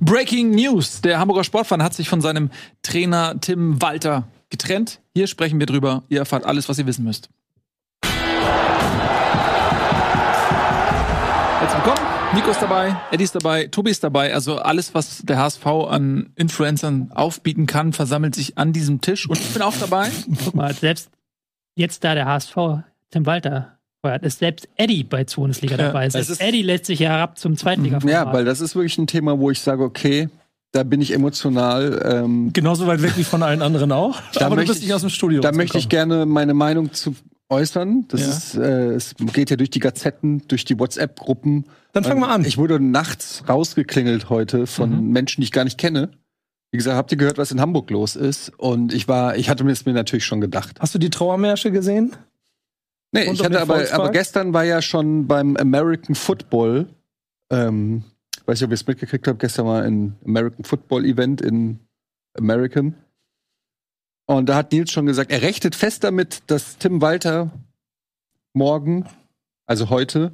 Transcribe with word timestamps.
Breaking 0.00 0.50
News. 0.50 1.00
Der 1.00 1.18
Hamburger 1.18 1.44
Sportverein 1.44 1.82
hat 1.82 1.94
sich 1.94 2.08
von 2.08 2.20
seinem 2.20 2.50
Trainer 2.82 3.40
Tim 3.40 3.80
Walter 3.80 4.28
getrennt. 4.50 5.00
Hier 5.14 5.26
sprechen 5.26 5.58
wir 5.58 5.66
drüber. 5.66 6.04
Ihr 6.08 6.20
erfahrt 6.20 6.44
alles, 6.44 6.68
was 6.68 6.78
ihr 6.78 6.86
wissen 6.86 7.04
müsst. 7.04 7.28
Herzlich 11.60 11.84
willkommen. 11.84 12.06
Nico 12.34 12.50
ist 12.50 12.60
dabei, 12.60 12.94
Eddie 13.10 13.24
ist 13.24 13.34
dabei, 13.34 13.68
Tobi 13.68 13.90
ist 13.90 14.04
dabei. 14.04 14.34
Also 14.34 14.58
alles, 14.58 14.94
was 14.94 15.22
der 15.22 15.38
HSV 15.38 15.66
an 15.66 16.30
Influencern 16.36 17.10
aufbieten 17.14 17.64
kann, 17.66 17.94
versammelt 17.94 18.34
sich 18.34 18.58
an 18.58 18.74
diesem 18.74 19.00
Tisch. 19.00 19.28
Und 19.28 19.38
ich 19.38 19.54
bin 19.54 19.62
auch 19.62 19.74
dabei. 19.74 20.10
Guck 20.44 20.54
mal, 20.54 20.74
selbst 20.74 21.10
jetzt 21.74 22.04
da 22.04 22.14
der 22.14 22.26
HSV, 22.26 22.54
Tim 23.10 23.24
Walter, 23.24 23.77
feuert, 24.02 24.22
ist 24.24 24.38
selbst 24.38 24.68
Eddie 24.76 25.04
bei 25.04 25.24
Bundesliga 25.24 25.76
dabei. 25.76 26.06
es 26.06 26.12
Selbst 26.14 26.30
ist- 26.30 26.40
Eddie 26.40 26.62
lässt 26.62 26.86
sich 26.86 27.00
ja 27.00 27.10
herab 27.10 27.38
zum 27.38 27.56
zweitliga 27.56 27.98
Ja, 28.06 28.32
weil 28.32 28.44
das 28.44 28.60
ist 28.60 28.74
wirklich 28.74 28.98
ein 28.98 29.06
Thema, 29.06 29.38
wo 29.38 29.50
ich 29.50 29.60
sage, 29.60 29.82
okay, 29.82 30.28
da 30.72 30.82
bin 30.82 31.00
ich 31.00 31.12
emotional. 31.12 32.02
Ähm, 32.24 32.50
Genauso 32.52 32.86
weit 32.86 33.02
weg 33.02 33.12
wie 33.16 33.24
von 33.24 33.42
allen 33.42 33.62
anderen 33.62 33.90
auch. 33.92 34.20
Da 34.34 34.46
Aber 34.46 34.50
du 34.50 34.56
möchte 34.56 34.72
bist 34.72 34.80
nicht 34.82 34.88
ich- 34.90 34.94
aus 34.94 35.00
dem 35.00 35.10
Studio. 35.10 35.40
da 35.40 35.52
möchte 35.52 35.78
ich 35.78 35.88
gerne 35.88 36.26
meine 36.26 36.54
Meinung 36.54 36.92
zu 36.92 37.14
äußern. 37.50 38.04
Das 38.08 38.20
Ja. 38.20 38.28
ist, 38.28 38.54
äh, 38.56 38.88
es 38.92 39.14
geht 39.32 39.48
ja 39.50 39.56
durch 39.56 39.70
die 39.70 39.78
Gazetten, 39.80 40.42
durch 40.48 40.64
die 40.66 40.78
WhatsApp-Gruppen. 40.78 41.64
Dann 41.94 42.04
fang 42.04 42.20
mal 42.20 42.28
an. 42.28 42.44
Ich 42.44 42.58
wurde 42.58 42.78
nachts 42.78 43.42
rausgeklingelt 43.48 44.28
heute 44.28 44.66
von 44.66 44.90
Mhm. 45.06 45.12
Menschen, 45.12 45.40
die 45.40 45.46
ich 45.46 45.52
gar 45.52 45.64
nicht 45.64 45.78
kenne. 45.78 46.10
Wie 46.70 46.76
gesagt, 46.76 46.98
habt 46.98 47.10
ihr 47.10 47.16
gehört, 47.16 47.38
was 47.38 47.50
in 47.50 47.62
Hamburg 47.62 47.88
los 47.90 48.14
ist? 48.14 48.52
Und 48.58 48.92
ich 48.92 49.08
war, 49.08 49.36
ich 49.38 49.48
hatte 49.48 49.64
mir 49.64 49.72
es 49.72 49.86
mir 49.86 49.94
natürlich 49.94 50.26
schon 50.26 50.42
gedacht. 50.42 50.76
Hast 50.78 50.94
du 50.94 50.98
die 50.98 51.08
Trauermärsche 51.08 51.70
gesehen? 51.70 52.12
Nee, 53.12 53.30
ich 53.32 53.42
hatte 53.42 53.60
aber, 53.60 53.90
aber 53.92 54.10
gestern 54.10 54.52
war 54.52 54.64
ja 54.64 54.82
schon 54.82 55.26
beim 55.26 55.56
American 55.56 56.14
Football, 56.14 56.88
ähm, 57.50 58.04
weiß 58.44 58.60
nicht, 58.60 58.66
ob 58.66 58.70
ihr 58.70 58.74
es 58.74 58.86
mitgekriegt 58.86 59.26
habt, 59.26 59.40
gestern 59.40 59.66
war 59.66 59.82
ein 59.82 60.16
American 60.24 60.64
Football 60.64 61.04
Event 61.04 61.40
in 61.40 61.80
American. 62.34 62.94
Und 64.26 64.48
da 64.50 64.56
hat 64.56 64.72
Nils 64.72 64.90
schon 64.90 65.06
gesagt, 65.06 65.32
er 65.32 65.40
rechnet 65.40 65.74
fest 65.74 66.04
damit, 66.04 66.42
dass 66.48 66.76
Tim 66.76 67.00
Walter 67.00 67.50
morgen, 68.52 69.06
also 69.66 69.88
heute, 69.88 70.32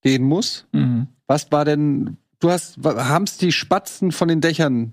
gehen 0.00 0.22
muss. 0.22 0.66
Mhm. 0.72 1.08
Was 1.26 1.52
war 1.52 1.66
denn, 1.66 2.16
du 2.40 2.50
hast, 2.50 2.78
haben 2.82 3.24
es 3.24 3.36
die 3.36 3.52
Spatzen 3.52 4.10
von 4.10 4.28
den 4.28 4.40
Dächern 4.40 4.92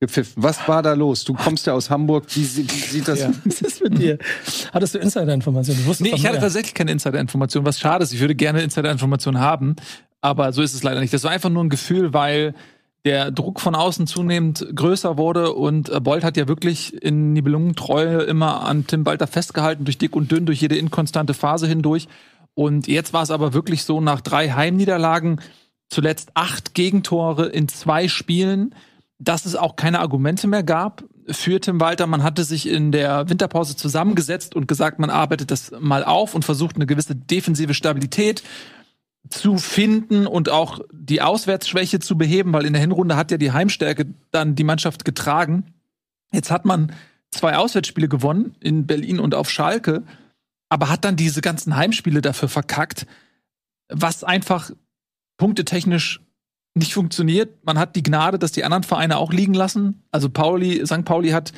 gepfiffen? 0.00 0.42
Was 0.42 0.66
war 0.68 0.82
da 0.82 0.94
los? 0.94 1.24
Du 1.24 1.34
kommst 1.34 1.66
ja 1.66 1.72
aus 1.72 1.90
Hamburg, 1.90 2.24
wie, 2.34 2.42
wie 2.42 2.62
sieht 2.62 3.08
das? 3.08 3.20
Ja. 3.20 3.32
Was 3.44 3.60
ist 3.60 3.82
mit 3.82 3.98
dir? 3.98 4.18
Hattest 4.72 4.94
du 4.94 4.98
Insider-Informationen? 4.98 5.80
Nee, 6.00 6.10
ich 6.14 6.24
hatte 6.24 6.34
mehr. 6.34 6.40
tatsächlich 6.42 6.74
keine 6.74 6.92
Insider-Information, 6.92 7.64
was 7.64 7.80
schade 7.80 8.04
ist. 8.04 8.12
Ich 8.12 8.20
würde 8.20 8.34
gerne 8.34 8.62
Insider-Informationen 8.62 9.40
haben, 9.40 9.76
aber 10.20 10.52
so 10.52 10.62
ist 10.62 10.74
es 10.74 10.82
leider 10.82 11.00
nicht. 11.00 11.12
Das 11.12 11.24
war 11.24 11.30
einfach 11.30 11.50
nur 11.50 11.64
ein 11.64 11.68
Gefühl, 11.68 12.12
weil 12.12 12.54
der 13.04 13.30
Druck 13.30 13.60
von 13.60 13.74
außen 13.74 14.06
zunehmend 14.06 14.66
größer 14.74 15.16
wurde 15.16 15.52
und 15.52 15.88
äh, 15.88 16.00
Bolt 16.00 16.24
hat 16.24 16.36
ja 16.36 16.48
wirklich 16.48 17.00
in 17.02 17.32
Nibelungentreue 17.32 18.22
immer 18.22 18.62
an 18.66 18.86
Tim 18.86 19.06
Walter 19.06 19.26
festgehalten, 19.26 19.84
durch 19.84 19.98
dick 19.98 20.16
und 20.16 20.30
dünn, 20.30 20.46
durch 20.46 20.60
jede 20.60 20.76
inkonstante 20.76 21.32
Phase 21.32 21.66
hindurch. 21.66 22.08
Und 22.54 22.88
jetzt 22.88 23.12
war 23.12 23.22
es 23.22 23.30
aber 23.30 23.54
wirklich 23.54 23.84
so, 23.84 24.00
nach 24.00 24.20
drei 24.20 24.50
Heimniederlagen, 24.50 25.40
zuletzt 25.88 26.30
acht 26.34 26.74
Gegentore 26.74 27.46
in 27.46 27.68
zwei 27.68 28.08
Spielen, 28.08 28.74
dass 29.18 29.46
es 29.46 29.56
auch 29.56 29.76
keine 29.76 30.00
Argumente 30.00 30.46
mehr 30.46 30.62
gab 30.62 31.04
für 31.28 31.60
Tim 31.60 31.80
Walter. 31.80 32.06
Man 32.06 32.22
hatte 32.22 32.44
sich 32.44 32.68
in 32.68 32.92
der 32.92 33.28
Winterpause 33.28 33.76
zusammengesetzt 33.76 34.54
und 34.54 34.68
gesagt, 34.68 34.98
man 34.98 35.10
arbeitet 35.10 35.50
das 35.50 35.72
mal 35.78 36.04
auf 36.04 36.34
und 36.34 36.44
versucht 36.44 36.76
eine 36.76 36.86
gewisse 36.86 37.14
defensive 37.14 37.74
Stabilität 37.74 38.42
zu 39.28 39.58
finden 39.58 40.26
und 40.26 40.48
auch 40.48 40.80
die 40.92 41.20
Auswärtsschwäche 41.20 41.98
zu 41.98 42.16
beheben, 42.16 42.52
weil 42.52 42.64
in 42.64 42.72
der 42.72 42.80
Hinrunde 42.80 43.16
hat 43.16 43.30
ja 43.30 43.36
die 43.36 43.52
Heimstärke 43.52 44.06
dann 44.30 44.54
die 44.54 44.64
Mannschaft 44.64 45.04
getragen. 45.04 45.74
Jetzt 46.32 46.50
hat 46.50 46.64
man 46.64 46.92
zwei 47.30 47.56
Auswärtsspiele 47.56 48.08
gewonnen 48.08 48.54
in 48.60 48.86
Berlin 48.86 49.18
und 49.18 49.34
auf 49.34 49.50
Schalke, 49.50 50.04
aber 50.68 50.88
hat 50.88 51.04
dann 51.04 51.16
diese 51.16 51.40
ganzen 51.40 51.76
Heimspiele 51.76 52.22
dafür 52.22 52.48
verkackt, 52.48 53.06
was 53.88 54.24
einfach 54.24 54.70
punktetechnisch 55.36 56.20
nicht 56.78 56.94
funktioniert. 56.94 57.64
Man 57.64 57.78
hat 57.78 57.96
die 57.96 58.02
Gnade, 58.02 58.38
dass 58.38 58.52
die 58.52 58.64
anderen 58.64 58.82
Vereine 58.82 59.18
auch 59.18 59.32
liegen 59.32 59.54
lassen. 59.54 60.02
Also 60.10 60.28
Pauli, 60.28 60.84
St. 60.86 61.04
Pauli 61.04 61.30
hat 61.30 61.52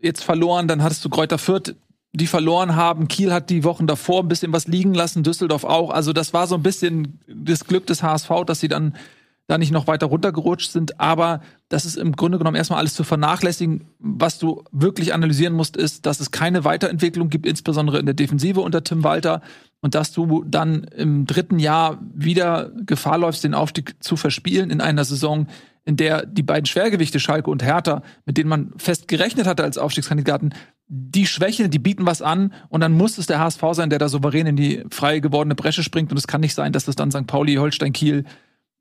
jetzt 0.00 0.24
verloren, 0.24 0.68
dann 0.68 0.82
hattest 0.82 1.04
du 1.04 1.08
Kräuter 1.08 1.38
Fürth, 1.38 1.74
die 2.12 2.26
verloren 2.26 2.74
haben. 2.74 3.08
Kiel 3.08 3.32
hat 3.32 3.50
die 3.50 3.64
Wochen 3.64 3.86
davor 3.86 4.22
ein 4.22 4.28
bisschen 4.28 4.52
was 4.52 4.66
liegen 4.66 4.94
lassen, 4.94 5.22
Düsseldorf 5.22 5.64
auch. 5.64 5.90
Also 5.90 6.12
das 6.12 6.32
war 6.32 6.46
so 6.46 6.56
ein 6.56 6.62
bisschen 6.62 7.20
das 7.28 7.64
Glück 7.64 7.86
des 7.86 8.02
HSV, 8.02 8.30
dass 8.46 8.60
sie 8.60 8.68
dann 8.68 8.96
da 9.50 9.58
nicht 9.58 9.72
noch 9.72 9.88
weiter 9.88 10.06
runtergerutscht 10.06 10.70
sind. 10.70 11.00
Aber 11.00 11.40
das 11.68 11.84
ist 11.84 11.96
im 11.96 12.12
Grunde 12.12 12.38
genommen 12.38 12.56
erstmal 12.56 12.78
alles 12.78 12.94
zu 12.94 13.02
vernachlässigen. 13.02 13.84
Was 13.98 14.38
du 14.38 14.62
wirklich 14.70 15.12
analysieren 15.12 15.54
musst, 15.54 15.76
ist, 15.76 16.06
dass 16.06 16.20
es 16.20 16.30
keine 16.30 16.64
Weiterentwicklung 16.64 17.30
gibt, 17.30 17.46
insbesondere 17.46 17.98
in 17.98 18.06
der 18.06 18.14
Defensive 18.14 18.60
unter 18.60 18.84
Tim 18.84 19.02
Walter. 19.02 19.42
Und 19.80 19.96
dass 19.96 20.12
du 20.12 20.44
dann 20.44 20.84
im 20.84 21.26
dritten 21.26 21.58
Jahr 21.58 21.98
wieder 22.14 22.70
Gefahr 22.86 23.18
läufst, 23.18 23.42
den 23.42 23.54
Aufstieg 23.54 23.96
zu 24.02 24.16
verspielen 24.16 24.70
in 24.70 24.80
einer 24.80 25.04
Saison, 25.04 25.48
in 25.84 25.96
der 25.96 26.26
die 26.26 26.42
beiden 26.42 26.66
Schwergewichte 26.66 27.18
Schalke 27.18 27.50
und 27.50 27.64
Hertha, 27.64 28.02
mit 28.26 28.36
denen 28.36 28.50
man 28.50 28.72
fest 28.76 29.08
gerechnet 29.08 29.46
hatte 29.46 29.64
als 29.64 29.78
Aufstiegskandidaten, 29.78 30.54
die 30.86 31.26
schwächeln, 31.26 31.70
die 31.70 31.78
bieten 31.78 32.06
was 32.06 32.22
an 32.22 32.52
und 32.68 32.82
dann 32.82 32.92
muss 32.92 33.18
es 33.18 33.26
der 33.26 33.40
HSV 33.40 33.62
sein, 33.72 33.90
der 33.90 33.98
da 33.98 34.08
souverän 34.08 34.46
in 34.46 34.56
die 34.56 34.84
frei 34.90 35.20
gewordene 35.20 35.54
Bresche 35.54 35.82
springt 35.82 36.10
und 36.12 36.18
es 36.18 36.26
kann 36.26 36.40
nicht 36.40 36.54
sein, 36.54 36.72
dass 36.72 36.84
das 36.84 36.96
dann 36.96 37.10
St. 37.10 37.26
Pauli, 37.26 37.54
Holstein, 37.54 37.92
Kiel 37.92 38.24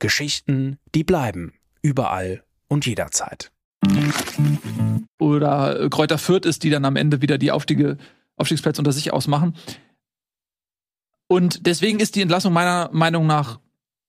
Geschichten, 0.00 0.78
die 0.94 1.04
bleiben. 1.04 1.52
Überall 1.82 2.42
und 2.68 2.86
jederzeit. 2.86 3.52
oder 5.18 5.88
Kräuter 5.88 6.18
Fürth 6.18 6.46
ist, 6.46 6.64
die 6.64 6.70
dann 6.70 6.84
am 6.84 6.96
Ende 6.96 7.22
wieder 7.22 7.38
die 7.38 7.52
Aufstiege, 7.52 7.96
Aufstiegsplätze 8.36 8.80
unter 8.80 8.92
sich 8.92 9.12
ausmachen. 9.12 9.56
Und 11.28 11.66
deswegen 11.66 12.00
ist 12.00 12.16
die 12.16 12.22
Entlassung 12.22 12.52
meiner 12.52 12.90
Meinung 12.92 13.26
nach 13.26 13.60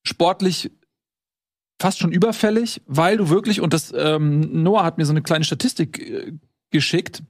sportlich 0.04 0.72
fast 1.80 2.00
schon 2.00 2.12
überfällig, 2.12 2.82
weil 2.86 3.18
du 3.18 3.30
wirklich, 3.30 3.62
und 3.62 3.74
das 3.74 3.94
ähm, 3.96 4.64
Noah 4.64 4.84
hat 4.84 4.98
mir 4.98 5.06
so 5.06 5.14
eine 5.14 5.22
kleine 5.22 5.44
Statistik 5.44 6.00
äh, 6.00 6.34
geschickt, 6.72 7.24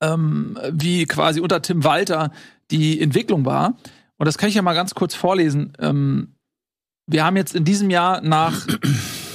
ähm, 0.00 0.58
wie 0.70 1.06
quasi 1.06 1.40
unter 1.40 1.62
Tim 1.62 1.84
Walter 1.84 2.32
die 2.70 3.00
Entwicklung 3.00 3.44
war. 3.44 3.76
Und 4.16 4.26
das 4.26 4.38
kann 4.38 4.48
ich 4.48 4.54
ja 4.54 4.62
mal 4.62 4.74
ganz 4.74 4.94
kurz 4.94 5.14
vorlesen. 5.14 5.72
Ähm, 5.78 6.34
wir 7.06 7.24
haben 7.24 7.36
jetzt 7.36 7.54
in 7.54 7.64
diesem 7.64 7.90
Jahr 7.90 8.20
nach 8.20 8.66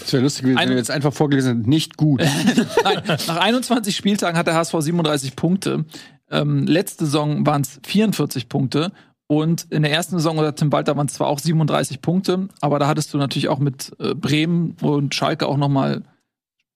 Es 0.04 0.14
wäre 0.14 0.24
lustig 0.24 0.44
gewesen, 0.44 0.60
wenn 0.60 0.70
wir 0.70 0.78
jetzt 0.78 0.92
einfach 0.92 1.14
vorgelesen 1.14 1.58
hätten, 1.58 1.70
nicht 1.70 1.98
gut. 1.98 2.22
Nein, 2.84 3.04
nach 3.28 3.38
21 3.38 3.96
Spieltagen 3.96 4.38
hat 4.38 4.48
der 4.48 4.56
HSV 4.56 4.76
37 4.80 5.36
Punkte. 5.36 5.86
Ähm, 6.30 6.66
letzte 6.66 7.06
Saison 7.06 7.46
waren 7.46 7.62
es 7.62 7.80
44 7.86 8.48
Punkte. 8.48 8.92
Und 9.28 9.68
in 9.72 9.84
der 9.84 9.92
ersten 9.92 10.18
Saison 10.18 10.38
unter 10.38 10.56
Tim 10.56 10.72
Walter 10.72 10.96
waren 10.96 11.08
es 11.08 11.14
zwar 11.14 11.28
auch 11.28 11.40
37 11.40 12.02
Punkte, 12.02 12.48
aber 12.62 12.80
da 12.80 12.88
hattest 12.88 13.14
du 13.14 13.18
natürlich 13.18 13.50
auch 13.50 13.60
mit 13.60 13.92
äh, 14.00 14.16
Bremen 14.16 14.78
und 14.82 15.14
Schalke 15.14 15.48
auch 15.48 15.58
noch 15.58 15.68
mal 15.68 16.04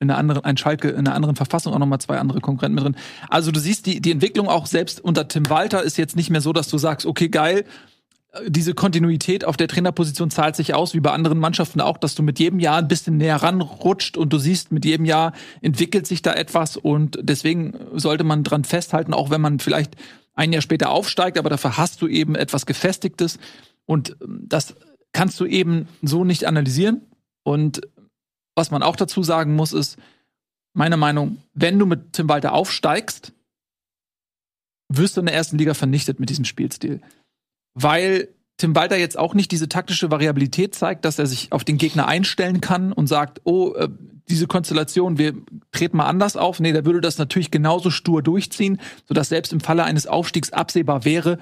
in 0.01 0.09
einer 0.09 0.17
anderen, 0.17 0.43
ein 0.43 0.57
Schalke 0.57 0.89
in 0.89 0.97
einer 0.97 1.15
anderen 1.15 1.35
Verfassung 1.35 1.73
auch 1.73 1.79
noch 1.79 1.85
mal 1.85 1.99
zwei 1.99 2.17
andere 2.17 2.41
Konkurrenten 2.41 2.75
mit 2.75 2.83
drin. 2.83 2.95
Also 3.29 3.51
du 3.51 3.59
siehst 3.59 3.85
die, 3.85 4.01
die 4.01 4.11
Entwicklung 4.11 4.49
auch 4.49 4.65
selbst 4.65 4.99
unter 4.99 5.27
Tim 5.27 5.49
Walter 5.49 5.81
ist 5.81 5.97
jetzt 5.97 6.17
nicht 6.17 6.29
mehr 6.29 6.41
so, 6.41 6.51
dass 6.51 6.67
du 6.67 6.77
sagst, 6.77 7.05
okay, 7.05 7.29
geil, 7.29 7.63
diese 8.47 8.73
Kontinuität 8.73 9.43
auf 9.43 9.57
der 9.57 9.67
Trainerposition 9.67 10.31
zahlt 10.31 10.55
sich 10.55 10.73
aus, 10.73 10.93
wie 10.93 11.01
bei 11.01 11.11
anderen 11.11 11.37
Mannschaften 11.37 11.81
auch, 11.81 11.97
dass 11.97 12.15
du 12.15 12.23
mit 12.23 12.39
jedem 12.39 12.59
Jahr 12.59 12.77
ein 12.77 12.87
bisschen 12.87 13.17
näher 13.17 13.35
ranrutscht 13.35 14.15
und 14.15 14.31
du 14.31 14.37
siehst, 14.37 14.71
mit 14.71 14.85
jedem 14.85 15.05
Jahr 15.05 15.33
entwickelt 15.61 16.07
sich 16.07 16.21
da 16.21 16.33
etwas 16.33 16.77
und 16.77 17.19
deswegen 17.21 17.73
sollte 17.93 18.23
man 18.23 18.43
dran 18.43 18.63
festhalten, 18.63 19.13
auch 19.13 19.29
wenn 19.29 19.41
man 19.41 19.59
vielleicht 19.59 19.95
ein 20.33 20.53
Jahr 20.53 20.61
später 20.61 20.91
aufsteigt, 20.91 21.37
aber 21.37 21.49
dafür 21.49 21.77
hast 21.77 22.01
du 22.01 22.07
eben 22.07 22.35
etwas 22.35 22.65
Gefestigtes 22.65 23.37
und 23.85 24.15
ähm, 24.21 24.45
das 24.47 24.75
kannst 25.11 25.39
du 25.41 25.45
eben 25.45 25.89
so 26.01 26.23
nicht 26.23 26.45
analysieren. 26.45 27.01
Und 27.43 27.81
was 28.55 28.71
man 28.71 28.81
auch 28.81 28.95
dazu 28.95 29.23
sagen 29.23 29.55
muss, 29.55 29.73
ist, 29.73 29.97
meine 30.73 30.95
Meinung, 30.95 31.41
wenn 31.53 31.77
du 31.77 31.85
mit 31.85 32.13
Tim 32.13 32.29
Walter 32.29 32.53
aufsteigst, 32.53 33.33
wirst 34.87 35.17
du 35.17 35.19
in 35.21 35.25
der 35.25 35.35
ersten 35.35 35.57
Liga 35.57 35.73
vernichtet 35.73 36.21
mit 36.21 36.29
diesem 36.29 36.45
Spielstil. 36.45 37.01
Weil 37.73 38.29
Tim 38.57 38.75
Walter 38.75 38.97
jetzt 38.97 39.17
auch 39.17 39.33
nicht 39.33 39.51
diese 39.51 39.69
taktische 39.69 40.11
Variabilität 40.11 40.75
zeigt, 40.75 41.05
dass 41.05 41.17
er 41.17 41.25
sich 41.25 41.51
auf 41.51 41.63
den 41.63 41.77
Gegner 41.77 42.07
einstellen 42.07 42.61
kann 42.61 42.93
und 42.93 43.07
sagt, 43.07 43.41
oh, 43.43 43.73
äh, 43.73 43.89
diese 44.29 44.47
Konstellation, 44.47 45.17
wir 45.17 45.33
treten 45.71 45.97
mal 45.97 46.05
anders 46.05 46.37
auf. 46.37 46.59
Nee, 46.59 46.71
der 46.71 46.85
würde 46.85 47.01
das 47.01 47.17
natürlich 47.17 47.51
genauso 47.51 47.89
stur 47.89 48.21
durchziehen, 48.21 48.79
sodass 49.07 49.29
selbst 49.29 49.51
im 49.51 49.59
Falle 49.59 49.83
eines 49.83 50.07
Aufstiegs 50.07 50.53
absehbar 50.53 51.05
wäre, 51.05 51.39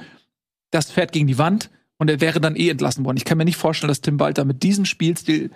das 0.71 0.91
fährt 0.91 1.11
gegen 1.11 1.27
die 1.27 1.37
Wand 1.37 1.69
und 1.97 2.09
er 2.09 2.21
wäre 2.21 2.39
dann 2.39 2.55
eh 2.55 2.69
entlassen 2.69 3.05
worden. 3.05 3.17
Ich 3.17 3.25
kann 3.25 3.37
mir 3.37 3.45
nicht 3.45 3.57
vorstellen, 3.57 3.89
dass 3.89 4.01
Tim 4.01 4.19
Walter 4.19 4.45
mit 4.45 4.63
diesem 4.63 4.85
Spielstil 4.85 5.51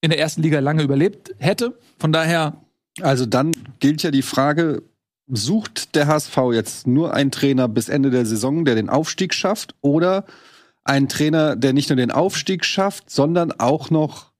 in 0.00 0.10
der 0.10 0.18
ersten 0.18 0.42
Liga 0.42 0.58
lange 0.60 0.82
überlebt 0.82 1.34
hätte. 1.38 1.78
Von 1.98 2.12
daher. 2.12 2.56
Also 3.00 3.24
dann 3.24 3.52
gilt 3.80 4.02
ja 4.02 4.10
die 4.10 4.22
Frage, 4.22 4.82
sucht 5.32 5.94
der 5.94 6.06
HSV 6.06 6.36
jetzt 6.52 6.86
nur 6.86 7.14
einen 7.14 7.30
Trainer 7.30 7.66
bis 7.66 7.88
Ende 7.88 8.10
der 8.10 8.26
Saison, 8.26 8.64
der 8.64 8.74
den 8.74 8.90
Aufstieg 8.90 9.32
schafft, 9.34 9.74
oder 9.80 10.24
einen 10.84 11.08
Trainer, 11.08 11.56
der 11.56 11.72
nicht 11.72 11.88
nur 11.88 11.96
den 11.96 12.10
Aufstieg 12.10 12.64
schafft, 12.64 13.08
sondern 13.10 13.52
auch 13.52 13.90
noch 13.90 14.32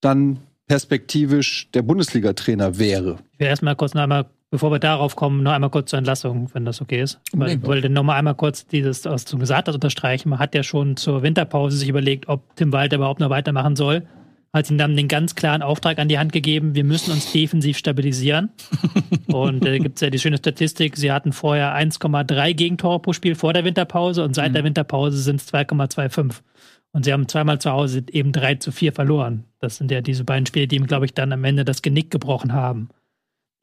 dann 0.00 0.38
perspektivisch 0.68 1.70
der 1.72 1.82
Bundesliga-Trainer 1.82 2.78
wäre? 2.78 3.18
Ich 3.32 3.40
will 3.40 3.48
erstmal 3.48 3.74
kurz 3.74 3.94
noch 3.94 4.02
einmal, 4.02 4.26
bevor 4.50 4.70
wir 4.70 4.78
darauf 4.78 5.16
kommen, 5.16 5.42
noch 5.42 5.52
einmal 5.52 5.70
kurz 5.70 5.90
zur 5.90 5.98
Entlassung, 5.98 6.48
wenn 6.52 6.64
das 6.64 6.80
okay 6.80 7.02
ist. 7.02 7.20
Weil 7.32 7.56
ich 7.56 7.62
wollte 7.66 7.90
noch 7.90 8.04
mal 8.04 8.14
einmal 8.14 8.36
kurz 8.36 8.66
dieses, 8.66 9.04
was 9.04 9.24
du 9.24 9.38
gesagt 9.38 9.66
hast, 9.66 9.74
unterstreichen. 9.74 10.28
Man 10.28 10.38
hat 10.38 10.54
ja 10.54 10.62
schon 10.62 10.96
zur 10.96 11.22
Winterpause 11.22 11.76
sich 11.76 11.88
überlegt, 11.88 12.28
ob 12.28 12.54
Tim 12.54 12.72
Walter 12.72 12.96
überhaupt 12.96 13.20
noch 13.20 13.30
weitermachen 13.30 13.74
soll 13.74 14.06
hat 14.52 14.68
ihnen 14.68 14.78
dann 14.78 14.96
den 14.96 15.08
ganz 15.08 15.34
klaren 15.34 15.62
Auftrag 15.62 15.98
an 15.98 16.08
die 16.08 16.18
Hand 16.18 16.32
gegeben, 16.32 16.74
wir 16.74 16.84
müssen 16.84 17.12
uns 17.12 17.32
defensiv 17.32 17.78
stabilisieren. 17.78 18.50
und 19.28 19.64
äh, 19.64 19.78
gibt 19.78 19.96
es 19.96 20.02
ja 20.02 20.10
die 20.10 20.18
schöne 20.18 20.36
Statistik, 20.36 20.96
sie 20.96 21.10
hatten 21.10 21.32
vorher 21.32 21.74
1,3 21.74 22.54
Gegentore 22.54 23.00
pro 23.00 23.12
Spiel 23.12 23.34
vor 23.34 23.52
der 23.52 23.64
Winterpause 23.64 24.24
und 24.24 24.34
seit 24.34 24.50
mhm. 24.50 24.54
der 24.54 24.64
Winterpause 24.64 25.18
sind 25.18 25.40
es 25.40 25.52
2,25. 25.52 26.40
Und 26.94 27.06
sie 27.06 27.12
haben 27.12 27.26
zweimal 27.26 27.58
zu 27.58 27.70
Hause 27.70 28.04
eben 28.12 28.32
3 28.32 28.56
zu 28.56 28.70
4 28.70 28.92
verloren. 28.92 29.44
Das 29.60 29.76
sind 29.76 29.90
ja 29.90 30.02
diese 30.02 30.24
beiden 30.24 30.44
Spiele, 30.44 30.68
die 30.68 30.76
ihm, 30.76 30.86
glaube 30.86 31.06
ich, 31.06 31.14
dann 31.14 31.32
am 31.32 31.44
Ende 31.44 31.64
das 31.64 31.80
Genick 31.80 32.10
gebrochen 32.10 32.52
haben. 32.52 32.90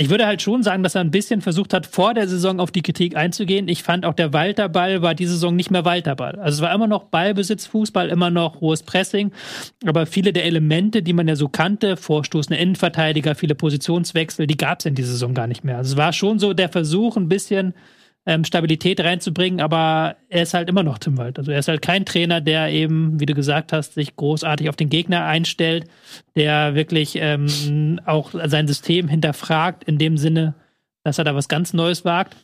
Ich 0.02 0.10
würde 0.10 0.26
halt 0.26 0.42
schon 0.42 0.64
sagen, 0.64 0.82
dass 0.82 0.96
er 0.96 1.02
ein 1.02 1.12
bisschen 1.12 1.42
versucht 1.42 1.74
hat, 1.74 1.86
vor 1.86 2.14
der 2.14 2.26
Saison 2.26 2.62
auf 2.62 2.72
die 2.72 2.82
Kritik 2.82 3.18
einzugehen. 3.18 3.68
Ich 3.68 3.84
fand 3.84 4.06
auch 4.06 4.14
der 4.14 4.32
Walterball 4.32 5.02
war 5.02 5.14
diese 5.14 5.34
Saison 5.34 5.58
nicht 5.58 5.72
mehr 5.72 5.84
Walterball. 5.84 6.40
Also 6.40 6.56
es 6.56 6.62
war 6.62 6.74
immer 6.74 6.88
noch 6.88 7.04
Ballbesitz, 7.04 7.66
Fußball, 7.66 8.08
immer 8.08 8.30
noch 8.30 8.62
hohes 8.62 8.82
Pressing. 8.84 9.34
Aber 9.86 10.06
viele 10.06 10.32
der 10.32 10.46
Elemente, 10.46 11.04
die 11.04 11.12
man 11.12 11.28
ja 11.28 11.36
so 11.36 11.50
kannte, 11.50 11.98
vorstoßende 11.98 12.62
Innenverteidiger, 12.62 13.36
viele 13.36 13.56
Positionswechsel, 13.56 14.48
die 14.48 14.56
gab 14.56 14.80
es 14.80 14.86
in 14.86 14.96
dieser 14.96 15.12
Saison 15.12 15.34
gar 15.34 15.48
nicht 15.48 15.66
mehr. 15.66 15.76
Also 15.76 15.92
es 15.92 15.98
war 15.98 16.14
schon 16.14 16.40
so 16.40 16.54
der 16.54 16.70
Versuch, 16.70 17.18
ein 17.18 17.28
bisschen 17.28 17.74
ähm, 18.30 18.44
Stabilität 18.44 19.00
reinzubringen, 19.00 19.60
aber 19.60 20.16
er 20.30 20.44
ist 20.44 20.54
halt 20.54 20.70
immer 20.70 20.84
noch 20.84 21.00
Tim 21.00 21.18
Wald. 21.18 21.40
Also 21.40 21.52
er 21.52 21.58
ist 21.58 21.68
halt 21.68 21.82
kein 21.82 22.06
Trainer, 22.06 22.42
der 22.42 22.70
eben, 22.70 23.20
wie 23.20 23.26
du 23.26 23.34
gesagt 23.34 23.74
hast, 23.74 23.96
sich 23.96 24.16
großartig 24.16 24.70
auf 24.70 24.76
den 24.76 24.90
Gegner 24.90 25.26
einstellt, 25.26 25.90
der 26.36 26.76
wirklich 26.76 27.16
ähm, 27.16 28.00
auch 28.06 28.32
sein 28.46 28.68
System 28.68 29.08
hinterfragt, 29.08 29.84
in 29.84 29.98
dem 29.98 30.16
Sinne, 30.16 30.54
dass 31.04 31.18
er 31.18 31.24
da 31.24 31.34
was 31.34 31.48
ganz 31.48 31.74
Neues 31.74 32.06
wagt. 32.06 32.38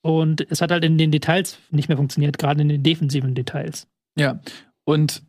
Und 0.00 0.50
es 0.50 0.62
hat 0.62 0.70
halt 0.70 0.82
in 0.82 0.96
den 0.96 1.10
Details 1.10 1.58
nicht 1.70 1.88
mehr 1.88 1.98
funktioniert, 1.98 2.38
gerade 2.38 2.62
in 2.62 2.70
den 2.70 2.82
defensiven 2.82 3.34
Details. 3.34 3.86
Ja, 4.16 4.40
und 4.84 5.22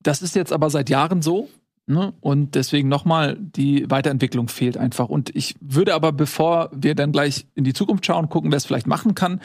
das 0.00 0.22
ist 0.22 0.34
jetzt 0.34 0.54
aber 0.54 0.70
seit 0.70 0.88
Jahren 0.88 1.20
so. 1.20 1.50
Ne? 1.86 2.14
Und 2.20 2.54
deswegen 2.54 2.88
nochmal, 2.88 3.36
die 3.38 3.90
Weiterentwicklung 3.90 4.48
fehlt 4.48 4.76
einfach. 4.76 5.08
Und 5.08 5.34
ich 5.36 5.54
würde 5.60 5.94
aber, 5.94 6.12
bevor 6.12 6.70
wir 6.72 6.94
dann 6.94 7.12
gleich 7.12 7.46
in 7.54 7.64
die 7.64 7.74
Zukunft 7.74 8.06
schauen, 8.06 8.28
gucken, 8.28 8.50
wer 8.50 8.56
es 8.56 8.64
vielleicht 8.64 8.86
machen 8.86 9.14
kann, 9.14 9.40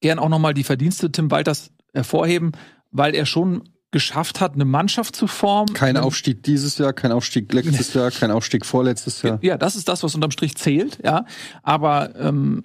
gern 0.00 0.18
auch 0.18 0.30
nochmal 0.30 0.54
die 0.54 0.64
Verdienste 0.64 1.12
Tim 1.12 1.30
Walters 1.30 1.72
hervorheben, 1.92 2.52
weil 2.90 3.14
er 3.14 3.26
schon 3.26 3.68
geschafft 3.90 4.40
hat, 4.40 4.54
eine 4.54 4.64
Mannschaft 4.64 5.14
zu 5.14 5.26
formen. 5.26 5.72
Kein 5.72 5.96
Aufstieg 5.96 6.42
dieses 6.42 6.78
Jahr, 6.78 6.92
kein 6.92 7.12
Aufstieg 7.12 7.52
letztes 7.52 7.94
Jahr, 7.94 8.10
kein 8.10 8.32
Aufstieg 8.32 8.66
vorletztes 8.66 9.22
Jahr. 9.22 9.38
Ja, 9.40 9.56
das 9.56 9.76
ist 9.76 9.88
das, 9.88 10.02
was 10.02 10.14
unterm 10.16 10.32
Strich 10.32 10.56
zählt, 10.56 10.98
ja. 11.04 11.26
Aber 11.62 12.16
ähm, 12.18 12.62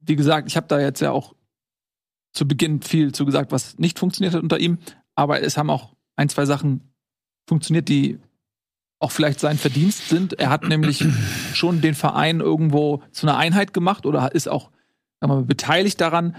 wie 0.00 0.16
gesagt, 0.16 0.48
ich 0.48 0.56
habe 0.56 0.66
da 0.66 0.80
jetzt 0.80 1.00
ja 1.00 1.12
auch 1.12 1.34
zu 2.32 2.48
Beginn 2.48 2.82
viel 2.82 3.12
zu 3.12 3.24
gesagt, 3.24 3.52
was 3.52 3.78
nicht 3.78 3.98
funktioniert 3.98 4.34
hat 4.34 4.42
unter 4.42 4.58
ihm. 4.58 4.78
Aber 5.14 5.42
es 5.42 5.56
haben 5.56 5.70
auch 5.70 5.94
ein, 6.16 6.28
zwei 6.28 6.46
Sachen 6.46 6.92
funktioniert, 7.46 7.88
die 7.88 8.18
auch 9.02 9.10
vielleicht 9.10 9.40
sein 9.40 9.58
Verdienst 9.58 10.08
sind. 10.08 10.38
Er 10.38 10.50
hat 10.50 10.64
nämlich 10.64 11.04
schon 11.54 11.80
den 11.80 11.94
Verein 11.94 12.40
irgendwo 12.40 13.02
zu 13.10 13.26
einer 13.26 13.36
Einheit 13.36 13.74
gemacht 13.74 14.06
oder 14.06 14.34
ist 14.34 14.48
auch 14.48 14.70
mal, 15.20 15.42
beteiligt 15.42 16.00
daran, 16.00 16.36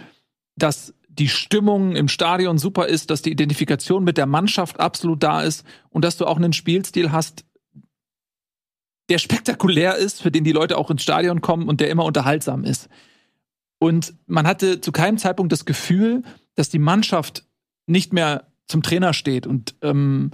dass 0.55 0.93
die 1.09 1.29
Stimmung 1.29 1.95
im 1.95 2.07
Stadion 2.07 2.57
super 2.57 2.87
ist, 2.87 3.09
dass 3.09 3.21
die 3.21 3.31
Identifikation 3.31 4.03
mit 4.03 4.17
der 4.17 4.25
Mannschaft 4.25 4.79
absolut 4.79 5.21
da 5.21 5.41
ist 5.41 5.65
und 5.89 6.03
dass 6.03 6.17
du 6.17 6.25
auch 6.25 6.37
einen 6.37 6.53
Spielstil 6.53 7.11
hast, 7.11 7.45
der 9.09 9.17
spektakulär 9.19 9.95
ist, 9.95 10.21
für 10.21 10.31
den 10.31 10.43
die 10.43 10.53
Leute 10.53 10.77
auch 10.77 10.89
ins 10.89 11.03
Stadion 11.03 11.41
kommen 11.41 11.67
und 11.67 11.81
der 11.81 11.89
immer 11.89 12.05
unterhaltsam 12.05 12.63
ist. 12.63 12.89
Und 13.77 14.13
man 14.25 14.47
hatte 14.47 14.79
zu 14.79 14.91
keinem 14.91 15.17
Zeitpunkt 15.17 15.51
das 15.51 15.65
Gefühl, 15.65 16.23
dass 16.55 16.69
die 16.69 16.79
Mannschaft 16.79 17.45
nicht 17.85 18.13
mehr 18.13 18.47
zum 18.67 18.81
Trainer 18.81 19.13
steht. 19.13 19.45
Und 19.45 19.75
ähm, 19.81 20.31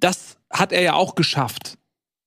das 0.00 0.38
hat 0.50 0.72
er 0.72 0.82
ja 0.82 0.94
auch 0.94 1.14
geschafft. 1.14 1.78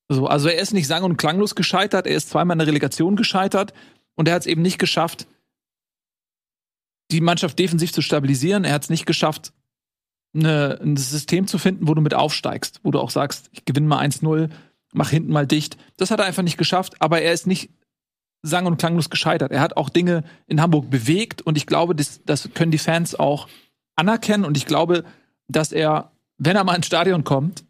So, 0.08 0.26
also 0.26 0.48
er 0.48 0.58
ist 0.58 0.72
nicht 0.72 0.86
sang- 0.86 1.04
und 1.04 1.16
klanglos 1.16 1.54
gescheitert, 1.54 2.06
er 2.06 2.16
ist 2.16 2.30
zweimal 2.30 2.54
in 2.54 2.58
der 2.58 2.68
Relegation 2.68 3.16
gescheitert 3.16 3.72
und 4.14 4.28
er 4.28 4.34
hat 4.34 4.42
es 4.42 4.46
eben 4.46 4.62
nicht 4.62 4.78
geschafft, 4.78 5.26
die 7.10 7.20
Mannschaft 7.20 7.58
defensiv 7.58 7.92
zu 7.92 8.02
stabilisieren. 8.02 8.64
Er 8.64 8.72
hat 8.72 8.84
es 8.84 8.90
nicht 8.90 9.06
geschafft, 9.06 9.52
eine, 10.34 10.78
ein 10.82 10.96
System 10.96 11.46
zu 11.46 11.58
finden, 11.58 11.88
wo 11.88 11.94
du 11.94 12.00
mit 12.00 12.14
aufsteigst, 12.14 12.80
wo 12.82 12.90
du 12.90 12.98
auch 12.98 13.10
sagst, 13.10 13.48
ich 13.52 13.64
gewinne 13.64 13.86
mal 13.86 14.04
1-0, 14.04 14.50
mach 14.92 15.10
hinten 15.10 15.32
mal 15.32 15.46
dicht. 15.46 15.76
Das 15.96 16.10
hat 16.10 16.20
er 16.20 16.26
einfach 16.26 16.42
nicht 16.42 16.58
geschafft, 16.58 16.94
aber 17.00 17.20
er 17.20 17.32
ist 17.32 17.46
nicht 17.46 17.70
sang- 18.42 18.66
und 18.66 18.78
klanglos 18.78 19.10
gescheitert. 19.10 19.52
Er 19.52 19.60
hat 19.60 19.76
auch 19.76 19.88
Dinge 19.88 20.24
in 20.46 20.60
Hamburg 20.60 20.90
bewegt 20.90 21.42
und 21.42 21.56
ich 21.56 21.66
glaube, 21.66 21.94
das, 21.94 22.20
das 22.24 22.50
können 22.52 22.72
die 22.72 22.78
Fans 22.78 23.14
auch 23.14 23.48
anerkennen 23.96 24.44
und 24.44 24.56
ich 24.56 24.66
glaube, 24.66 25.04
dass 25.48 25.72
er, 25.72 26.12
wenn 26.44 26.56
er 26.56 26.64
mal 26.64 26.74
ins 26.74 26.86
Stadion 26.86 27.24
kommt, 27.24 27.64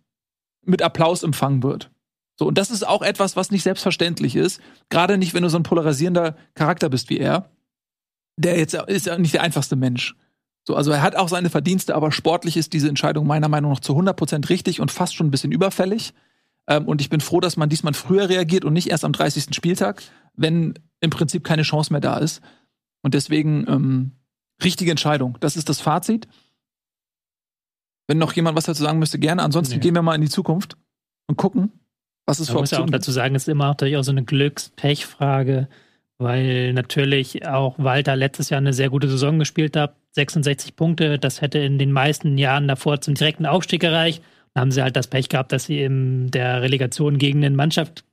mit 0.64 0.82
Applaus 0.82 1.22
empfangen 1.22 1.62
wird. 1.62 1.90
So, 2.36 2.46
und 2.46 2.58
das 2.58 2.70
ist 2.70 2.86
auch 2.86 3.02
etwas, 3.02 3.36
was 3.36 3.50
nicht 3.50 3.62
selbstverständlich 3.62 4.34
ist. 4.34 4.60
Gerade 4.88 5.18
nicht, 5.18 5.34
wenn 5.34 5.42
du 5.42 5.48
so 5.48 5.58
ein 5.58 5.62
polarisierender 5.62 6.36
Charakter 6.54 6.88
bist 6.88 7.08
wie 7.10 7.18
er. 7.18 7.50
Der 8.36 8.58
jetzt 8.58 8.74
ist 8.74 9.06
ja 9.06 9.16
nicht 9.18 9.34
der 9.34 9.42
einfachste 9.42 9.76
Mensch. 9.76 10.16
So, 10.66 10.74
also 10.74 10.90
er 10.90 11.02
hat 11.02 11.14
auch 11.14 11.28
seine 11.28 11.50
Verdienste, 11.50 11.94
aber 11.94 12.10
sportlich 12.10 12.56
ist 12.56 12.72
diese 12.72 12.88
Entscheidung 12.88 13.26
meiner 13.26 13.48
Meinung 13.48 13.72
nach 13.72 13.80
zu 13.80 13.92
100% 13.92 14.48
richtig 14.48 14.80
und 14.80 14.90
fast 14.90 15.14
schon 15.14 15.28
ein 15.28 15.30
bisschen 15.30 15.52
überfällig. 15.52 16.14
Ähm, 16.66 16.88
und 16.88 17.00
ich 17.00 17.10
bin 17.10 17.20
froh, 17.20 17.40
dass 17.40 17.56
man 17.56 17.68
diesmal 17.68 17.94
früher 17.94 18.28
reagiert 18.28 18.64
und 18.64 18.72
nicht 18.72 18.90
erst 18.90 19.04
am 19.04 19.12
30. 19.12 19.54
Spieltag, 19.54 20.02
wenn 20.34 20.74
im 21.00 21.10
Prinzip 21.10 21.44
keine 21.44 21.62
Chance 21.62 21.92
mehr 21.92 22.00
da 22.00 22.16
ist. 22.16 22.40
Und 23.02 23.14
deswegen 23.14 23.66
ähm, 23.68 24.12
richtige 24.62 24.90
Entscheidung. 24.90 25.36
Das 25.40 25.56
ist 25.56 25.68
das 25.68 25.80
Fazit. 25.80 26.26
Wenn 28.06 28.18
noch 28.18 28.32
jemand 28.34 28.56
was 28.56 28.64
dazu 28.64 28.82
sagen 28.82 28.98
müsste, 28.98 29.18
gerne. 29.18 29.42
Ansonsten 29.42 29.76
nee. 29.76 29.80
gehen 29.80 29.94
wir 29.94 30.02
mal 30.02 30.14
in 30.14 30.20
die 30.20 30.28
Zukunft 30.28 30.76
und 31.26 31.36
gucken, 31.36 31.72
was 32.26 32.38
es 32.38 32.48
für 32.48 32.58
Optionen 32.58 32.62
muss 32.62 32.90
ja 32.90 32.96
auch 32.96 32.98
dazu 32.98 33.10
sagen, 33.12 33.34
es 33.34 33.42
ist 33.42 33.48
immer 33.48 33.66
natürlich 33.66 33.96
auch 33.96 34.04
so 34.04 34.12
eine 34.12 34.24
Glücks-Pech-Frage, 34.24 35.68
weil 36.18 36.72
natürlich 36.72 37.46
auch 37.46 37.78
Walter 37.78 38.16
letztes 38.16 38.50
Jahr 38.50 38.58
eine 38.58 38.72
sehr 38.72 38.90
gute 38.90 39.08
Saison 39.08 39.38
gespielt 39.38 39.76
hat. 39.76 39.96
66 40.12 40.76
Punkte, 40.76 41.18
das 41.18 41.40
hätte 41.40 41.58
in 41.58 41.78
den 41.78 41.92
meisten 41.92 42.38
Jahren 42.38 42.68
davor 42.68 43.00
zum 43.00 43.14
direkten 43.14 43.46
Aufstieg 43.46 43.82
erreicht. 43.82 44.22
Da 44.54 44.60
haben 44.60 44.70
sie 44.70 44.82
halt 44.82 44.96
das 44.96 45.08
Pech 45.08 45.28
gehabt, 45.28 45.52
dass 45.52 45.64
sie 45.64 45.82
in 45.82 46.30
der 46.30 46.62
Relegation 46.62 47.18
gegen 47.18 47.44
eine 47.44 47.54
Mannschaft 47.54 48.04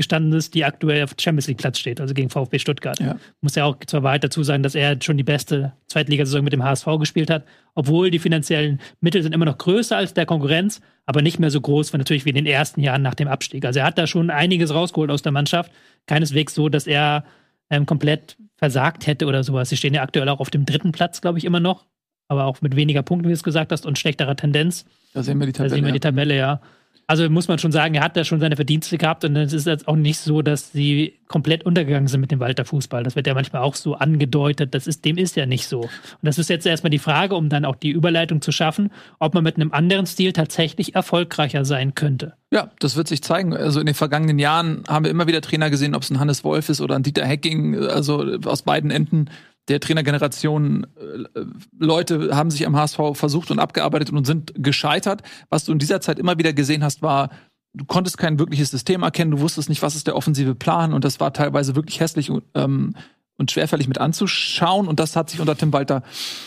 gestanden 0.00 0.32
ist, 0.32 0.54
die 0.54 0.64
aktuell 0.64 1.04
auf 1.04 1.14
Champions 1.20 1.46
League 1.46 1.58
Platz 1.58 1.78
steht, 1.78 2.00
also 2.00 2.14
gegen 2.14 2.30
VfB 2.30 2.58
Stuttgart. 2.58 2.98
Ja. 2.98 3.16
Muss 3.42 3.54
ja 3.54 3.66
auch 3.66 3.76
zur 3.86 4.02
Wahrheit 4.02 4.24
dazu 4.24 4.42
sagen, 4.42 4.62
dass 4.62 4.74
er 4.74 4.96
schon 5.02 5.18
die 5.18 5.22
beste 5.22 5.72
Zweitligasaison 5.88 6.42
mit 6.42 6.54
dem 6.54 6.64
HSV 6.64 6.86
gespielt 6.98 7.28
hat, 7.28 7.44
obwohl 7.74 8.10
die 8.10 8.18
finanziellen 8.18 8.80
Mittel 9.02 9.22
sind 9.22 9.34
immer 9.34 9.44
noch 9.44 9.58
größer 9.58 9.96
als 9.96 10.14
der 10.14 10.24
Konkurrenz, 10.24 10.80
aber 11.04 11.20
nicht 11.20 11.38
mehr 11.38 11.50
so 11.50 11.60
groß 11.60 11.92
wie 11.92 11.98
natürlich 11.98 12.24
wie 12.24 12.30
in 12.30 12.36
den 12.36 12.46
ersten 12.46 12.80
Jahren 12.80 13.02
nach 13.02 13.14
dem 13.14 13.28
Abstieg. 13.28 13.66
Also 13.66 13.80
er 13.80 13.84
hat 13.84 13.98
da 13.98 14.06
schon 14.06 14.30
einiges 14.30 14.74
rausgeholt 14.74 15.10
aus 15.10 15.20
der 15.20 15.32
Mannschaft. 15.32 15.70
Keineswegs 16.06 16.54
so, 16.54 16.70
dass 16.70 16.86
er 16.86 17.24
ähm, 17.68 17.84
komplett 17.84 18.38
versagt 18.56 19.06
hätte 19.06 19.26
oder 19.26 19.44
sowas. 19.44 19.68
Sie 19.68 19.76
stehen 19.76 19.92
ja 19.92 20.02
aktuell 20.02 20.28
auch 20.30 20.40
auf 20.40 20.50
dem 20.50 20.64
dritten 20.64 20.92
Platz, 20.92 21.20
glaube 21.20 21.38
ich, 21.38 21.44
immer 21.44 21.60
noch, 21.60 21.84
aber 22.28 22.46
auch 22.46 22.62
mit 22.62 22.74
weniger 22.74 23.02
Punkten, 23.02 23.26
wie 23.26 23.32
du 23.32 23.34
es 23.34 23.42
gesagt 23.42 23.70
hast, 23.70 23.84
und 23.84 23.98
schlechterer 23.98 24.36
Tendenz. 24.36 24.86
Da 25.12 25.22
sehen 25.22 25.38
wir 25.38 25.46
die 25.46 25.52
Tabelle. 25.52 25.68
Da 25.68 25.74
sehen 25.74 25.84
wir 25.84 25.92
die 25.92 26.00
Tabelle, 26.00 26.36
ja. 26.36 26.60
Also 27.10 27.28
muss 27.28 27.48
man 27.48 27.58
schon 27.58 27.72
sagen, 27.72 27.96
er 27.96 28.04
hat 28.04 28.16
da 28.16 28.22
schon 28.22 28.38
seine 28.38 28.54
Verdienste 28.54 28.96
gehabt 28.96 29.24
und 29.24 29.34
es 29.34 29.52
ist 29.52 29.66
jetzt 29.66 29.88
auch 29.88 29.96
nicht 29.96 30.20
so, 30.20 30.42
dass 30.42 30.70
sie 30.70 31.14
komplett 31.26 31.66
untergegangen 31.66 32.06
sind 32.06 32.20
mit 32.20 32.30
dem 32.30 32.38
Walter 32.38 32.64
Fußball. 32.64 33.02
Das 33.02 33.16
wird 33.16 33.26
ja 33.26 33.34
manchmal 33.34 33.62
auch 33.62 33.74
so 33.74 33.96
angedeutet. 33.96 34.76
Das 34.76 34.86
ist, 34.86 35.04
dem 35.04 35.18
ist 35.18 35.34
ja 35.34 35.44
nicht 35.44 35.66
so. 35.66 35.80
Und 35.80 35.90
das 36.22 36.38
ist 36.38 36.48
jetzt 36.48 36.66
erstmal 36.66 36.90
die 36.90 37.00
Frage, 37.00 37.34
um 37.34 37.48
dann 37.48 37.64
auch 37.64 37.74
die 37.74 37.90
Überleitung 37.90 38.42
zu 38.42 38.52
schaffen, 38.52 38.92
ob 39.18 39.34
man 39.34 39.42
mit 39.42 39.56
einem 39.56 39.72
anderen 39.72 40.06
Stil 40.06 40.32
tatsächlich 40.32 40.94
erfolgreicher 40.94 41.64
sein 41.64 41.96
könnte. 41.96 42.34
Ja, 42.52 42.70
das 42.78 42.94
wird 42.94 43.08
sich 43.08 43.24
zeigen. 43.24 43.56
Also 43.56 43.80
in 43.80 43.86
den 43.86 43.96
vergangenen 43.96 44.38
Jahren 44.38 44.84
haben 44.86 45.04
wir 45.04 45.10
immer 45.10 45.26
wieder 45.26 45.40
Trainer 45.40 45.68
gesehen, 45.68 45.96
ob 45.96 46.02
es 46.02 46.10
ein 46.10 46.20
Hannes 46.20 46.44
Wolf 46.44 46.68
ist 46.68 46.80
oder 46.80 46.94
ein 46.94 47.02
Dieter 47.02 47.26
Hecking, 47.26 47.76
also 47.76 48.24
aus 48.44 48.62
beiden 48.62 48.92
Enden 48.92 49.30
der 49.70 49.80
Trainergeneration, 49.80 50.84
äh, 50.84 51.44
Leute 51.78 52.36
haben 52.36 52.50
sich 52.50 52.66
am 52.66 52.76
HSV 52.76 52.98
versucht 53.14 53.50
und 53.50 53.58
abgearbeitet 53.58 54.10
und 54.10 54.26
sind 54.26 54.52
gescheitert. 54.56 55.22
Was 55.48 55.64
du 55.64 55.72
in 55.72 55.78
dieser 55.78 56.00
Zeit 56.00 56.18
immer 56.18 56.36
wieder 56.38 56.52
gesehen 56.52 56.84
hast, 56.84 57.02
war, 57.02 57.30
du 57.72 57.84
konntest 57.84 58.18
kein 58.18 58.38
wirkliches 58.38 58.70
System 58.70 59.02
erkennen, 59.02 59.30
du 59.30 59.40
wusstest 59.40 59.68
nicht, 59.68 59.82
was 59.82 59.94
ist 59.94 60.08
der 60.08 60.16
offensive 60.16 60.54
Plan 60.54 60.92
und 60.92 61.04
das 61.04 61.20
war 61.20 61.32
teilweise 61.32 61.76
wirklich 61.76 62.00
hässlich 62.00 62.30
und, 62.30 62.42
ähm, 62.54 62.96
und 63.36 63.50
schwerfällig 63.50 63.86
mit 63.86 63.98
anzuschauen 63.98 64.88
und 64.88 65.00
das 65.00 65.14
hat 65.14 65.30
sich 65.30 65.40
unter 65.40 65.56
Tim 65.56 65.72
Walter 65.72 66.02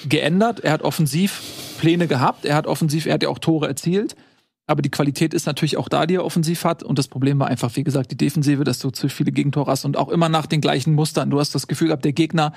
geändert. 0.07 0.59
Er 0.59 0.73
hat 0.73 0.81
offensiv 0.81 1.41
Pläne 1.79 2.07
gehabt, 2.07 2.45
er 2.45 2.55
hat 2.55 2.67
offensiv, 2.67 3.05
er 3.05 3.13
hat 3.13 3.23
ja 3.23 3.29
auch 3.29 3.39
Tore 3.39 3.67
erzielt. 3.67 4.15
Aber 4.65 4.81
die 4.81 4.91
Qualität 4.91 5.33
ist 5.33 5.45
natürlich 5.45 5.75
auch 5.75 5.89
da, 5.89 6.05
die 6.05 6.15
er 6.15 6.23
offensiv 6.23 6.63
hat. 6.63 6.83
Und 6.83 6.97
das 6.97 7.09
Problem 7.09 7.37
war 7.39 7.47
einfach, 7.47 7.75
wie 7.75 7.83
gesagt, 7.83 8.11
die 8.11 8.17
Defensive, 8.17 8.63
dass 8.63 8.79
du 8.79 8.91
zu 8.91 9.09
viele 9.09 9.33
Gegentore 9.33 9.69
hast 9.69 9.83
und 9.83 9.97
auch 9.97 10.07
immer 10.07 10.29
nach 10.29 10.45
den 10.45 10.61
gleichen 10.61 10.93
Mustern. 10.93 11.29
Du 11.29 11.39
hast 11.39 11.53
das 11.53 11.67
Gefühl 11.67 11.87
gehabt, 11.87 12.05
der 12.05 12.13
Gegner 12.13 12.53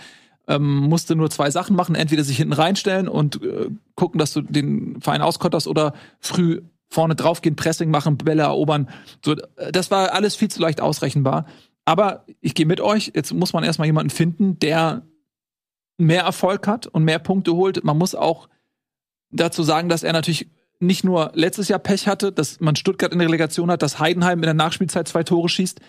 ähm, 0.49 0.77
musste 0.89 1.17
nur 1.17 1.31
zwei 1.31 1.51
Sachen 1.51 1.77
machen. 1.77 1.95
Entweder 1.95 2.25
sich 2.25 2.37
hinten 2.37 2.53
reinstellen 2.53 3.09
und 3.09 3.43
äh, 3.43 3.69
gucken, 3.95 4.19
dass 4.19 4.33
du 4.33 4.43
den 4.43 5.01
Verein 5.01 5.23
auskotterst 5.23 5.67
oder 5.67 5.95
früh 6.21 6.63
vorne 6.89 7.17
draufgehen, 7.17 7.57
Pressing 7.57 7.91
machen, 7.91 8.17
Bälle 8.17 8.43
erobern. 8.43 8.89
So, 9.25 9.33
äh, 9.33 9.73
das 9.73 9.91
war 9.91 10.13
alles 10.13 10.37
viel 10.37 10.49
zu 10.49 10.61
leicht 10.61 10.81
ausrechenbar. 10.81 11.47
Aber 11.85 12.25
ich 12.41 12.55
gehe 12.55 12.67
mit 12.67 12.81
euch. 12.81 13.13
Jetzt 13.15 13.33
muss 13.33 13.53
man 13.53 13.65
erstmal 13.65 13.87
jemanden 13.87 14.11
finden, 14.11 14.59
der 14.59 15.03
mehr 15.99 16.23
Erfolg 16.23 16.67
hat 16.67 16.87
und 16.87 17.05
mehr 17.05 17.19
Punkte 17.19 17.55
holt. 17.55 17.83
Man 17.85 17.97
muss 17.97 18.15
auch 18.15 18.49
dazu 19.31 19.63
sagen, 19.63 19.89
dass 19.89 20.03
er 20.03 20.13
natürlich 20.13 20.51
nicht 20.79 21.05
nur 21.05 21.31
letztes 21.35 21.69
Jahr 21.69 21.79
Pech 21.79 22.07
hatte, 22.07 22.33
dass 22.33 22.61
man 22.61 22.77
Stuttgart 22.77 23.13
in 23.13 23.19
der 23.19 23.29
Relegation 23.29 23.71
hat, 23.71 23.83
dass 23.83 23.99
Heidenheim 23.99 24.39
in 24.39 24.43
der 24.43 24.55
Nachspielzeit 24.55 25.09
zwei 25.09 25.23
Tore 25.23 25.49
schießt, 25.49 25.81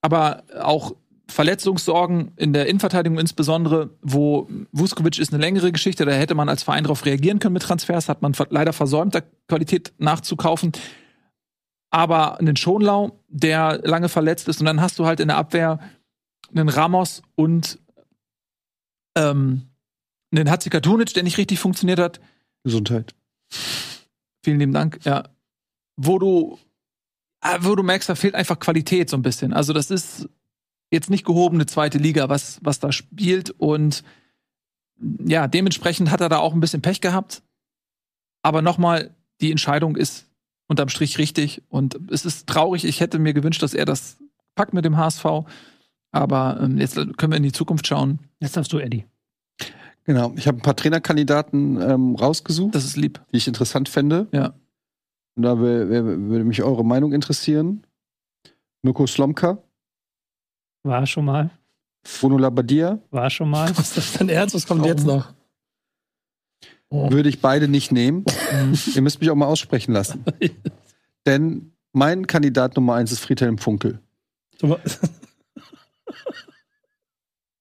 aber 0.00 0.44
auch 0.58 0.94
Verletzungssorgen 1.30 2.32
in 2.36 2.52
der 2.52 2.66
Innenverteidigung 2.66 3.18
insbesondere, 3.18 3.90
wo 4.02 4.48
Vuskovic 4.72 5.18
ist 5.18 5.32
eine 5.32 5.40
längere 5.40 5.72
Geschichte, 5.72 6.04
da 6.04 6.12
hätte 6.12 6.34
man 6.34 6.48
als 6.48 6.62
Verein 6.62 6.84
darauf 6.84 7.04
reagieren 7.04 7.38
können 7.38 7.54
mit 7.54 7.62
Transfers, 7.62 8.08
hat 8.08 8.22
man 8.22 8.34
leider 8.50 8.72
versäumt, 8.72 9.14
da 9.14 9.20
Qualität 9.48 9.92
nachzukaufen. 9.98 10.72
Aber 11.90 12.38
einen 12.38 12.56
Schonlau, 12.56 13.20
der 13.28 13.80
lange 13.84 14.08
verletzt 14.08 14.48
ist, 14.48 14.60
und 14.60 14.66
dann 14.66 14.80
hast 14.80 14.98
du 14.98 15.06
halt 15.06 15.20
in 15.20 15.28
der 15.28 15.36
Abwehr 15.36 15.80
einen 16.54 16.68
Ramos 16.68 17.22
und 17.34 17.78
ähm, 19.16 19.62
einen 20.32 20.50
Hatzikatunic, 20.50 21.14
der 21.14 21.22
nicht 21.22 21.38
richtig 21.38 21.58
funktioniert 21.58 21.98
hat. 21.98 22.20
Gesundheit. 22.64 23.14
Vielen 24.44 24.58
lieben 24.58 24.72
Dank. 24.72 25.00
Ja. 25.04 25.24
Wo 25.96 26.18
du, 26.18 26.58
äh, 27.42 27.58
wo 27.60 27.74
du 27.74 27.82
merkst, 27.82 28.08
da 28.08 28.14
fehlt 28.14 28.34
einfach 28.34 28.58
Qualität 28.58 29.10
so 29.10 29.16
ein 29.16 29.22
bisschen. 29.22 29.52
Also 29.52 29.72
das 29.72 29.90
ist 29.90 30.28
jetzt 30.90 31.10
nicht 31.10 31.24
gehobene 31.24 31.66
zweite 31.66 31.98
Liga, 31.98 32.28
was, 32.28 32.58
was 32.62 32.80
da 32.80 32.92
spielt. 32.92 33.50
Und 33.50 34.02
ja, 35.24 35.46
dementsprechend 35.46 36.10
hat 36.10 36.20
er 36.20 36.28
da 36.28 36.38
auch 36.38 36.52
ein 36.52 36.60
bisschen 36.60 36.82
Pech 36.82 37.00
gehabt. 37.00 37.42
Aber 38.42 38.62
nochmal, 38.62 39.14
die 39.40 39.50
Entscheidung 39.50 39.96
ist 39.96 40.26
unterm 40.66 40.88
Strich 40.88 41.18
richtig. 41.18 41.62
Und 41.68 41.98
es 42.10 42.24
ist 42.24 42.46
traurig. 42.46 42.84
Ich 42.84 43.00
hätte 43.00 43.18
mir 43.18 43.34
gewünscht, 43.34 43.62
dass 43.62 43.74
er 43.74 43.84
das 43.84 44.18
packt 44.54 44.74
mit 44.74 44.84
dem 44.84 44.96
HSV. 44.96 45.24
Aber 46.12 46.60
ähm, 46.60 46.78
jetzt 46.78 46.96
können 47.16 47.32
wir 47.32 47.36
in 47.36 47.42
die 47.42 47.52
Zukunft 47.52 47.86
schauen. 47.86 48.18
Jetzt 48.40 48.56
darfst 48.56 48.72
du, 48.72 48.78
Eddie. 48.78 49.04
Genau, 50.04 50.32
ich 50.36 50.48
habe 50.48 50.58
ein 50.58 50.62
paar 50.62 50.76
Trainerkandidaten 50.76 51.80
ähm, 51.80 52.14
rausgesucht. 52.16 52.74
Das 52.74 52.84
ist 52.84 52.96
lieb. 52.96 53.20
Die 53.32 53.36
ich 53.36 53.46
interessant 53.46 53.88
fände. 53.88 54.26
Ja. 54.32 54.54
Und 55.36 55.42
da 55.44 55.58
würde 55.58 56.44
mich 56.44 56.62
eure 56.62 56.84
Meinung 56.84 57.12
interessieren. 57.12 57.84
Mirko 58.82 59.06
Slomka. 59.06 59.58
War 60.82 61.06
schon 61.06 61.24
mal. 61.26 61.50
Bruno 62.20 62.38
Labbadia. 62.38 62.98
War 63.10 63.30
schon 63.30 63.50
mal. 63.50 63.70
Was 63.76 63.88
ist 63.88 63.96
das 63.96 64.12
denn 64.14 64.28
ernst? 64.28 64.54
Was 64.54 64.66
kommt 64.66 64.82
oh. 64.82 64.86
jetzt 64.86 65.04
noch? 65.06 65.32
Oh. 66.88 67.10
Würde 67.10 67.28
ich 67.28 67.40
beide 67.40 67.68
nicht 67.68 67.92
nehmen. 67.92 68.24
Ihr 68.94 69.02
müsst 69.02 69.20
mich 69.20 69.30
auch 69.30 69.36
mal 69.36 69.46
aussprechen 69.46 69.92
lassen. 69.92 70.24
Denn 71.26 71.72
mein 71.92 72.26
Kandidat 72.26 72.76
Nummer 72.76 72.94
eins 72.94 73.12
ist 73.12 73.20
Friedhelm 73.20 73.58
Funkel. 73.58 74.00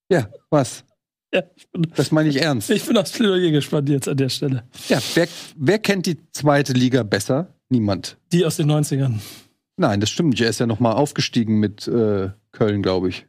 ja, 0.10 0.30
was? 0.50 0.84
Ja, 1.34 1.44
bin, 1.72 1.92
das 1.96 2.12
meine 2.12 2.30
ich 2.30 2.42
ernst. 2.42 2.70
Ich 2.72 2.86
bin 2.86 2.98
aufs 2.98 3.12
Plädoyer 3.12 3.52
gespannt 3.52 3.90
jetzt 3.90 4.08
an 4.08 4.18
der 4.18 4.30
Stelle. 4.30 4.64
Ja, 4.88 5.00
wer, 5.14 5.28
wer 5.56 5.80
kennt 5.80 6.08
die 6.08 6.18
zweite 6.32 6.74
Liga 6.74 7.04
besser? 7.04 7.54
Niemand. 7.70 8.18
Die 8.32 8.44
aus 8.46 8.58
den 8.58 8.72
90ern. 8.72 9.20
Nein, 9.78 10.00
das 10.00 10.10
stimmt 10.10 10.32
nicht. 10.32 10.42
Er 10.42 10.50
ist 10.50 10.60
ja 10.60 10.66
noch 10.66 10.80
mal 10.80 10.94
aufgestiegen 10.94 11.60
mit 11.60 11.88
äh, 11.88 12.32
Köln, 12.52 12.82
glaube 12.82 13.10
ich. 13.10 13.28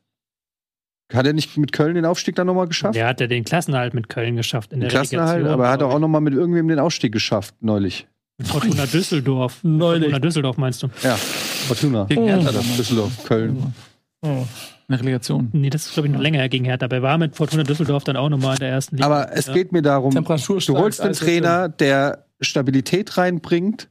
Hat 1.12 1.26
er 1.26 1.32
nicht 1.32 1.56
mit 1.56 1.72
Köln 1.72 1.94
den 1.94 2.04
Aufstieg 2.04 2.36
dann 2.36 2.46
nochmal 2.46 2.68
geschafft? 2.68 2.94
Der 2.94 3.08
hat 3.08 3.20
ja 3.20 3.26
den 3.26 3.44
Klassenerhalt 3.44 3.94
mit 3.94 4.08
Köln 4.08 4.36
geschafft 4.36 4.72
in 4.72 4.78
den 4.80 4.88
der 4.88 4.90
Klassenerhalt, 4.90 5.46
aber 5.46 5.66
er 5.66 5.70
hat 5.72 5.82
auch 5.82 5.98
nochmal 5.98 6.20
mit 6.20 6.34
irgendwem 6.34 6.68
den 6.68 6.78
Ausstieg 6.78 7.12
geschafft, 7.12 7.54
neulich. 7.60 8.06
Mit 8.38 8.48
Fortuna 8.48 8.86
Düsseldorf. 8.92 9.58
Neulich. 9.62 10.04
Fortuna 10.04 10.18
Düsseldorf 10.20 10.56
meinst 10.56 10.82
du? 10.82 10.88
Ja, 11.02 11.16
Fortuna. 11.16 12.04
Gegen 12.04 12.26
Hertha 12.26 12.60
oh. 12.60 12.76
Düsseldorf, 12.76 13.24
Köln. 13.24 13.74
Oh. 14.22 14.46
Eine 14.88 15.00
Relegation. 15.00 15.50
Nee, 15.52 15.70
das 15.70 15.86
ist, 15.86 15.94
glaube 15.94 16.08
ich, 16.08 16.12
noch 16.14 16.20
länger 16.20 16.48
gegen 16.48 16.64
Hertha. 16.64 16.86
Aber 16.86 16.96
er 16.96 17.02
war 17.02 17.18
mit 17.18 17.36
Fortuna 17.36 17.64
Düsseldorf 17.64 18.04
dann 18.04 18.16
auch 18.16 18.28
nochmal 18.28 18.54
in 18.54 18.60
der 18.60 18.70
ersten 18.70 18.96
Liga. 18.96 19.06
Aber 19.06 19.32
es 19.32 19.46
ja. 19.46 19.54
geht 19.54 19.72
mir 19.72 19.82
darum, 19.82 20.12
du 20.12 20.78
holst 20.78 21.00
einen 21.00 21.14
Trainer, 21.14 21.68
der 21.68 22.26
Stabilität 22.40 23.16
reinbringt, 23.16 23.88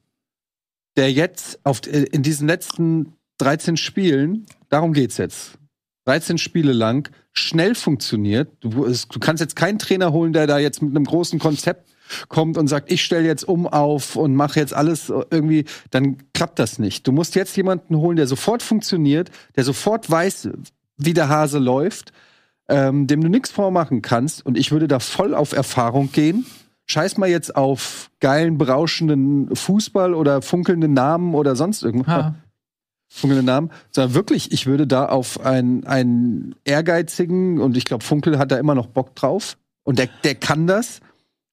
der 0.98 1.12
jetzt 1.12 1.60
auf, 1.64 1.82
in 1.88 2.24
diesen 2.24 2.48
letzten 2.48 3.14
13 3.38 3.78
Spielen, 3.78 4.46
darum 4.70 4.94
geht's 4.94 5.18
jetzt. 5.18 5.60
13 6.06 6.38
Spiele 6.38 6.74
lang 6.74 7.12
schnell 7.34 7.76
funktioniert. 7.76 8.50
Du, 8.62 8.86
es, 8.86 9.08
du 9.08 9.20
kannst 9.20 9.42
jetzt 9.42 9.56
keinen 9.56 9.80
Trainer 9.80 10.12
holen, 10.12 10.34
der 10.34 10.48
da 10.48 10.58
jetzt 10.58 10.82
mit 10.82 10.96
einem 10.96 11.06
großen 11.06 11.38
Konzept 11.40 11.94
kommt 12.28 12.58
und 12.58 12.68
sagt, 12.68 12.92
ich 12.92 13.04
stelle 13.04 13.28
jetzt 13.28 13.48
um 13.48 13.68
auf 13.68 14.16
und 14.16 14.36
mache 14.36 14.60
jetzt 14.60 14.74
alles 14.74 15.14
irgendwie, 15.30 15.66
dann 15.92 16.18
klappt 16.34 16.58
das 16.58 16.80
nicht. 16.80 17.06
Du 17.06 17.12
musst 17.12 17.36
jetzt 17.36 17.56
jemanden 17.56 17.96
holen, 17.98 18.18
der 18.18 18.26
sofort 18.26 18.64
funktioniert, 18.64 19.30
der 19.56 19.64
sofort 19.64 20.10
weiß, 20.10 20.50
wie 20.98 21.14
der 21.14 21.30
Hase 21.30 21.60
läuft, 21.60 22.12
ähm, 22.68 23.06
dem 23.06 23.22
du 23.22 23.30
nichts 23.30 23.52
vormachen 23.52 24.02
kannst. 24.02 24.44
Und 24.44 24.58
ich 24.58 24.72
würde 24.72 24.88
da 24.88 25.00
voll 25.00 25.36
auf 25.36 25.54
Erfahrung 25.54 26.12
gehen. 26.12 26.48
Scheiß 26.88 27.18
mal 27.18 27.30
jetzt 27.30 27.56
auf 27.56 28.10
geilen, 28.20 28.58
berauschenden 28.58 29.56
Fußball 29.56 30.16
oder 30.16 30.42
funkelnden 30.42 30.94
Namen 30.94 31.36
oder 31.36 31.56
sonst 31.56 31.84
irgendwas 31.84 32.34
funkelnden 33.10 33.46
Namen, 33.46 33.72
sondern 33.92 34.14
wirklich, 34.14 34.52
ich 34.52 34.68
würde 34.68 34.88
da 34.88 35.08
auf 35.08 35.44
einen, 35.44 35.86
einen 35.86 36.56
ehrgeizigen, 36.64 37.60
und 37.60 37.76
ich 37.76 37.86
glaube, 37.86 38.04
Funkel 38.04 38.38
hat 38.38 38.52
da 38.52 38.58
immer 38.58 38.76
noch 38.76 38.88
Bock 38.88 39.16
drauf. 39.16 39.58
Und 39.84 39.98
der, 39.98 40.10
der 40.24 40.36
kann 40.36 40.68
das. 40.68 41.02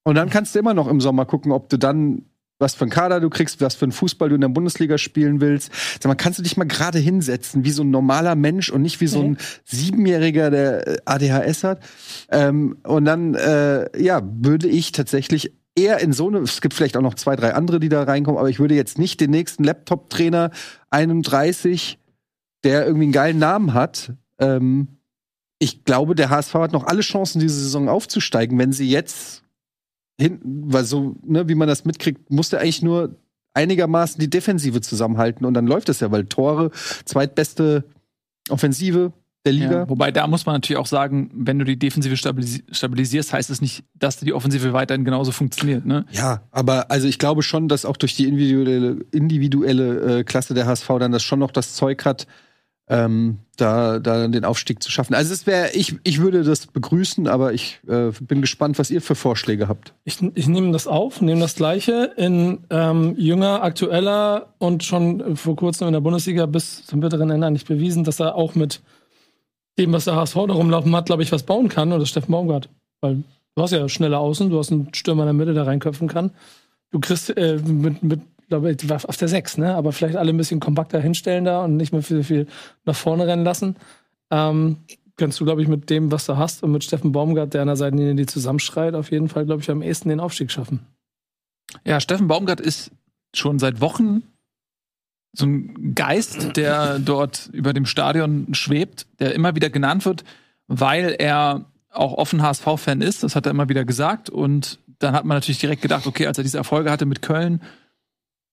Und 0.04 0.14
dann 0.14 0.28
kannst 0.28 0.54
du 0.54 0.58
immer 0.58 0.74
noch 0.74 0.86
im 0.86 1.00
Sommer 1.00 1.24
gucken, 1.24 1.52
ob 1.52 1.68
du 1.68 1.78
dann 1.78 2.26
was 2.58 2.74
für 2.74 2.84
ein 2.84 2.90
Kader 2.90 3.20
du 3.20 3.28
kriegst, 3.28 3.60
was 3.60 3.74
für 3.74 3.84
einen 3.84 3.92
Fußball 3.92 4.28
du 4.28 4.34
in 4.34 4.40
der 4.40 4.48
Bundesliga 4.48 4.98
spielen 4.98 5.40
willst. 5.40 5.70
Sag 6.00 6.06
mal, 6.06 6.14
kannst 6.14 6.38
du 6.38 6.42
dich 6.42 6.56
mal 6.56 6.64
gerade 6.64 6.98
hinsetzen, 6.98 7.64
wie 7.64 7.70
so 7.70 7.82
ein 7.82 7.90
normaler 7.90 8.34
Mensch 8.34 8.70
und 8.70 8.82
nicht 8.82 9.00
wie 9.00 9.06
so 9.06 9.22
ein 9.22 9.38
Siebenjähriger, 9.64 10.50
der 10.50 10.86
äh, 10.86 10.98
ADHS 11.04 11.64
hat. 11.64 11.80
Ähm, 12.30 12.78
und 12.84 13.04
dann, 13.04 13.34
äh, 13.34 14.02
ja, 14.02 14.22
würde 14.24 14.68
ich 14.68 14.92
tatsächlich 14.92 15.52
eher 15.76 16.00
in 16.00 16.12
so 16.12 16.28
eine, 16.28 16.38
es 16.38 16.60
gibt 16.60 16.74
vielleicht 16.74 16.96
auch 16.96 17.02
noch 17.02 17.14
zwei, 17.14 17.36
drei 17.36 17.54
andere, 17.54 17.78
die 17.78 17.88
da 17.88 18.02
reinkommen, 18.02 18.38
aber 18.38 18.48
ich 18.48 18.58
würde 18.58 18.74
jetzt 18.74 18.98
nicht 18.98 19.20
den 19.20 19.30
nächsten 19.30 19.62
Laptop-Trainer 19.62 20.50
31, 20.90 21.98
der 22.64 22.86
irgendwie 22.86 23.04
einen 23.04 23.12
geilen 23.12 23.38
Namen 23.38 23.74
hat. 23.74 24.12
Ähm, 24.38 24.88
ich 25.58 25.84
glaube, 25.84 26.14
der 26.14 26.30
HSV 26.30 26.54
hat 26.54 26.72
noch 26.72 26.84
alle 26.84 27.02
Chancen, 27.02 27.40
diese 27.40 27.60
Saison 27.60 27.88
aufzusteigen, 27.88 28.58
wenn 28.58 28.72
sie 28.72 28.88
jetzt 28.88 29.44
hinten, 30.18 30.72
weil 30.72 30.84
so, 30.84 31.16
ne, 31.22 31.48
wie 31.48 31.54
man 31.54 31.68
das 31.68 31.84
mitkriegt, 31.84 32.30
muss 32.30 32.48
der 32.48 32.60
eigentlich 32.60 32.82
nur 32.82 33.16
einigermaßen 33.54 34.18
die 34.18 34.30
Defensive 34.30 34.80
zusammenhalten 34.80 35.46
und 35.46 35.54
dann 35.54 35.66
läuft 35.66 35.88
es 35.88 36.00
ja, 36.00 36.10
weil 36.10 36.26
Tore, 36.26 36.70
zweitbeste 37.04 37.84
Offensive, 38.48 39.12
der 39.46 39.52
Liga. 39.52 39.72
Ja, 39.72 39.88
wobei 39.88 40.10
da 40.10 40.26
muss 40.26 40.44
man 40.44 40.56
natürlich 40.56 40.78
auch 40.78 40.86
sagen, 40.86 41.30
wenn 41.32 41.58
du 41.58 41.64
die 41.64 41.78
Defensive 41.78 42.16
stabilis 42.16 42.62
stabilisierst, 42.70 43.32
heißt 43.32 43.48
es 43.48 43.58
das 43.58 43.62
nicht, 43.62 43.84
dass 43.94 44.18
die 44.18 44.32
Offensive 44.32 44.72
weiterhin 44.72 45.04
genauso 45.04 45.32
funktioniert. 45.32 45.86
Ne? 45.86 46.04
Ja, 46.10 46.42
aber 46.50 46.90
also 46.90 47.08
ich 47.08 47.18
glaube 47.18 47.42
schon, 47.42 47.68
dass 47.68 47.84
auch 47.84 47.96
durch 47.96 48.14
die 48.14 48.26
individuelle, 48.26 48.98
individuelle 49.12 50.18
äh, 50.18 50.24
Klasse 50.24 50.52
der 50.52 50.66
HSV 50.66 50.88
dann 50.98 51.12
das 51.12 51.22
schon 51.22 51.38
noch 51.38 51.50
das 51.50 51.74
Zeug 51.74 52.04
hat, 52.04 52.26
ähm, 52.88 53.38
da, 53.56 53.98
da 53.98 54.28
den 54.28 54.44
Aufstieg 54.44 54.82
zu 54.82 54.90
schaffen. 54.90 55.14
Also 55.14 55.32
es 55.32 55.46
wäre, 55.46 55.70
ich, 55.72 55.96
ich 56.04 56.20
würde 56.20 56.44
das 56.44 56.66
begrüßen, 56.66 57.26
aber 57.26 57.52
ich 57.52 57.80
äh, 57.88 58.12
bin 58.20 58.40
gespannt, 58.40 58.78
was 58.78 58.90
ihr 58.90 59.00
für 59.00 59.14
Vorschläge 59.14 59.68
habt. 59.68 59.94
Ich, 60.04 60.18
ich 60.34 60.46
nehme 60.46 60.70
das 60.72 60.86
auf, 60.86 61.20
nehme 61.20 61.40
das 61.40 61.56
Gleiche 61.56 62.12
in 62.16 62.60
ähm, 62.70 63.14
jünger, 63.16 63.62
aktueller 63.62 64.54
und 64.58 64.84
schon 64.84 65.36
vor 65.36 65.56
kurzem 65.56 65.88
in 65.88 65.94
der 65.94 66.00
Bundesliga 66.00 66.46
bis 66.46 66.84
zum 66.86 67.00
bitteren 67.00 67.30
Ende 67.30 67.50
nicht 67.50 67.66
bewiesen, 67.66 68.04
dass 68.04 68.20
er 68.20 68.36
auch 68.36 68.54
mit 68.54 68.82
dem, 69.78 69.92
was 69.92 70.04
der 70.04 70.16
HSV 70.16 70.34
da 70.34 70.54
rumlaufen 70.54 70.94
hat, 70.96 71.06
glaube 71.06 71.22
ich, 71.22 71.32
was 71.32 71.42
bauen 71.42 71.68
kann. 71.68 71.90
Ist 71.92 72.08
Steffen 72.08 72.32
Baumgart. 72.32 72.68
Weil 73.00 73.22
du 73.54 73.62
hast 73.62 73.72
ja 73.72 73.88
schnelle 73.88 74.18
Außen, 74.18 74.50
du 74.50 74.58
hast 74.58 74.72
einen 74.72 74.92
Stürmer 74.94 75.22
in 75.24 75.26
der 75.26 75.32
Mitte, 75.34 75.54
der 75.54 75.66
reinköpfen 75.66 76.08
kann. 76.08 76.30
Du 76.90 77.00
kriegst 77.00 77.36
äh, 77.36 77.58
mit, 77.58 78.02
mit 78.02 78.20
glaube 78.48 78.70
ich, 78.70 78.90
auf 78.90 79.16
der 79.16 79.28
6, 79.28 79.58
ne? 79.58 79.74
Aber 79.74 79.92
vielleicht 79.92 80.16
alle 80.16 80.32
ein 80.32 80.36
bisschen 80.36 80.60
kompakter 80.60 81.00
hinstellen 81.00 81.44
da 81.44 81.64
und 81.64 81.76
nicht 81.76 81.92
mehr 81.92 82.02
viel, 82.02 82.22
viel 82.22 82.46
nach 82.84 82.96
vorne 82.96 83.26
rennen 83.26 83.44
lassen. 83.44 83.76
Ähm, 84.30 84.78
kannst 85.16 85.40
du, 85.40 85.44
glaube 85.44 85.62
ich, 85.62 85.68
mit 85.68 85.90
dem, 85.90 86.12
was 86.12 86.26
du 86.26 86.36
hast 86.36 86.62
und 86.62 86.72
mit 86.72 86.84
Steffen 86.84 87.12
Baumgart, 87.12 87.54
der 87.54 87.62
an 87.62 87.68
der 87.68 87.76
Seitenlinie 87.76 88.14
die 88.14 88.26
zusammenschreit, 88.26 88.94
auf 88.94 89.10
jeden 89.10 89.28
Fall, 89.28 89.46
glaube 89.46 89.62
ich, 89.62 89.70
am 89.70 89.82
ehesten 89.82 90.08
den 90.08 90.20
Aufstieg 90.20 90.50
schaffen. 90.50 90.80
Ja, 91.84 92.00
Steffen 92.00 92.28
Baumgart 92.28 92.60
ist 92.60 92.92
schon 93.34 93.58
seit 93.58 93.80
Wochen 93.80 94.22
so 95.32 95.46
ein 95.46 95.94
Geist, 95.94 96.56
der 96.56 96.98
dort 96.98 97.50
über 97.52 97.72
dem 97.72 97.86
Stadion 97.86 98.54
schwebt, 98.54 99.06
der 99.18 99.34
immer 99.34 99.54
wieder 99.54 99.70
genannt 99.70 100.04
wird, 100.04 100.24
weil 100.66 101.14
er 101.18 101.66
auch 101.90 102.14
offen 102.14 102.42
HSV-Fan 102.42 103.00
ist. 103.00 103.22
Das 103.22 103.36
hat 103.36 103.46
er 103.46 103.50
immer 103.50 103.68
wieder 103.68 103.84
gesagt. 103.84 104.30
Und 104.30 104.78
dann 104.98 105.14
hat 105.14 105.24
man 105.24 105.36
natürlich 105.36 105.58
direkt 105.58 105.82
gedacht, 105.82 106.06
okay, 106.06 106.26
als 106.26 106.38
er 106.38 106.44
diese 106.44 106.58
Erfolge 106.58 106.90
hatte 106.90 107.06
mit 107.06 107.22
Köln, 107.22 107.62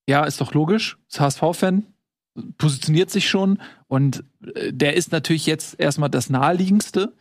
ja, 0.07 0.25
ist 0.25 0.41
doch 0.41 0.53
logisch, 0.53 0.97
ist 1.09 1.19
HSV-Fan, 1.19 1.85
positioniert 2.57 3.09
sich 3.09 3.29
schon 3.29 3.61
und 3.87 4.23
äh, 4.55 4.73
der 4.73 4.95
ist 4.95 5.11
natürlich 5.11 5.45
jetzt 5.45 5.79
erstmal 5.79 6.09
das 6.09 6.29
naheliegendste. 6.29 7.13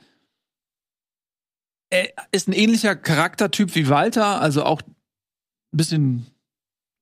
Er 1.90 2.08
ist 2.32 2.48
ein 2.48 2.54
ähnlicher 2.54 2.96
Charaktertyp 2.96 3.74
wie 3.74 3.88
Walter, 3.88 4.40
also 4.40 4.64
auch 4.64 4.80
ein 4.82 5.76
bisschen, 5.76 6.26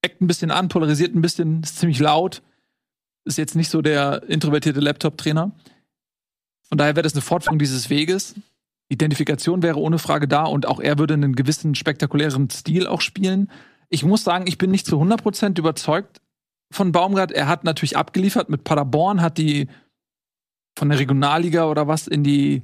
eckt 0.02 0.20
ein 0.20 0.26
bisschen 0.26 0.50
an, 0.50 0.68
polarisiert 0.68 1.14
ein 1.14 1.22
bisschen, 1.22 1.62
ist 1.62 1.78
ziemlich 1.78 1.98
laut, 1.98 2.42
ist 3.24 3.38
jetzt 3.38 3.54
nicht 3.54 3.70
so 3.70 3.82
der 3.82 4.22
introvertierte 4.28 4.80
Laptop-Trainer. 4.80 5.52
Von 6.68 6.78
daher 6.78 6.96
wäre 6.96 7.02
das 7.02 7.14
eine 7.14 7.22
Fortführung 7.22 7.58
dieses 7.58 7.90
Weges. 7.90 8.34
Identifikation 8.88 9.62
wäre 9.62 9.78
ohne 9.78 9.98
Frage 9.98 10.26
da 10.26 10.44
und 10.44 10.66
auch 10.66 10.80
er 10.80 10.98
würde 10.98 11.14
einen 11.14 11.36
gewissen 11.36 11.74
spektakulären 11.74 12.50
Stil 12.50 12.86
auch 12.86 13.00
spielen. 13.00 13.50
Ich 13.88 14.04
muss 14.04 14.24
sagen, 14.24 14.46
ich 14.46 14.58
bin 14.58 14.70
nicht 14.70 14.86
zu 14.86 15.00
100% 15.00 15.58
überzeugt 15.58 16.20
von 16.72 16.92
Baumgart. 16.92 17.32
Er 17.32 17.48
hat 17.48 17.64
natürlich 17.64 17.96
abgeliefert 17.96 18.48
mit 18.48 18.64
Paderborn, 18.64 19.20
hat 19.20 19.38
die 19.38 19.68
von 20.76 20.88
der 20.88 20.98
Regionalliga 20.98 21.66
oder 21.66 21.88
was 21.88 22.06
in 22.06 22.24
die 22.24 22.62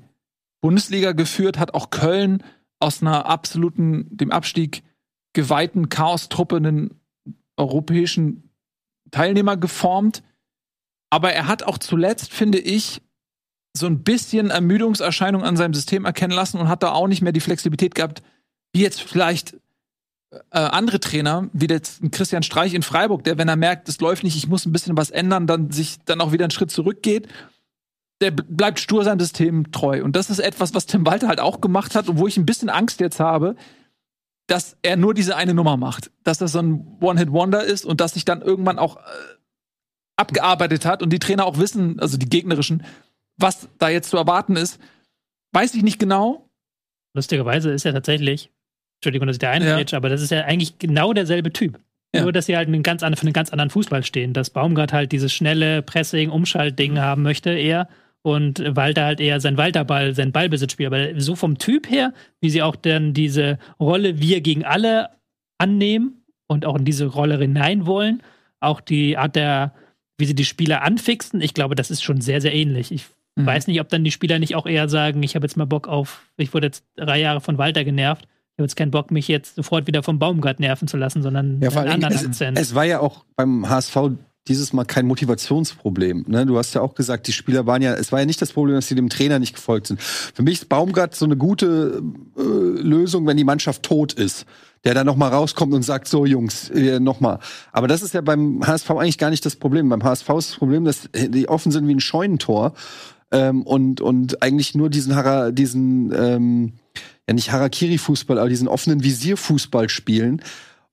Bundesliga 0.60 1.12
geführt, 1.12 1.58
hat 1.58 1.74
auch 1.74 1.90
Köln 1.90 2.42
aus 2.78 3.02
einer 3.02 3.26
absoluten, 3.26 4.06
dem 4.16 4.32
Abstieg 4.32 4.82
geweihten 5.32 5.88
Chaos-Truppe 5.88 6.56
einen 6.56 7.00
europäischen 7.56 8.50
Teilnehmer 9.10 9.56
geformt. 9.56 10.22
Aber 11.10 11.32
er 11.32 11.46
hat 11.46 11.62
auch 11.62 11.78
zuletzt, 11.78 12.32
finde 12.32 12.58
ich, 12.58 13.00
so 13.76 13.86
ein 13.86 14.02
bisschen 14.02 14.50
Ermüdungserscheinung 14.50 15.44
an 15.44 15.56
seinem 15.56 15.74
System 15.74 16.04
erkennen 16.04 16.34
lassen 16.34 16.58
und 16.58 16.68
hat 16.68 16.82
da 16.82 16.92
auch 16.92 17.08
nicht 17.08 17.22
mehr 17.22 17.32
die 17.32 17.40
Flexibilität 17.40 17.94
gehabt, 17.94 18.22
wie 18.72 18.82
jetzt 18.82 19.02
vielleicht 19.02 19.56
äh, 20.50 20.58
andere 20.58 21.00
Trainer, 21.00 21.48
wie 21.52 21.66
jetzt 21.66 22.00
Christian 22.10 22.42
Streich 22.42 22.74
in 22.74 22.82
Freiburg, 22.82 23.24
der, 23.24 23.38
wenn 23.38 23.48
er 23.48 23.56
merkt, 23.56 23.88
es 23.88 24.00
läuft 24.00 24.24
nicht, 24.24 24.36
ich 24.36 24.48
muss 24.48 24.66
ein 24.66 24.72
bisschen 24.72 24.96
was 24.96 25.10
ändern, 25.10 25.46
dann 25.46 25.70
sich 25.70 25.98
dann 26.04 26.20
auch 26.20 26.32
wieder 26.32 26.44
einen 26.44 26.50
Schritt 26.50 26.70
zurückgeht. 26.70 27.28
Der 28.20 28.30
bleibt 28.30 28.80
stur 28.80 29.04
seinem 29.04 29.20
System 29.20 29.70
treu. 29.72 30.02
Und 30.02 30.16
das 30.16 30.30
ist 30.30 30.38
etwas, 30.38 30.74
was 30.74 30.86
Tim 30.86 31.04
Walter 31.04 31.28
halt 31.28 31.40
auch 31.40 31.60
gemacht 31.60 31.94
hat 31.94 32.08
und 32.08 32.18
wo 32.18 32.26
ich 32.26 32.38
ein 32.38 32.46
bisschen 32.46 32.70
Angst 32.70 33.00
jetzt 33.00 33.20
habe, 33.20 33.56
dass 34.46 34.76
er 34.82 34.96
nur 34.96 35.14
diese 35.14 35.36
eine 35.36 35.54
Nummer 35.54 35.76
macht. 35.76 36.10
Dass 36.22 36.38
das 36.38 36.52
so 36.52 36.60
ein 36.60 36.98
One-Hit-Wonder 37.00 37.64
ist 37.64 37.84
und 37.84 38.00
dass 38.00 38.14
sich 38.14 38.24
dann 38.24 38.42
irgendwann 38.42 38.78
auch 38.78 38.96
äh, 38.96 39.00
abgearbeitet 40.16 40.86
hat 40.86 41.02
und 41.02 41.12
die 41.12 41.18
Trainer 41.18 41.44
auch 41.44 41.58
wissen, 41.58 42.00
also 42.00 42.16
die 42.16 42.28
gegnerischen, 42.28 42.84
was 43.36 43.68
da 43.78 43.88
jetzt 43.88 44.10
zu 44.10 44.16
erwarten 44.16 44.56
ist. 44.56 44.80
Weiß 45.52 45.74
ich 45.74 45.82
nicht 45.82 45.98
genau. 45.98 46.48
Lustigerweise 47.14 47.70
ist 47.70 47.84
ja 47.84 47.92
tatsächlich, 47.92 48.50
Entschuldigung, 48.98 49.26
dass 49.26 49.36
ich 49.36 49.40
da 49.40 49.50
einrede, 49.50 49.90
ja. 49.90 49.96
aber 49.96 50.08
das 50.08 50.22
ist 50.22 50.30
ja 50.30 50.44
eigentlich 50.44 50.78
genau 50.78 51.12
derselbe 51.12 51.52
Typ. 51.52 51.80
Ja. 52.14 52.22
Nur, 52.22 52.32
dass 52.32 52.46
sie 52.46 52.56
halt 52.56 52.68
einen 52.68 52.82
ganz 52.82 53.02
anderen, 53.02 53.18
für 53.18 53.26
einen 53.26 53.32
ganz 53.32 53.50
anderen 53.50 53.70
Fußball 53.70 54.04
stehen. 54.04 54.32
Dass 54.32 54.50
Baumgart 54.50 54.92
halt 54.92 55.12
dieses 55.12 55.32
schnelle 55.32 55.82
Pressing, 55.82 56.30
Umschaltding 56.30 56.92
mhm. 56.92 56.98
haben 56.98 57.22
möchte, 57.22 57.50
eher. 57.50 57.88
Und 58.26 58.60
Walter 58.74 59.04
halt 59.04 59.20
eher 59.20 59.38
sein 59.38 59.56
Walterball, 59.56 60.12
sein 60.12 60.32
Ballbesitzspiel. 60.32 60.86
Aber 60.86 61.20
so 61.20 61.36
vom 61.36 61.58
Typ 61.58 61.88
her, 61.88 62.12
wie 62.40 62.50
sie 62.50 62.60
auch 62.60 62.74
dann 62.74 63.14
diese 63.14 63.60
Rolle 63.78 64.20
wir 64.20 64.40
gegen 64.40 64.64
alle 64.64 65.10
annehmen 65.58 66.24
und 66.48 66.66
auch 66.66 66.76
in 66.76 66.84
diese 66.84 67.06
Rolle 67.06 67.38
hinein 67.38 67.86
wollen, 67.86 68.24
auch 68.58 68.80
die 68.80 69.16
Art 69.16 69.36
der, 69.36 69.74
wie 70.18 70.24
sie 70.24 70.34
die 70.34 70.44
Spieler 70.44 70.82
anfixen, 70.82 71.40
ich 71.40 71.54
glaube, 71.54 71.76
das 71.76 71.92
ist 71.92 72.02
schon 72.02 72.20
sehr, 72.20 72.40
sehr 72.40 72.52
ähnlich. 72.52 72.90
Ich 72.90 73.06
mhm. 73.36 73.46
weiß 73.46 73.68
nicht, 73.68 73.80
ob 73.80 73.90
dann 73.90 74.02
die 74.02 74.10
Spieler 74.10 74.40
nicht 74.40 74.56
auch 74.56 74.66
eher 74.66 74.88
sagen, 74.88 75.22
ich 75.22 75.36
habe 75.36 75.46
jetzt 75.46 75.56
mal 75.56 75.64
Bock 75.64 75.86
auf, 75.86 76.26
ich 76.36 76.52
wurde 76.52 76.66
jetzt 76.66 76.84
drei 76.96 77.20
Jahre 77.20 77.40
von 77.40 77.58
Walter 77.58 77.84
genervt 77.84 78.26
ich 78.56 78.62
habe 78.62 78.68
jetzt 78.68 78.76
keinen 78.76 78.90
Bock, 78.90 79.10
mich 79.10 79.28
jetzt 79.28 79.56
sofort 79.56 79.86
wieder 79.86 80.02
vom 80.02 80.18
Baumgart 80.18 80.60
nerven 80.60 80.88
zu 80.88 80.96
lassen, 80.96 81.20
sondern 81.20 81.60
ja, 81.60 81.68
einen 81.68 81.90
anderen 81.90 82.14
es, 82.14 82.24
Akzent. 82.24 82.58
Es 82.58 82.74
war 82.74 82.84
ja 82.84 83.00
auch 83.00 83.26
beim 83.36 83.68
HSV 83.68 83.96
dieses 84.48 84.72
Mal 84.72 84.84
kein 84.84 85.06
Motivationsproblem. 85.06 86.24
Ne? 86.28 86.46
Du 86.46 86.56
hast 86.58 86.74
ja 86.74 86.80
auch 86.80 86.94
gesagt, 86.94 87.26
die 87.26 87.32
Spieler 87.32 87.66
waren 87.66 87.82
ja, 87.82 87.94
es 87.94 88.12
war 88.12 88.20
ja 88.20 88.26
nicht 88.26 88.40
das 88.40 88.52
Problem, 88.52 88.76
dass 88.76 88.88
sie 88.88 88.94
dem 88.94 89.08
Trainer 89.08 89.38
nicht 89.38 89.54
gefolgt 89.54 89.88
sind. 89.88 90.00
Für 90.00 90.42
mich 90.42 90.54
ist 90.54 90.68
Baumgart 90.68 91.14
so 91.14 91.24
eine 91.24 91.36
gute 91.36 92.02
äh, 92.36 92.42
Lösung, 92.42 93.26
wenn 93.26 93.36
die 93.36 93.44
Mannschaft 93.44 93.82
tot 93.82 94.12
ist. 94.12 94.46
Der 94.84 94.94
da 94.94 95.02
noch 95.02 95.16
mal 95.16 95.28
rauskommt 95.28 95.74
und 95.74 95.82
sagt, 95.82 96.06
so 96.06 96.26
Jungs, 96.26 96.70
äh, 96.70 97.00
noch 97.00 97.18
mal. 97.18 97.40
Aber 97.72 97.88
das 97.88 98.02
ist 98.02 98.14
ja 98.14 98.20
beim 98.20 98.64
HSV 98.64 98.90
eigentlich 98.90 99.18
gar 99.18 99.30
nicht 99.30 99.44
das 99.44 99.56
Problem. 99.56 99.88
Beim 99.88 100.04
HSV 100.04 100.28
ist 100.30 100.50
das 100.50 100.56
Problem, 100.58 100.84
dass 100.84 101.08
die 101.12 101.48
offen 101.48 101.72
sind 101.72 101.88
wie 101.88 101.94
ein 101.94 102.00
Scheunentor 102.00 102.74
ähm, 103.32 103.62
und, 103.62 104.00
und 104.00 104.42
eigentlich 104.42 104.76
nur 104.76 104.88
diesen, 104.88 105.16
diesen 105.54 106.12
ähm, 106.12 106.72
ja 107.26 107.34
nicht 107.34 107.50
Harakiri-Fußball, 107.50 108.38
aber 108.38 108.48
diesen 108.48 108.68
offenen 108.68 109.02
Visier-Fußball 109.02 109.88
spielen. 109.88 110.42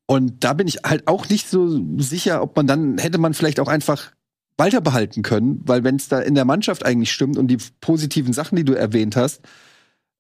Und 0.05 0.43
da 0.43 0.53
bin 0.53 0.67
ich 0.67 0.79
halt 0.85 1.07
auch 1.07 1.29
nicht 1.29 1.49
so 1.49 1.79
sicher, 1.97 2.41
ob 2.41 2.55
man 2.55 2.67
dann 2.67 2.97
hätte 2.97 3.17
man 3.17 3.33
vielleicht 3.33 3.59
auch 3.59 3.67
einfach 3.67 4.11
Walter 4.57 4.81
behalten 4.81 5.23
können, 5.23 5.61
weil 5.65 5.83
wenn 5.83 5.95
es 5.95 6.09
da 6.09 6.19
in 6.19 6.35
der 6.35 6.45
Mannschaft 6.45 6.85
eigentlich 6.85 7.11
stimmt 7.11 7.37
und 7.37 7.47
die 7.47 7.57
positiven 7.81 8.33
Sachen, 8.33 8.55
die 8.55 8.65
du 8.65 8.73
erwähnt 8.73 9.15
hast, 9.15 9.41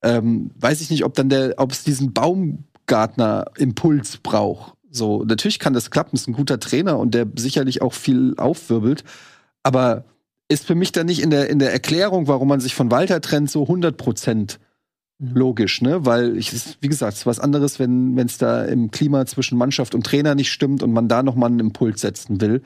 ähm, 0.01 0.51
weiß 0.59 0.81
ich 0.81 0.89
nicht, 0.89 1.05
ob 1.05 1.13
dann 1.13 1.29
der, 1.29 1.53
ob 1.57 1.71
es 1.71 1.83
diesen 1.83 2.13
Baumgartner-Impuls 2.13 4.17
braucht. 4.17 4.73
So, 4.89 5.23
natürlich 5.23 5.59
kann 5.59 5.73
das 5.73 5.91
klappen, 5.91 6.15
ist 6.15 6.27
ein 6.27 6.33
guter 6.33 6.59
Trainer 6.59 6.99
und 6.99 7.13
der 7.13 7.27
sicherlich 7.35 7.81
auch 7.81 7.93
viel 7.93 8.33
aufwirbelt, 8.37 9.03
aber 9.63 10.05
ist 10.49 10.65
für 10.65 10.75
mich 10.75 10.91
dann 10.91 11.07
nicht 11.07 11.21
in 11.21 11.29
der, 11.29 11.49
in 11.49 11.59
der 11.59 11.71
Erklärung, 11.71 12.27
warum 12.27 12.47
man 12.47 12.59
sich 12.59 12.75
von 12.75 12.91
Walter 12.91 13.21
trennt, 13.21 13.49
so 13.49 13.63
100 13.63 13.97
Prozent. 13.97 14.59
Logisch, 15.33 15.81
ne? 15.81 16.05
Weil 16.05 16.37
ich, 16.37 16.51
wie 16.81 16.87
gesagt, 16.87 17.13
es 17.13 17.19
ist 17.19 17.25
was 17.25 17.39
anderes, 17.39 17.79
wenn 17.79 18.17
es 18.17 18.37
da 18.37 18.65
im 18.65 18.91
Klima 18.91 19.25
zwischen 19.25 19.57
Mannschaft 19.57 19.95
und 19.95 20.05
Trainer 20.05 20.35
nicht 20.35 20.51
stimmt 20.51 20.83
und 20.83 20.91
man 20.91 21.07
da 21.07 21.23
nochmal 21.23 21.49
einen 21.49 21.59
Impuls 21.59 22.01
setzen 22.01 22.41
will. 22.41 22.61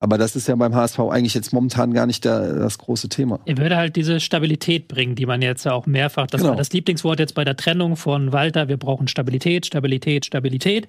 Aber 0.00 0.18
das 0.18 0.34
ist 0.34 0.48
ja 0.48 0.56
beim 0.56 0.74
HSV 0.74 0.98
eigentlich 0.98 1.34
jetzt 1.34 1.52
momentan 1.52 1.94
gar 1.94 2.06
nicht 2.06 2.24
der, 2.24 2.54
das 2.54 2.78
große 2.78 3.08
Thema. 3.08 3.38
Er 3.46 3.56
würde 3.56 3.76
halt 3.76 3.94
diese 3.94 4.18
Stabilität 4.18 4.88
bringen, 4.88 5.14
die 5.14 5.26
man 5.26 5.42
jetzt 5.42 5.66
auch 5.68 5.86
mehrfach, 5.86 6.26
das 6.26 6.40
genau. 6.40 6.50
war 6.50 6.56
das 6.56 6.72
Lieblingswort 6.72 7.20
jetzt 7.20 7.36
bei 7.36 7.44
der 7.44 7.56
Trennung 7.56 7.94
von 7.94 8.32
Walter, 8.32 8.66
wir 8.66 8.78
brauchen 8.78 9.06
Stabilität, 9.06 9.64
Stabilität, 9.64 10.26
Stabilität. 10.26 10.88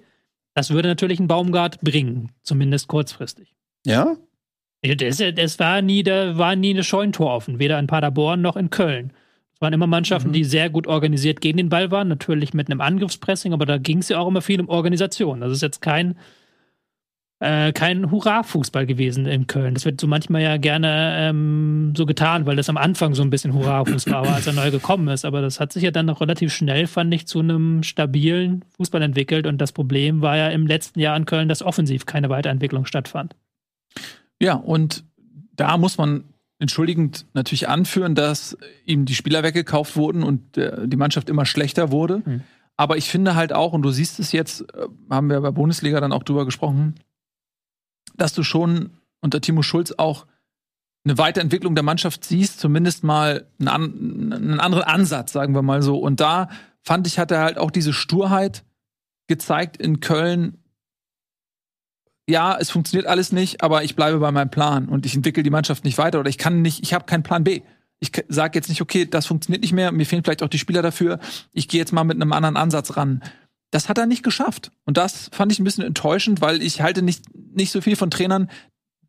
Das 0.56 0.72
würde 0.72 0.88
natürlich 0.88 1.20
ein 1.20 1.28
Baumgart 1.28 1.80
bringen, 1.82 2.32
zumindest 2.42 2.88
kurzfristig. 2.88 3.56
Ja? 3.86 4.18
Es 4.82 5.60
war 5.60 5.82
nie, 5.84 6.02
da 6.02 6.38
war 6.38 6.56
nie 6.56 6.72
eine 6.72 6.84
Scheuntor 6.84 7.34
offen, 7.36 7.60
weder 7.60 7.78
in 7.78 7.86
Paderborn 7.86 8.42
noch 8.42 8.58
in 8.58 8.72
Köln 8.72 9.14
waren 9.64 9.74
immer 9.74 9.88
Mannschaften, 9.88 10.30
mhm. 10.30 10.34
die 10.34 10.44
sehr 10.44 10.70
gut 10.70 10.86
organisiert 10.86 11.42
gegen 11.42 11.58
den 11.58 11.70
Ball 11.70 11.90
waren, 11.90 12.08
natürlich 12.08 12.54
mit 12.54 12.70
einem 12.70 12.82
Angriffspressing, 12.82 13.54
aber 13.54 13.66
da 13.66 13.80
ging 13.80 13.98
es 13.98 14.10
ja 14.10 14.20
auch 14.20 14.28
immer 14.28 14.42
viel 14.42 14.62
um 14.62 14.70
Organisation. 14.70 15.42
Das 15.42 15.52
ist 15.52 15.64
jetzt 15.64 15.82
kein, 15.82 16.16
äh, 17.40 17.74
kein 17.74 18.12
Hurra-Fußball 18.12 18.86
gewesen 18.86 19.26
in 19.26 19.48
Köln. 19.48 19.74
Das 19.74 19.86
wird 19.86 20.00
so 20.00 20.06
manchmal 20.06 20.44
ja 20.44 20.58
gerne 20.58 21.16
ähm, 21.18 21.94
so 21.98 22.06
getan, 22.06 22.46
weil 22.46 22.56
das 22.56 22.70
am 22.70 22.78
Anfang 22.78 23.16
so 23.16 23.24
ein 23.24 23.32
bisschen 23.32 23.54
Hurra-Fußball 23.54 24.26
war, 24.28 24.36
als 24.36 24.46
er 24.46 24.54
neu 24.54 24.70
gekommen 24.70 25.08
ist. 25.08 25.26
Aber 25.26 25.42
das 25.42 25.60
hat 25.60 25.74
sich 25.74 25.84
ja 25.84 25.92
dann 25.92 26.06
noch 26.06 26.22
relativ 26.22 26.54
schnell, 26.54 26.86
fand 26.86 27.14
ich, 27.14 27.26
zu 27.26 27.40
einem 27.40 27.82
stabilen 27.82 28.64
Fußball 28.78 29.02
entwickelt. 29.02 29.48
Und 29.48 29.58
das 29.60 29.72
Problem 29.72 30.22
war 30.22 30.38
ja 30.38 30.50
im 30.50 30.68
letzten 30.68 31.00
Jahr 31.00 31.18
in 31.18 31.26
Köln, 31.26 31.50
dass 31.50 31.64
offensiv 31.64 32.06
keine 32.06 32.30
Weiterentwicklung 32.30 32.86
stattfand. 32.86 33.36
Ja, 34.42 34.56
und 34.56 35.04
da 35.56 35.78
muss 35.78 35.98
man 35.98 36.26
entschuldigend 36.64 37.26
natürlich 37.34 37.68
anführen, 37.68 38.16
dass 38.16 38.58
ihm 38.86 39.06
die 39.06 39.16
Spieler 39.16 39.44
weggekauft 39.44 39.96
wurden 39.96 40.24
und 40.24 40.58
äh, 40.58 40.88
die 40.88 40.98
Mannschaft 40.98 41.30
immer 41.30 41.46
schlechter 41.46 41.92
wurde. 41.92 42.24
Mhm. 42.26 42.42
Aber 42.76 42.98
ich 42.98 43.10
finde 43.10 43.36
halt 43.36 43.54
auch, 43.54 43.74
und 43.74 43.84
du 43.84 43.92
siehst 43.92 44.20
es 44.20 44.32
jetzt, 44.32 44.62
äh, 44.74 44.88
haben 45.10 45.30
wir 45.30 45.42
bei 45.42 45.52
Bundesliga 45.52 46.00
dann 46.00 46.14
auch 46.14 46.24
drüber 46.24 46.46
gesprochen, 46.46 46.96
dass 48.16 48.34
du 48.34 48.44
schon 48.44 48.92
unter 49.22 49.42
Timo 49.42 49.62
Schulz 49.62 49.94
auch 49.98 50.26
eine 51.06 51.18
Weiterentwicklung 51.18 51.76
der 51.76 51.84
Mannschaft 51.84 52.24
siehst, 52.24 52.60
zumindest 52.60 53.04
mal 53.04 53.46
einen, 53.60 54.34
einen 54.34 54.60
anderen 54.60 54.86
Ansatz, 54.86 55.34
sagen 55.34 55.54
wir 55.54 55.62
mal 55.62 55.82
so. 55.82 56.00
Und 56.00 56.22
da 56.22 56.50
fand 56.82 57.08
ich, 57.08 57.20
hat 57.20 57.32
er 57.32 57.42
halt 57.42 57.58
auch 57.58 57.72
diese 57.72 57.94
Sturheit 57.94 58.64
gezeigt 59.28 59.78
in 59.78 60.00
Köln. 60.00 60.63
Ja, 62.28 62.58
es 62.58 62.72
funktioniert 62.72 63.08
alles 63.08 63.32
nicht, 63.32 63.62
aber 63.62 63.84
ich 63.84 63.96
bleibe 63.96 64.20
bei 64.20 64.32
meinem 64.32 64.50
Plan 64.50 64.88
und 64.88 65.06
ich 65.06 65.16
entwickle 65.16 65.44
die 65.44 65.50
Mannschaft 65.50 65.84
nicht 65.84 65.98
weiter 65.98 66.20
oder 66.20 66.30
ich 66.30 66.38
kann 66.38 66.62
nicht, 66.62 66.82
ich 66.82 66.94
habe 66.94 67.06
keinen 67.06 67.24
Plan 67.24 67.44
B. 67.44 67.62
Ich 68.00 68.12
sage 68.28 68.58
jetzt 68.58 68.70
nicht, 68.70 68.82
okay, 68.82 69.06
das 69.06 69.26
funktioniert 69.26 69.62
nicht 69.62 69.74
mehr, 69.74 69.92
mir 69.92 70.06
fehlen 70.06 70.24
vielleicht 70.24 70.44
auch 70.44 70.50
die 70.50 70.60
Spieler 70.60 70.82
dafür. 70.82 71.20
Ich 71.52 71.68
gehe 71.68 71.80
jetzt 71.80 71.94
mal 71.94 72.04
mit 72.04 72.16
einem 72.16 72.34
anderen 72.34 72.58
Ansatz 72.58 72.98
ran. 72.98 73.24
Das 73.72 73.90
hat 73.90 73.98
er 73.98 74.06
nicht 74.06 74.24
geschafft. 74.24 74.72
Und 74.86 74.98
das 74.98 75.30
fand 75.34 75.52
ich 75.52 75.60
ein 75.60 75.64
bisschen 75.64 75.86
enttäuschend, 75.86 76.42
weil 76.42 76.62
ich 76.62 76.82
halte 76.82 77.02
nicht, 77.02 77.26
nicht 77.34 77.72
so 77.72 77.82
viel 77.82 77.96
von 77.96 78.12
Trainern, 78.12 78.50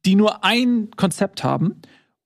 die 0.04 0.14
nur 0.14 0.44
ein 0.44 0.90
Konzept 0.96 1.44
haben 1.44 1.82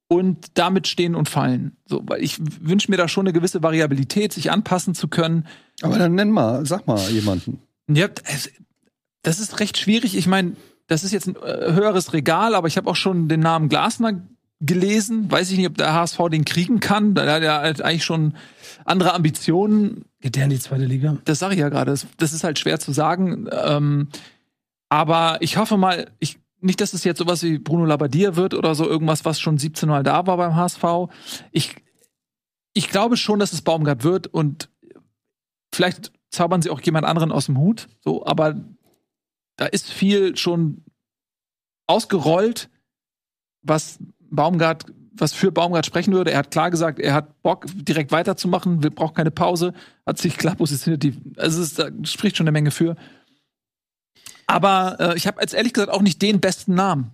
und 0.09 0.47
damit 0.55 0.89
stehen 0.89 1.15
und 1.15 1.29
fallen. 1.29 1.77
So, 1.87 2.03
weil 2.07 2.23
ich 2.23 2.39
wünsche 2.61 2.91
mir 2.91 2.97
da 2.97 3.09
schon 3.09 3.27
eine 3.27 3.33
gewisse 3.33 3.63
Variabilität, 3.63 4.33
sich 4.33 4.51
anpassen 4.51 4.95
zu 4.95 5.09
können. 5.09 5.47
Aber 5.83 5.99
dann 5.99 6.15
nenn 6.15 6.31
mal, 6.31 6.65
sag 6.67 6.87
mal 6.87 6.99
jemanden. 7.11 7.61
Ja, 7.91 8.09
das 9.23 9.41
ist 9.41 9.61
recht 9.61 9.79
schwierig. 9.79 10.17
Ich 10.17 10.27
meine, 10.27 10.57
das 10.89 11.05
ist 11.05 11.13
jetzt 11.13 11.29
ein 11.29 11.37
äh, 11.37 11.73
höheres 11.73 12.13
Regal, 12.13 12.55
aber 12.55 12.67
ich 12.67 12.77
habe 12.77 12.91
auch 12.91 12.97
schon 12.97 13.29
den 13.29 13.41
Namen 13.41 13.69
Glasner 13.69 14.21
gelesen. 14.61 15.31
Weiß 15.31 15.51
ich 15.51 15.59
nicht, 15.59 15.69
ob 15.69 15.77
der 15.77 15.95
HSV 15.95 16.19
den 16.31 16.45
kriegen 16.45 16.81
kann. 16.81 17.15
Da 17.15 17.33
hat 17.33 17.43
er 17.43 17.61
halt 17.61 17.83
eigentlich 17.83 18.05
schon 18.05 18.35
andere 18.85 19.15
Ambitionen. 19.15 20.07
Geht 20.21 20.35
der 20.35 20.45
in 20.45 20.51
die 20.51 20.59
zweite 20.59 20.85
Liga? 20.85 21.19
Das 21.25 21.39
sage 21.39 21.55
ich 21.55 21.61
ja 21.61 21.69
gerade. 21.69 21.93
Das, 21.93 22.07
das, 22.17 22.33
ist 22.33 22.43
halt 22.43 22.59
schwer 22.59 22.81
zu 22.81 22.93
sagen. 22.93 23.49
Ähm, 23.53 24.09
aber 24.89 25.37
ich 25.41 25.59
hoffe 25.59 25.77
mal, 25.77 26.11
ich 26.19 26.41
nicht, 26.61 26.81
dass 26.81 26.93
es 26.93 27.05
jetzt 27.05 27.19
sowas 27.19 27.43
wie 27.45 27.59
Bruno 27.59 27.85
Labbadia 27.85 28.35
wird 28.35 28.55
oder 28.55 28.75
so 28.75 28.89
irgendwas, 28.89 29.25
was 29.25 29.39
schon 29.39 29.59
17 29.59 29.89
Mal 29.89 30.03
da 30.03 30.27
war 30.27 30.39
beim 30.39 30.57
HSV. 30.57 30.83
Ich, 31.53 31.77
ich 32.73 32.89
glaube 32.89 33.17
schon, 33.17 33.39
dass 33.39 33.53
es 33.53 33.63
Baumgart 33.63 34.03
wird 34.03 34.27
und 34.27 34.69
vielleicht 35.73 36.11
zaubern 36.31 36.61
sie 36.61 36.71
auch 36.71 36.81
jemand 36.81 37.07
anderen 37.07 37.31
aus 37.31 37.47
dem 37.47 37.59
Hut, 37.59 37.89
so, 38.01 38.27
aber 38.27 38.57
da 39.59 39.67
ist 39.67 39.93
viel 39.93 40.37
schon 40.37 40.83
ausgerollt, 41.87 42.71
was 43.63 43.99
Baumgart, 44.31 44.87
was 45.13 45.35
für 45.35 45.53
Baumgart 45.53 45.85
sprechen 45.85 46.15
würde. 46.15 46.31
Er 46.31 46.39
hat 46.39 46.51
klar 46.51 46.71
gesagt, 46.71 47.01
er 47.01 47.13
hat 47.13 47.43
Bock, 47.43 47.67
direkt 47.75 48.13
weiterzumachen, 48.13 48.81
braucht 48.81 49.17
keine 49.17 49.31
Pause, 49.31 49.75
hat 50.07 50.19
sich 50.19 50.39
klar 50.39 50.55
positioniert. 50.55 51.17
Also 51.37 51.61
es 51.61 51.69
ist, 51.69 51.79
da 51.79 51.91
spricht 52.05 52.37
schon 52.37 52.45
eine 52.45 52.53
Menge 52.53 52.71
für. 52.71 52.97
Aber 54.47 54.97
äh, 55.01 55.17
ich 55.17 55.27
habe 55.27 55.41
jetzt 55.41 55.55
ehrlich 55.55 55.73
gesagt 55.73 55.93
auch 55.93 56.03
nicht 56.03 56.23
den 56.23 56.41
besten 56.41 56.75
Namen. 56.75 57.11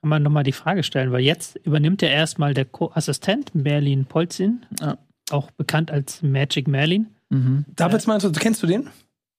Kann 0.00 0.10
man 0.10 0.22
nochmal 0.22 0.44
die 0.44 0.52
Frage 0.52 0.84
stellen, 0.84 1.10
weil 1.10 1.22
jetzt 1.22 1.56
übernimmt 1.64 2.02
er 2.02 2.10
erstmal 2.10 2.54
der 2.54 2.64
Co-Assistent 2.64 3.54
Merlin 3.56 4.04
Polzin, 4.04 4.64
ja. 4.80 4.96
auch 5.30 5.50
bekannt 5.50 5.90
als 5.90 6.22
Magic 6.22 6.68
Merlin. 6.68 7.08
Mhm. 7.30 7.64
David, 7.74 8.06
meinst 8.06 8.24
du, 8.24 8.30
kennst 8.30 8.62
du 8.62 8.68
den? 8.68 8.88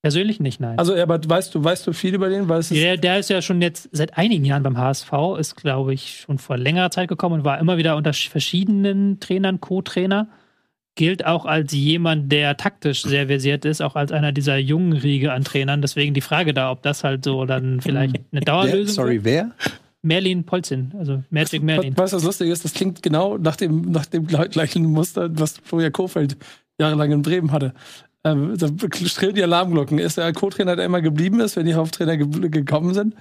Persönlich 0.02 0.40
nicht, 0.40 0.62
nein. 0.62 0.80
Also, 0.80 0.96
aber 0.96 1.20
weißt 1.24 1.54
du, 1.54 1.64
weißt 1.64 1.86
du 1.86 1.94
viel 1.94 2.16
über 2.16 2.30
den? 2.30 2.48
Weil 2.48 2.64
der, 2.64 2.96
der 2.96 3.20
ist 3.20 3.30
ja 3.30 3.42
schon 3.42 3.62
jetzt 3.62 3.90
seit 3.92 4.18
einigen 4.18 4.46
Jahren 4.46 4.64
beim 4.64 4.78
HSV, 4.78 5.12
ist, 5.38 5.56
glaube 5.58 5.94
ich, 5.94 6.22
schon 6.22 6.38
vor 6.38 6.58
längerer 6.58 6.90
Zeit 6.90 7.10
gekommen 7.10 7.40
und 7.40 7.46
war 7.46 7.60
immer 7.60 7.78
wieder 7.78 7.98
unter 7.98 8.14
verschiedenen 8.14 9.20
Trainern, 9.20 9.60
Co-Trainer 9.60 10.30
gilt 11.00 11.26
auch 11.26 11.46
als 11.46 11.72
jemand, 11.72 12.30
der 12.30 12.58
taktisch 12.58 13.04
sehr 13.04 13.28
versiert 13.28 13.64
ist, 13.64 13.82
auch 13.82 13.96
als 13.96 14.12
einer 14.12 14.34
dieser 14.34 14.58
jungen 14.58 14.92
Riege 14.92 15.32
an 15.32 15.46
Trainern. 15.46 15.82
Deswegen 15.82 16.14
die 16.14 16.20
Frage 16.20 16.54
da, 16.54 16.72
ob 16.72 16.82
das 16.84 17.06
halt 17.06 17.24
so 17.24 17.46
dann 17.46 17.80
vielleicht 17.82 18.20
eine 18.34 18.42
Dauerlösung 18.42 18.82
ist. 18.82 18.96
Sorry, 18.96 19.24
wer? 19.24 19.52
Merlin 20.02 20.44
Polzin, 20.44 20.94
also 21.00 21.24
Magic 21.30 21.64
Merlin. 21.64 21.98
Weißt 21.98 22.12
du, 22.12 22.18
was 22.18 22.24
lustig 22.24 22.50
ist? 22.50 22.66
Das 22.66 22.74
klingt 22.74 23.02
genau 23.02 23.38
nach 23.38 23.56
dem, 23.56 23.92
nach 23.92 24.08
dem 24.08 24.28
gleichen 24.28 24.86
Muster, 24.88 25.30
was 25.40 25.58
Florian 25.64 25.94
Kofeld 25.94 26.36
jahrelang 26.78 27.12
in 27.12 27.22
Bremen 27.22 27.54
hatte. 27.54 27.74
Ähm, 28.24 28.58
da 28.58 28.68
strillen 28.92 29.36
die 29.36 29.44
Alarmglocken. 29.44 29.98
Ist 30.00 30.18
er 30.18 30.32
Co-Trainer, 30.34 30.76
der 30.76 30.86
immer 30.86 31.02
geblieben 31.02 31.40
ist, 31.40 31.56
wenn 31.56 31.66
die 31.66 31.76
Haupttrainer 31.76 32.18
ge 32.18 32.50
gekommen 32.50 32.94
sind 32.94 33.16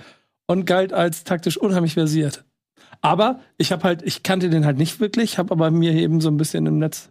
und 0.46 0.64
galt 0.64 0.92
als 0.92 1.24
taktisch 1.24 1.56
unheimlich 1.56 1.94
versiert. 1.94 2.44
Aber 3.00 3.40
ich 3.58 3.70
habe 3.70 3.84
halt, 3.84 4.02
ich 4.02 4.22
kannte 4.22 4.50
den 4.50 4.64
halt 4.64 4.78
nicht 4.78 4.98
wirklich, 4.98 5.38
habe 5.38 5.52
aber 5.52 5.70
mir 5.70 5.92
eben 5.92 6.20
so 6.20 6.28
ein 6.30 6.36
bisschen 6.36 6.66
im 6.66 6.78
Netz 6.78 7.10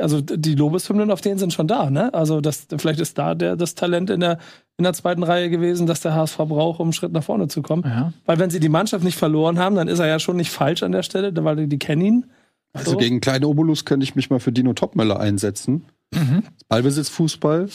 also 0.00 0.20
die 0.20 0.54
Lobeshymnen 0.54 1.10
auf 1.10 1.20
denen 1.20 1.38
sind 1.38 1.52
schon 1.52 1.66
da, 1.66 1.90
ne? 1.90 2.12
Also 2.14 2.40
das, 2.40 2.66
vielleicht 2.78 3.00
ist 3.00 3.18
da 3.18 3.34
der, 3.34 3.56
das 3.56 3.74
Talent 3.74 4.08
in 4.10 4.20
der, 4.20 4.38
in 4.76 4.84
der 4.84 4.92
zweiten 4.92 5.22
Reihe 5.22 5.50
gewesen, 5.50 5.86
dass 5.86 6.00
der 6.00 6.14
HSV 6.14 6.36
braucht, 6.36 6.80
um 6.80 6.86
einen 6.86 6.92
Schritt 6.92 7.12
nach 7.12 7.24
vorne 7.24 7.48
zu 7.48 7.62
kommen. 7.62 7.82
Ja. 7.84 8.12
Weil 8.24 8.38
wenn 8.38 8.50
sie 8.50 8.60
die 8.60 8.68
Mannschaft 8.68 9.04
nicht 9.04 9.18
verloren 9.18 9.58
haben, 9.58 9.76
dann 9.76 9.88
ist 9.88 9.98
er 9.98 10.06
ja 10.06 10.18
schon 10.18 10.36
nicht 10.36 10.50
falsch 10.50 10.82
an 10.82 10.92
der 10.92 11.02
Stelle, 11.02 11.32
weil 11.44 11.56
die, 11.56 11.66
die 11.66 11.78
kennen 11.78 12.02
ihn. 12.02 12.26
Also 12.72 12.92
so. 12.92 12.96
gegen 12.96 13.20
kleine 13.20 13.46
Obolus 13.46 13.84
könnte 13.84 14.04
ich 14.04 14.14
mich 14.14 14.30
mal 14.30 14.40
für 14.40 14.52
Dino 14.52 14.72
Topmöller 14.72 15.20
einsetzen. 15.20 15.84
Mhm. 16.14 16.42
Ballbesitz, 16.68 17.08
Fußball. 17.08 17.68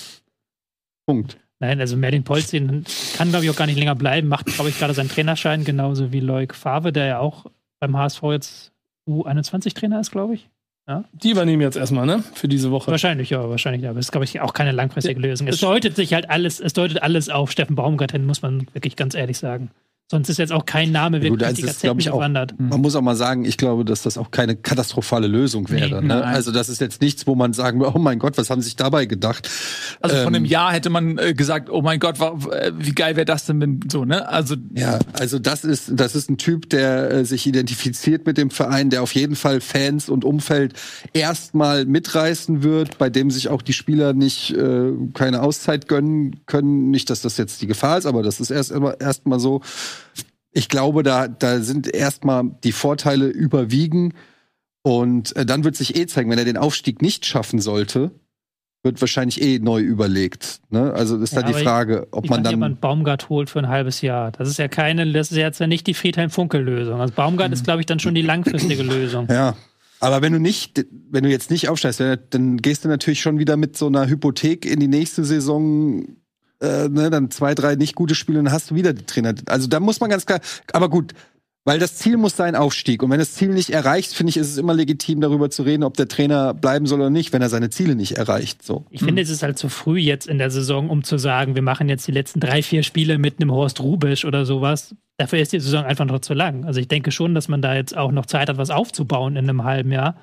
Punkt. 1.06 1.38
Nein, 1.60 1.80
also 1.82 1.98
Merlin 1.98 2.24
Polzin 2.24 2.86
kann, 3.18 3.30
glaube 3.30 3.44
ich, 3.44 3.52
auch 3.52 3.56
gar 3.56 3.66
nicht 3.66 3.78
länger 3.78 3.96
bleiben, 3.96 4.28
macht, 4.30 4.46
glaube 4.46 4.70
ich, 4.70 4.80
gerade 4.80 4.94
seinen 4.94 5.10
Trainerschein, 5.10 5.66
genauso 5.66 6.12
wie 6.12 6.22
Loic 6.22 6.56
Favre, 6.56 6.94
der 6.94 7.06
ja 7.06 7.20
auch 7.20 7.48
beim 7.82 7.98
HSV 7.98 8.24
jetzt 8.32 8.72
U21-Trainer 9.10 10.00
ist, 10.00 10.12
glaube 10.12 10.36
ich. 10.36 10.50
Ja? 10.88 11.04
Die 11.14 11.32
übernehmen 11.32 11.62
jetzt 11.62 11.76
erstmal, 11.76 12.06
ne? 12.06 12.24
Für 12.34 12.48
diese 12.48 12.72
Woche. 12.72 12.90
Wahrscheinlich, 12.90 13.30
ja, 13.30 13.48
wahrscheinlich. 13.48 13.88
Aber 13.88 14.00
es 14.00 14.08
ist, 14.08 14.12
glaube 14.12 14.26
ich, 14.26 14.40
auch 14.42 14.54
keine 14.54 14.72
langfristige 14.72 15.20
Lösung. 15.20 15.48
Es 15.48 15.60
deutet 15.60 15.96
sich 15.96 16.14
halt 16.14 16.30
alles, 16.30 16.60
es 16.60 16.74
deutet 16.74 17.04
alles 17.04 17.30
auf 17.30 17.52
Steffen 17.52 17.76
Baumgart 17.76 18.12
hin, 18.14 18.26
muss 18.26 18.42
man 18.42 18.66
wirklich 18.74 18.96
ganz 18.96 19.14
ehrlich 19.14 19.38
sagen. 19.38 19.70
Sonst 20.12 20.28
ist 20.28 20.38
jetzt 20.40 20.52
auch 20.52 20.66
kein 20.66 20.92
Name 20.92 21.22
wirklich 21.22 21.48
Gut, 21.48 21.64
ist, 21.64 21.84
ich 21.84 22.10
auch, 22.10 22.28
Man 22.58 22.82
muss 22.82 22.96
auch 22.96 23.02
mal 23.04 23.16
sagen, 23.16 23.46
ich 23.46 23.58
glaube, 23.58 23.86
dass 23.86 24.02
das 24.02 24.18
auch 24.18 24.32
keine 24.32 24.56
katastrophale 24.56 25.28
Lösung 25.28 25.70
wäre. 25.70 26.02
Nee, 26.02 26.08
ne? 26.08 26.24
Also 26.24 26.52
das 26.52 26.68
ist 26.68 26.82
jetzt 26.82 27.00
nichts, 27.00 27.28
wo 27.28 27.36
man 27.36 27.54
sagen 27.54 27.80
will, 27.80 27.92
oh 27.94 28.00
mein 28.00 28.18
Gott, 28.18 28.36
was 28.36 28.50
haben 28.50 28.60
sie 28.60 28.70
sich 28.70 28.76
dabei 28.76 29.06
gedacht? 29.06 29.48
Also 30.02 30.16
ähm, 30.16 30.24
von 30.24 30.34
einem 30.34 30.46
Jahr 30.46 30.74
hätte 30.74 30.90
man 30.90 31.20
äh, 31.20 31.36
gesagt, 31.36 31.70
oh 31.70 31.84
mein 31.84 32.00
Gott, 32.00 32.20
äh, 32.20 32.72
wie 32.76 32.94
geil 32.94 33.18
wäre 33.18 33.26
das 33.26 33.46
denn, 33.46 33.62
wenn 33.62 33.82
so, 33.88 34.04
ne? 34.04 34.28
Also 34.28 34.56
ja, 34.74 34.98
also 35.14 35.38
das 35.38 35.64
ist 35.64 35.92
das 35.94 36.16
ist 36.16 36.28
ein 36.32 36.40
Typ, 36.40 36.72
der 36.72 37.12
äh, 37.12 37.26
sich 37.26 37.46
identifiziert 37.46 38.26
mit 38.26 38.40
dem 38.40 38.50
Verein, 38.50 38.90
der 38.90 39.04
auf 39.04 39.14
jeden 39.14 39.36
Fall 39.36 39.62
Fans 39.62 40.10
und 40.10 40.26
Umfeld 40.26 40.74
erstmal 41.14 41.86
mitreißen 41.86 42.64
wird, 42.64 42.98
bei 42.98 43.12
dem 43.12 43.30
sich 43.30 43.50
auch 43.50 43.62
die 43.62 43.74
Spieler 43.74 44.14
nicht 44.14 44.56
äh, 44.58 44.92
keine 45.14 45.44
Auszeit 45.44 45.88
gönnen 45.88 46.40
können. 46.48 46.90
Nicht, 46.90 47.12
dass 47.12 47.22
das 47.22 47.38
jetzt 47.38 47.62
die 47.62 47.68
Gefahr 47.68 48.00
ist, 48.00 48.08
aber 48.08 48.24
das 48.24 48.40
ist 48.40 48.50
erst 48.50 48.74
erstmal 49.00 49.40
so 49.40 49.62
ich 50.52 50.70
glaube, 50.70 51.04
da, 51.04 51.28
da 51.28 51.62
sind 51.62 51.94
erstmal 51.94 52.52
die 52.64 52.72
Vorteile 52.72 53.28
überwiegen. 53.28 54.14
Und 54.82 55.36
äh, 55.36 55.46
dann 55.46 55.64
wird 55.64 55.76
sich 55.76 55.96
eh 55.96 56.08
zeigen, 56.08 56.30
wenn 56.32 56.40
er 56.40 56.46
den 56.46 56.58
Aufstieg 56.58 57.02
nicht 57.02 57.26
schaffen 57.26 57.60
sollte, 57.60 58.12
wird 58.82 59.02
wahrscheinlich 59.02 59.42
eh 59.42 59.60
neu 59.60 59.82
überlegt. 59.82 60.62
Ne? 60.70 60.94
Also 60.94 61.18
ist 61.18 61.34
ja, 61.34 61.42
da 61.42 61.48
die 61.48 61.54
Frage, 61.54 62.08
ob 62.12 62.24
ich 62.24 62.30
man 62.30 62.44
dann 62.44 62.52
jemand 62.52 62.82
Baumgart 62.82 63.28
holt 63.30 63.50
für 63.50 63.60
ein 63.60 63.68
halbes 63.68 64.02
Jahr. 64.02 64.32
Das 64.32 64.48
ist 64.48 64.58
ja 64.58 64.70
keine, 64.70 65.12
das 65.12 65.32
ist 65.32 65.38
jetzt 65.38 65.60
ja 65.60 65.68
nicht 65.68 65.86
die 65.86 65.94
Friedhelm 65.94 66.30
Funkel 66.30 66.62
Lösung. 66.62 67.02
Also 67.02 67.14
Baumgart 67.14 67.50
mhm. 67.50 67.54
ist, 67.54 67.66
glaube 67.66 67.82
ich, 67.82 67.86
dann 67.86 68.00
schon 68.00 68.16
die 68.16 68.22
langfristige 68.22 68.84
Lösung. 68.84 69.28
Ja. 69.30 69.56
Aber 70.00 70.22
wenn 70.22 70.32
du 70.32 70.40
nicht, 70.40 70.86
wenn 71.10 71.24
du 71.24 71.30
jetzt 71.30 71.52
nicht 71.52 71.68
aufsteigst, 71.68 72.02
dann 72.30 72.58
gehst 72.58 72.86
du 72.86 72.88
natürlich 72.88 73.20
schon 73.20 73.38
wieder 73.38 73.58
mit 73.58 73.76
so 73.76 73.88
einer 73.88 74.08
Hypothek 74.08 74.66
in 74.66 74.80
die 74.80 74.88
nächste 74.88 75.26
Saison 75.26 76.06
äh, 76.62 76.90
ne, 76.90 77.10
dann 77.10 77.32
zwei, 77.32 77.56
drei 77.56 77.76
nicht 77.76 77.96
gute 77.96 78.16
Spiele, 78.16 78.42
dann 78.42 78.52
hast 78.52 78.72
du 78.72 78.76
wieder 78.76 78.94
die 78.94 79.06
Trainer. 79.06 79.34
Also 79.48 79.68
da 79.68 79.80
muss 79.80 80.00
man 80.00 80.10
ganz 80.10 80.26
klar, 80.26 80.40
aber 80.74 80.90
gut, 80.90 81.14
weil 81.66 81.78
das 81.78 81.98
Ziel 81.98 82.18
muss 82.18 82.36
sein 82.36 82.56
Aufstieg. 82.56 83.04
Und 83.04 83.12
wenn 83.12 83.20
das 83.20 83.34
Ziel 83.34 83.50
nicht 83.50 83.70
erreicht, 83.70 84.14
finde 84.14 84.32
ich, 84.32 84.38
ist 84.38 84.50
es 84.50 84.58
immer 84.58 84.74
legitim, 84.74 85.22
darüber 85.22 85.50
zu 85.50 85.64
reden, 85.64 85.84
ob 85.84 85.96
der 85.98 86.08
Trainer 86.08 86.54
bleiben 86.54 86.86
soll 86.86 87.00
oder 87.00 87.10
nicht, 87.10 87.32
wenn 87.34 87.42
er 87.42 87.50
seine 87.50 87.70
Ziele 87.70 87.96
nicht 87.96 88.18
erreicht. 88.18 88.64
So. 88.64 88.86
Ich 88.90 89.04
finde, 89.04 89.22
es 89.22 89.30
ist 89.30 89.44
halt 89.44 89.60
zu 89.60 89.70
früh 89.70 90.00
jetzt 90.00 90.28
in 90.28 90.38
der 90.38 90.50
Saison, 90.50 90.90
um 90.90 91.04
zu 91.04 91.18
sagen, 91.18 91.56
wir 91.56 91.62
machen 91.62 91.90
jetzt 91.90 92.08
die 92.08 92.12
letzten 92.12 92.40
drei, 92.40 92.64
vier 92.64 92.82
Spiele 92.84 93.18
mit 93.18 93.40
einem 93.40 93.52
Horst 93.52 93.82
Rubisch 93.82 94.26
oder 94.26 94.46
sowas. 94.46 94.96
Dafür 95.18 95.40
ist 95.40 95.52
die 95.52 95.60
Saison 95.60 95.84
einfach 95.84 96.06
noch 96.06 96.22
zu 96.22 96.34
lang. 96.34 96.66
Also 96.66 96.80
ich 96.80 96.88
denke 96.88 97.12
schon, 97.12 97.36
dass 97.36 97.50
man 97.50 97.62
da 97.62 97.76
jetzt 97.76 97.96
auch 97.96 98.12
noch 98.12 98.26
Zeit 98.26 98.50
hat, 98.50 98.58
was 98.58 98.70
aufzubauen 98.70 99.36
in 99.36 99.50
einem 99.50 99.64
halben 99.64 99.92
Jahr 99.92 100.16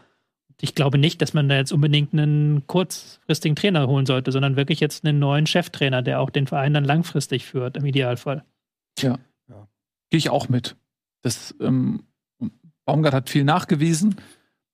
ich 0.60 0.74
glaube 0.74 0.98
nicht, 0.98 1.20
dass 1.20 1.34
man 1.34 1.48
da 1.48 1.56
jetzt 1.56 1.72
unbedingt 1.72 2.12
einen 2.12 2.66
kurzfristigen 2.66 3.56
Trainer 3.56 3.86
holen 3.86 4.06
sollte, 4.06 4.32
sondern 4.32 4.56
wirklich 4.56 4.80
jetzt 4.80 5.04
einen 5.04 5.18
neuen 5.18 5.46
Cheftrainer, 5.46 6.02
der 6.02 6.20
auch 6.20 6.30
den 6.30 6.46
Verein 6.46 6.72
dann 6.72 6.84
langfristig 6.84 7.44
führt, 7.44 7.76
im 7.76 7.84
Idealfall. 7.84 8.44
Ja, 8.98 9.18
ja. 9.48 9.68
gehe 10.10 10.18
ich 10.18 10.30
auch 10.30 10.48
mit. 10.48 10.76
Das, 11.22 11.54
ähm, 11.60 12.04
Baumgart 12.86 13.14
hat 13.14 13.28
viel 13.28 13.44
nachgewiesen. 13.44 14.16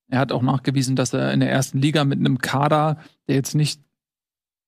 Er 0.09 0.21
hat 0.21 0.33
auch 0.33 0.42
nachgewiesen, 0.42 0.95
dass 0.95 1.14
er 1.14 1.33
in 1.33 1.40
der 1.40 1.51
ersten 1.51 1.79
Liga 1.79 2.05
mit 2.05 2.18
einem 2.18 2.38
Kader, 2.38 2.99
der 3.27 3.37
jetzt 3.37 3.55
nicht 3.55 3.81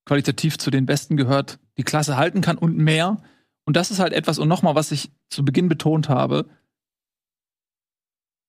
qualitativ 0.06 0.58
zu 0.58 0.70
den 0.70 0.86
Besten 0.86 1.16
gehört, 1.16 1.58
die 1.76 1.82
Klasse 1.82 2.16
halten 2.16 2.40
kann 2.40 2.58
und 2.58 2.76
mehr. 2.76 3.18
Und 3.66 3.76
das 3.76 3.90
ist 3.90 4.00
halt 4.00 4.12
etwas, 4.12 4.38
und 4.38 4.48
nochmal, 4.48 4.74
was 4.74 4.90
ich 4.90 5.10
zu 5.28 5.44
Beginn 5.44 5.68
betont 5.68 6.08
habe, 6.08 6.46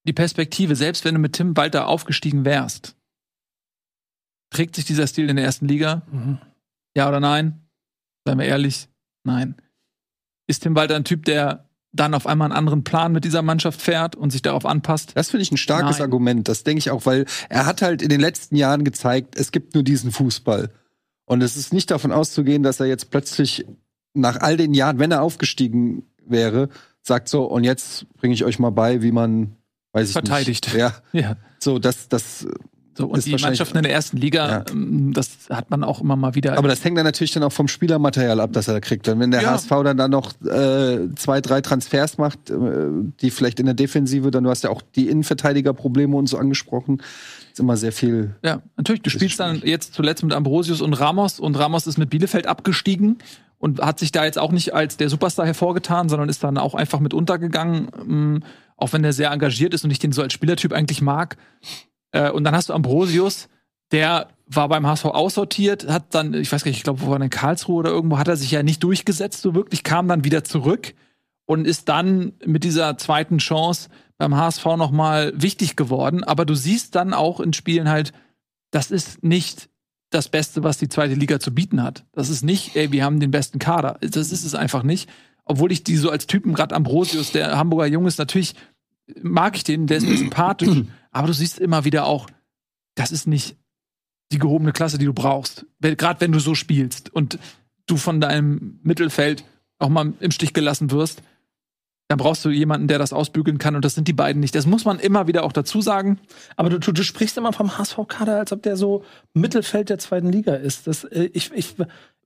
die 0.06 0.14
Perspektive, 0.14 0.76
selbst 0.76 1.06
wenn 1.06 1.16
du 1.16 1.20
mit 1.20 1.34
Tim 1.34 1.58
Walter 1.58 1.88
aufgestiegen 1.88 2.46
wärst, 2.46 2.96
trägt 4.52 4.76
sich 4.76 4.86
dieser 4.86 5.08
Stil 5.08 5.30
in 5.30 5.36
der 5.36 5.46
ersten 5.46 5.68
Liga? 5.68 6.04
Mhm. 6.12 6.40
Ja 6.96 7.10
oder 7.10 7.20
nein? 7.20 7.68
Seien 8.26 8.40
wir 8.40 8.46
ehrlich, 8.46 8.88
nein. 9.24 9.56
Ist 10.48 10.64
Tim 10.64 10.76
Walter 10.76 10.96
ein 10.96 11.04
Typ, 11.04 11.26
der 11.26 11.66
dann 11.96 12.14
auf 12.14 12.28
einmal 12.28 12.48
einen 12.48 12.58
anderen 12.58 12.84
Plan 12.84 13.12
mit 13.12 13.24
dieser 13.24 13.42
Mannschaft 13.42 13.82
fährt 13.82 14.16
und 14.16 14.32
sich 14.32 14.42
darauf 14.42 14.66
anpasst. 14.66 15.14
Das 15.16 15.30
finde 15.30 15.44
ich 15.44 15.52
ein 15.52 15.58
starkes 15.58 15.98
Nein. 15.98 16.02
Argument. 16.02 16.48
Das 16.48 16.64
denke 16.64 16.80
ich 16.80 16.92
auch, 16.92 17.06
weil 17.06 17.26
er 17.50 17.66
hat 17.66 17.82
halt 17.82 18.02
in 18.02 18.10
den 18.10 18.20
letzten 18.20 18.56
Jahren 18.56 18.84
gezeigt, 18.84 19.36
es 19.38 19.52
gibt 19.52 19.74
nur 19.74 19.84
diesen 19.84 20.12
Fußball. 20.12 20.72
Und 21.26 21.42
es 21.42 21.56
ist 21.56 21.74
nicht 21.74 21.90
davon 21.92 22.12
auszugehen, 22.12 22.64
dass 22.64 22.80
er 22.80 22.86
jetzt 22.86 23.10
plötzlich 23.10 23.66
nach 24.14 24.42
all 24.42 24.58
den 24.58 24.74
Jahren, 24.74 25.00
wenn 25.00 25.12
er 25.12 25.22
aufgestiegen 25.22 26.04
wäre, 26.26 26.70
sagt 27.02 27.30
so, 27.30 27.46
und 27.46 27.64
jetzt 27.64 28.12
bringe 28.14 28.34
ich 28.34 28.44
euch 28.44 28.60
mal 28.60 28.72
bei, 28.72 29.02
wie 29.02 29.12
man, 29.12 29.56
weiß 29.96 30.08
ich 30.10 30.14
Verteidigt. 30.14 30.68
nicht. 30.68 30.78
Ja, 30.78 30.94
Ja. 31.14 31.36
so, 31.60 31.80
das, 31.80 32.08
das, 32.10 32.46
So, 32.98 33.08
und 33.08 33.18
Ist 33.18 33.28
die 33.28 33.36
Mannschaften 33.36 33.76
in 33.78 33.84
der 33.84 33.92
ersten 33.92 34.16
Liga, 34.18 34.50
Ja. 34.50 34.64
ähm, 34.72 35.12
das 35.14 35.50
hat 35.50 35.70
man 35.70 35.84
auch 35.84 36.00
immer 36.00 36.16
mal 36.16 36.34
wieder. 36.36 36.58
aber 36.58 36.70
das 36.70 36.82
hängt 36.84 36.98
dann 36.98 37.04
natürlich 37.06 37.34
dann 37.34 37.44
auch 37.44 37.52
vom 37.52 37.68
Spielermaterial 37.68 38.40
ab, 38.40 38.52
das 38.54 38.70
er 38.70 38.74
da 38.76 38.80
kriegt. 38.80 39.08
Und 39.10 39.20
wenn 39.20 39.32
der 39.32 39.42
Ja. 39.42 39.52
HSV 39.52 39.70
dann, 39.84 39.98
dann 39.98 40.12
noch 40.12 40.32
äh, 40.46 41.10
zwei, 41.16 41.42
drei 41.42 41.60
Transfers 41.60 42.18
macht, 42.18 42.50
äh, 42.50 42.56
die 43.22 43.32
vielleicht 43.32 43.60
in 43.60 43.66
der 43.66 43.76
Defensive, 43.76 44.32
dann 44.32 44.46
du 44.46 44.50
hast 44.50 44.64
ja 44.64 44.70
auch 44.70 44.82
die 44.96 45.10
Innenverteidigerprobleme 45.10 46.16
und 46.16 46.28
so 46.28 46.38
angesprochen, 46.38 47.02
ist 47.52 47.60
immer 47.60 47.76
sehr 47.76 47.92
viel. 47.92 48.36
Ja, 48.44 48.62
natürlich. 48.78 49.02
Du 49.02 49.10
spielst 49.10 49.40
dann 49.42 49.62
jetzt 49.64 49.94
zuletzt 49.94 50.24
mit 50.24 50.34
Ambrosius 50.34 50.80
und 50.82 50.94
Ramos 50.94 51.40
und 51.42 51.56
Ramos 51.58 51.88
ist 51.88 51.98
mit 51.98 52.10
Bielefeld 52.10 52.48
abgestiegen 52.48 53.18
und 53.60 53.82
hat 53.82 54.00
sich 54.00 54.12
da 54.14 54.24
jetzt 54.26 54.38
auch 54.40 54.52
nicht 54.54 54.74
als 54.74 54.96
der 54.98 55.10
Superstar 55.10 55.46
hervorgetan, 55.46 56.08
sondern 56.08 56.30
ist 56.30 56.44
dann 56.44 56.58
auch 56.58 56.76
einfach 56.76 57.00
mit 57.02 57.14
untergegangen, 57.14 57.88
ähm, 58.08 58.44
auch 58.78 58.94
wenn 58.94 59.04
der 59.04 59.14
sehr 59.14 59.32
engagiert 59.32 59.74
ist 59.74 59.84
und 59.84 59.92
ich 59.92 60.00
den 60.00 60.12
so 60.12 60.22
als 60.22 60.34
Spielertyp 60.34 60.74
eigentlich 60.74 61.02
mag. 61.02 61.38
Äh, 62.12 62.32
und 62.32 62.44
dann 62.44 62.56
hast 62.56 62.70
du 62.70 62.74
Ambrosius, 62.74 63.50
der 63.92 64.30
war 64.48 64.70
beim 64.70 64.86
HSV 64.86 65.06
aussortiert, 65.06 65.88
hat 65.88 66.14
dann, 66.14 66.34
ich 66.34 66.52
weiß 66.52 66.64
gar 66.64 66.70
nicht, 66.70 66.78
ich 66.78 66.84
glaube, 66.84 67.02
wo 67.02 67.08
war 67.08 67.18
denn 67.18 67.26
in 67.26 67.30
Karlsruhe 67.30 67.78
oder 67.78 67.90
irgendwo, 67.90 68.18
hat 68.18 68.28
er 68.28 68.38
sich 68.38 68.52
ja 68.52 68.64
nicht 68.64 68.84
durchgesetzt, 68.84 69.42
so 69.42 69.56
wirklich, 69.56 69.84
kam 69.84 70.08
dann 70.08 70.24
wieder 70.24 70.44
zurück 70.44 70.94
und 71.46 71.66
ist 71.66 71.90
dann 71.90 72.34
mit 72.46 72.64
dieser 72.64 72.98
zweiten 72.98 73.38
Chance 73.38 73.90
beim 74.18 74.36
HSV 74.36 74.66
nochmal 74.78 75.34
wichtig 75.36 75.76
geworden. 75.76 76.24
Aber 76.24 76.46
du 76.46 76.56
siehst 76.56 76.96
dann 76.96 77.14
auch 77.14 77.40
in 77.40 77.54
Spielen 77.54 77.90
halt, 77.90 78.14
das 78.72 78.92
ist 78.92 79.24
nicht 79.24 79.70
das 80.10 80.30
Beste, 80.30 80.64
was 80.64 80.78
die 80.78 80.90
zweite 80.90 81.14
Liga 81.14 81.40
zu 81.40 81.54
bieten 81.54 81.82
hat. 81.82 82.06
Das 82.14 82.30
ist 82.30 82.44
nicht, 82.44 82.76
ey, 82.76 82.92
wir 82.92 83.04
haben 83.04 83.20
den 83.20 83.32
besten 83.32 83.60
Kader. 83.60 83.98
Das 84.02 84.32
ist 84.32 84.46
es 84.46 84.56
einfach 84.56 84.84
nicht. 84.84 85.10
Obwohl 85.46 85.72
ich 85.72 85.84
die 85.84 85.96
so 85.96 86.10
als 86.10 86.28
Typen, 86.28 86.54
gerade 86.54 86.76
Ambrosius, 86.76 87.32
der 87.32 87.58
Hamburger 87.58 87.86
Junge 87.86 88.08
ist, 88.08 88.18
natürlich 88.18 88.56
mag 89.22 89.56
ich 89.56 89.64
den, 89.64 89.88
der 89.88 89.98
ist 89.98 90.08
mir 90.08 90.18
sympathisch. 90.18 90.84
Aber 91.12 91.28
du 91.28 91.34
siehst 91.34 91.60
immer 91.60 91.86
wieder 91.86 92.06
auch, 92.06 92.28
das 92.96 93.12
ist 93.12 93.28
nicht 93.28 93.56
die 94.32 94.40
gehobene 94.40 94.74
Klasse, 94.74 94.98
die 94.98 95.06
du 95.06 95.14
brauchst. 95.14 95.66
Gerade 95.80 96.20
wenn 96.20 96.32
du 96.32 96.40
so 96.40 96.56
spielst 96.56 97.14
und 97.14 97.38
du 97.86 97.98
von 97.98 98.20
deinem 98.20 98.80
Mittelfeld 98.84 99.46
auch 99.78 99.90
mal 99.90 100.14
im 100.20 100.32
Stich 100.32 100.54
gelassen 100.54 100.92
wirst, 100.92 101.22
dann 102.08 102.18
brauchst 102.20 102.46
du 102.46 102.50
jemanden, 102.50 102.88
der 102.88 103.00
das 103.00 103.14
ausbügeln 103.14 103.58
kann. 103.58 103.76
Und 103.76 103.84
das 103.84 103.96
sind 103.96 104.08
die 104.08 104.14
beiden 104.14 104.40
nicht. 104.40 104.54
Das 104.54 104.68
muss 104.68 104.86
man 104.86 105.00
immer 105.00 105.28
wieder 105.28 105.44
auch 105.44 105.52
dazu 105.52 105.82
sagen. 105.82 106.20
Aber 106.56 106.70
du, 106.70 106.80
du, 106.80 106.92
du 106.92 107.04
sprichst 107.04 107.38
immer 107.38 107.52
vom 107.52 107.78
HSV-Kader, 107.78 108.38
als 108.38 108.52
ob 108.52 108.62
der 108.62 108.78
so 108.78 109.04
Mittelfeld 109.34 109.90
der 109.90 109.98
zweiten 109.98 110.32
Liga 110.32 110.54
ist. 110.54 110.88
Das, 110.88 111.04
äh, 111.06 111.30
ich, 111.34 111.52
ich 111.54 111.76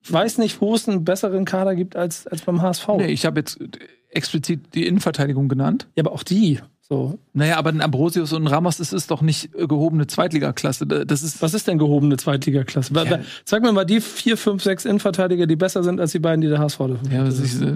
weiß 0.08 0.38
nicht, 0.38 0.60
wo 0.60 0.76
es 0.76 0.90
einen 0.90 1.06
besseren 1.06 1.46
Kader 1.46 1.76
gibt 1.76 1.96
als, 1.96 2.28
als 2.28 2.42
beim 2.42 2.62
HSV. 2.62 2.88
Nee, 2.98 3.08
ich 3.08 3.26
habe 3.26 3.40
jetzt 3.40 3.60
explizit 4.10 4.74
die 4.74 4.86
Innenverteidigung 4.86 5.48
genannt. 5.48 5.88
Ja, 5.96 6.04
aber 6.04 6.12
auch 6.12 6.24
die. 6.24 6.60
So. 6.82 7.20
Naja, 7.34 7.58
aber 7.58 7.70
ein 7.70 7.82
Ambrosius 7.82 8.34
und 8.34 8.44
ein 8.44 8.48
Ramos, 8.48 8.78
das 8.78 8.94
ist 8.94 9.12
doch 9.12 9.22
nicht 9.22 9.54
äh, 9.54 9.68
gehobene 9.68 10.08
Zweitligaklasse. 10.08 10.88
Das 10.88 11.22
ist. 11.22 11.42
Was 11.42 11.54
ist 11.54 11.68
denn 11.68 11.78
gehobene 11.78 12.18
Zweitligaklasse? 12.18 12.94
Ja. 12.96 13.20
Sag 13.46 13.62
mir 13.62 13.72
mal 13.72 13.86
die 13.86 14.02
vier, 14.02 14.38
fünf, 14.38 14.64
sechs 14.64 14.86
Innenverteidiger, 14.86 15.46
die 15.46 15.56
besser 15.56 15.84
sind 15.84 16.00
als 16.00 16.12
die 16.14 16.20
beiden, 16.20 16.42
die 16.42 16.48
der 16.48 16.58
HSV 16.58 16.80
dafür 16.80 17.12
Ja, 17.12 17.24
das 17.24 17.40
ist, 17.40 17.62
äh, 17.62 17.76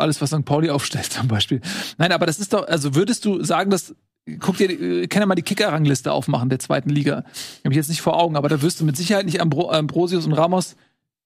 alles, 0.00 0.20
was 0.20 0.30
St. 0.30 0.44
Pauli 0.44 0.70
aufstellt, 0.70 1.06
zum 1.12 1.28
Beispiel. 1.28 1.60
Nein, 1.96 2.12
aber 2.12 2.26
das 2.26 2.38
ist 2.38 2.52
doch, 2.52 2.66
also 2.66 2.94
würdest 2.94 3.24
du 3.24 3.42
sagen, 3.42 3.70
dass, 3.70 3.94
guck 4.40 4.56
dir, 4.56 4.70
äh, 4.70 5.06
kann 5.06 5.22
ja 5.22 5.26
mal 5.26 5.34
die 5.34 5.42
Kicker-Rangliste 5.42 6.12
aufmachen 6.12 6.48
der 6.48 6.58
zweiten 6.58 6.90
Liga. 6.90 7.24
Habe 7.64 7.70
ich 7.70 7.76
jetzt 7.76 7.88
nicht 7.88 8.02
vor 8.02 8.20
Augen, 8.20 8.36
aber 8.36 8.48
da 8.48 8.62
wirst 8.62 8.80
du 8.80 8.84
mit 8.84 8.96
Sicherheit 8.96 9.26
nicht 9.26 9.40
Ambro 9.40 9.70
Ambrosius 9.70 10.26
und 10.26 10.32
Ramos 10.32 10.76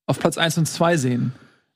auf 0.06 0.18
Platz 0.18 0.38
1 0.38 0.58
und 0.58 0.66
2 0.66 0.96
sehen. 0.96 1.32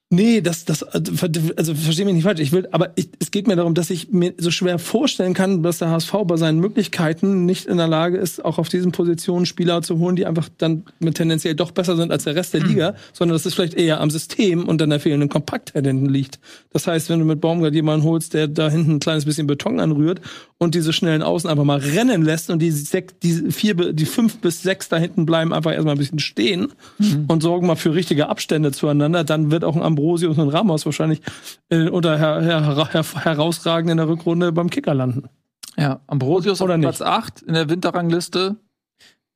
Nee, 0.08 0.40
das, 0.40 0.64
das, 0.64 0.84
also 0.84 1.74
verstehe 1.74 2.04
mich 2.04 2.14
nicht 2.14 2.22
falsch. 2.22 2.38
Ich 2.38 2.52
will, 2.52 2.68
aber 2.70 2.92
ich, 2.94 3.08
es 3.18 3.32
geht 3.32 3.48
mir 3.48 3.56
darum, 3.56 3.74
dass 3.74 3.90
ich 3.90 4.12
mir 4.12 4.34
so 4.38 4.52
schwer 4.52 4.78
vorstellen 4.78 5.34
kann, 5.34 5.64
dass 5.64 5.78
der 5.78 5.90
HSV 5.90 6.12
bei 6.26 6.36
seinen 6.36 6.60
Möglichkeiten 6.60 7.44
nicht 7.44 7.66
in 7.66 7.76
der 7.76 7.88
Lage 7.88 8.16
ist, 8.16 8.44
auch 8.44 8.58
auf 8.58 8.68
diesen 8.68 8.92
Positionen 8.92 9.46
Spieler 9.46 9.82
zu 9.82 9.98
holen, 9.98 10.14
die 10.14 10.24
einfach 10.24 10.48
dann 10.58 10.84
mit 11.00 11.16
tendenziell 11.16 11.56
doch 11.56 11.72
besser 11.72 11.96
sind 11.96 12.12
als 12.12 12.22
der 12.22 12.36
Rest 12.36 12.54
der 12.54 12.62
Liga, 12.62 12.94
sondern 13.12 13.34
dass 13.34 13.46
es 13.46 13.54
vielleicht 13.54 13.74
eher 13.74 14.00
am 14.00 14.10
System 14.10 14.68
und 14.68 14.80
an 14.80 14.90
der 14.90 15.00
fehlenden 15.00 15.28
Kompaktheit 15.28 15.84
hinten 15.84 16.08
liegt. 16.08 16.38
Das 16.72 16.86
heißt, 16.86 17.10
wenn 17.10 17.18
du 17.18 17.24
mit 17.24 17.40
Baumgart 17.40 17.74
jemanden 17.74 18.06
holst, 18.06 18.32
der 18.32 18.46
da 18.46 18.70
hinten 18.70 18.92
ein 18.92 19.00
kleines 19.00 19.24
bisschen 19.24 19.48
Beton 19.48 19.80
anrührt 19.80 20.20
und 20.58 20.74
diese 20.74 20.92
schnellen 20.92 21.22
Außen 21.22 21.50
einfach 21.50 21.64
mal 21.64 21.78
rennen 21.78 22.22
lässt 22.22 22.50
und 22.50 22.60
die, 22.60 22.70
sech, 22.70 23.06
die 23.22 23.52
vier, 23.52 23.74
die 23.92 24.06
fünf 24.06 24.38
bis 24.38 24.62
sechs 24.62 24.88
da 24.88 24.96
hinten 24.96 25.26
bleiben 25.26 25.52
einfach 25.52 25.72
erstmal 25.72 25.94
ein 25.94 25.98
bisschen 25.98 26.18
stehen 26.18 26.72
und 27.28 27.42
sorgen 27.42 27.66
mal 27.66 27.76
für 27.76 27.94
richtige 27.94 28.28
Abstände 28.28 28.72
zueinander, 28.72 29.24
dann 29.24 29.50
wird 29.50 29.64
auch 29.64 29.76
ein 29.76 29.82
Ambrosius 29.82 30.38
und 30.38 30.48
Ramos 30.48 30.86
wahrscheinlich 30.86 31.20
äh, 31.68 31.88
unter 31.88 32.18
her, 32.18 32.40
her, 32.40 32.92
her, 32.92 33.04
herausragend 33.24 33.90
in 33.90 33.98
der 33.98 34.08
Rückrunde 34.08 34.52
beim 34.52 34.70
Kicker 34.70 34.94
landen. 34.94 35.28
Ja, 35.76 36.00
Ambrosius 36.06 36.62
Oder 36.62 36.74
auf 36.74 36.80
nicht? 36.80 36.86
Platz 36.86 37.02
8 37.02 37.42
in 37.42 37.54
der 37.54 37.68
Winterrangliste. 37.68 38.56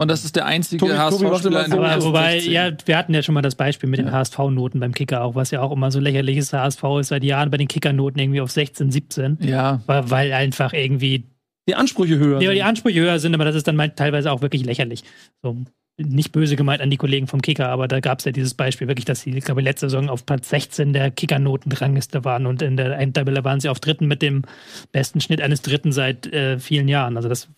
Und 0.01 0.09
das 0.09 0.25
ist 0.25 0.35
der 0.35 0.47
einzige 0.47 0.99
HSV-Spieler 0.99 1.67
in 1.67 1.73
der 1.73 2.03
wobei, 2.03 2.33
16. 2.33 2.53
ja, 2.53 2.73
wir 2.87 2.97
hatten 2.97 3.13
ja 3.13 3.23
schon 3.23 3.35
mal 3.35 3.43
das 3.43 3.55
Beispiel 3.55 3.87
mit 3.87 3.99
den 3.99 4.11
HSV-Noten 4.11 4.81
beim 4.81 4.95
Kicker 4.95 5.23
auch, 5.23 5.35
was 5.35 5.51
ja 5.51 5.61
auch 5.61 5.73
immer 5.73 5.91
so 5.91 6.01
lächerlich 6.01 6.39
ist. 6.39 6.55
Der 6.55 6.63
HSV 6.63 6.83
ist 7.01 7.09
seit 7.09 7.23
Jahren 7.23 7.51
bei 7.51 7.59
den 7.59 7.69
Kickernoten 7.69 8.19
irgendwie 8.19 8.41
auf 8.41 8.51
16, 8.51 8.91
17. 8.91 9.39
Ja, 9.43 9.83
Weil, 9.85 10.11
weil 10.11 10.33
einfach 10.33 10.73
irgendwie 10.73 11.25
Die 11.69 11.75
Ansprüche 11.75 12.17
höher. 12.17 12.41
Ja, 12.41 12.49
sind. 12.49 12.55
die 12.55 12.63
Ansprüche 12.63 12.99
höher 13.01 13.19
sind, 13.19 13.35
aber 13.35 13.45
das 13.45 13.55
ist 13.55 13.69
dann 13.69 13.77
teilweise 13.95 14.33
auch 14.33 14.41
wirklich 14.41 14.65
lächerlich. 14.65 15.05
So, 15.43 15.59
nicht 15.99 16.33
böse 16.33 16.57
gemeint 16.57 16.81
an 16.81 16.89
die 16.89 16.97
Kollegen 16.97 17.27
vom 17.27 17.43
Kicker, 17.43 17.69
aber 17.69 17.87
da 17.87 18.01
gab 18.01 18.21
es 18.21 18.25
ja 18.25 18.33
dieses 18.33 18.55
Beispiel 18.55 18.89
wirklich, 18.89 19.05
dass 19.05 19.21
sie, 19.21 19.37
ich 19.37 19.45
glaube, 19.45 19.61
letzte 19.61 19.91
Saison 19.91 20.09
auf 20.09 20.25
Platz 20.25 20.49
16 20.49 20.95
der 20.95 21.11
Kickernotenrangliste 21.11 22.25
waren 22.25 22.47
und 22.47 22.63
in 22.63 22.79
der 22.79 22.99
Endtabelle 22.99 23.45
waren 23.45 23.61
sie 23.61 23.69
auf 23.69 23.81
dritten 23.81 24.07
mit 24.07 24.23
dem 24.23 24.45
besten 24.93 25.21
Schnitt 25.21 25.43
eines 25.43 25.61
Dritten 25.61 25.93
seit 25.93 26.27
äh, 26.33 26.59
vielen 26.59 26.89
Jahren. 26.89 27.19
Also 27.19 27.29
das 27.29 27.49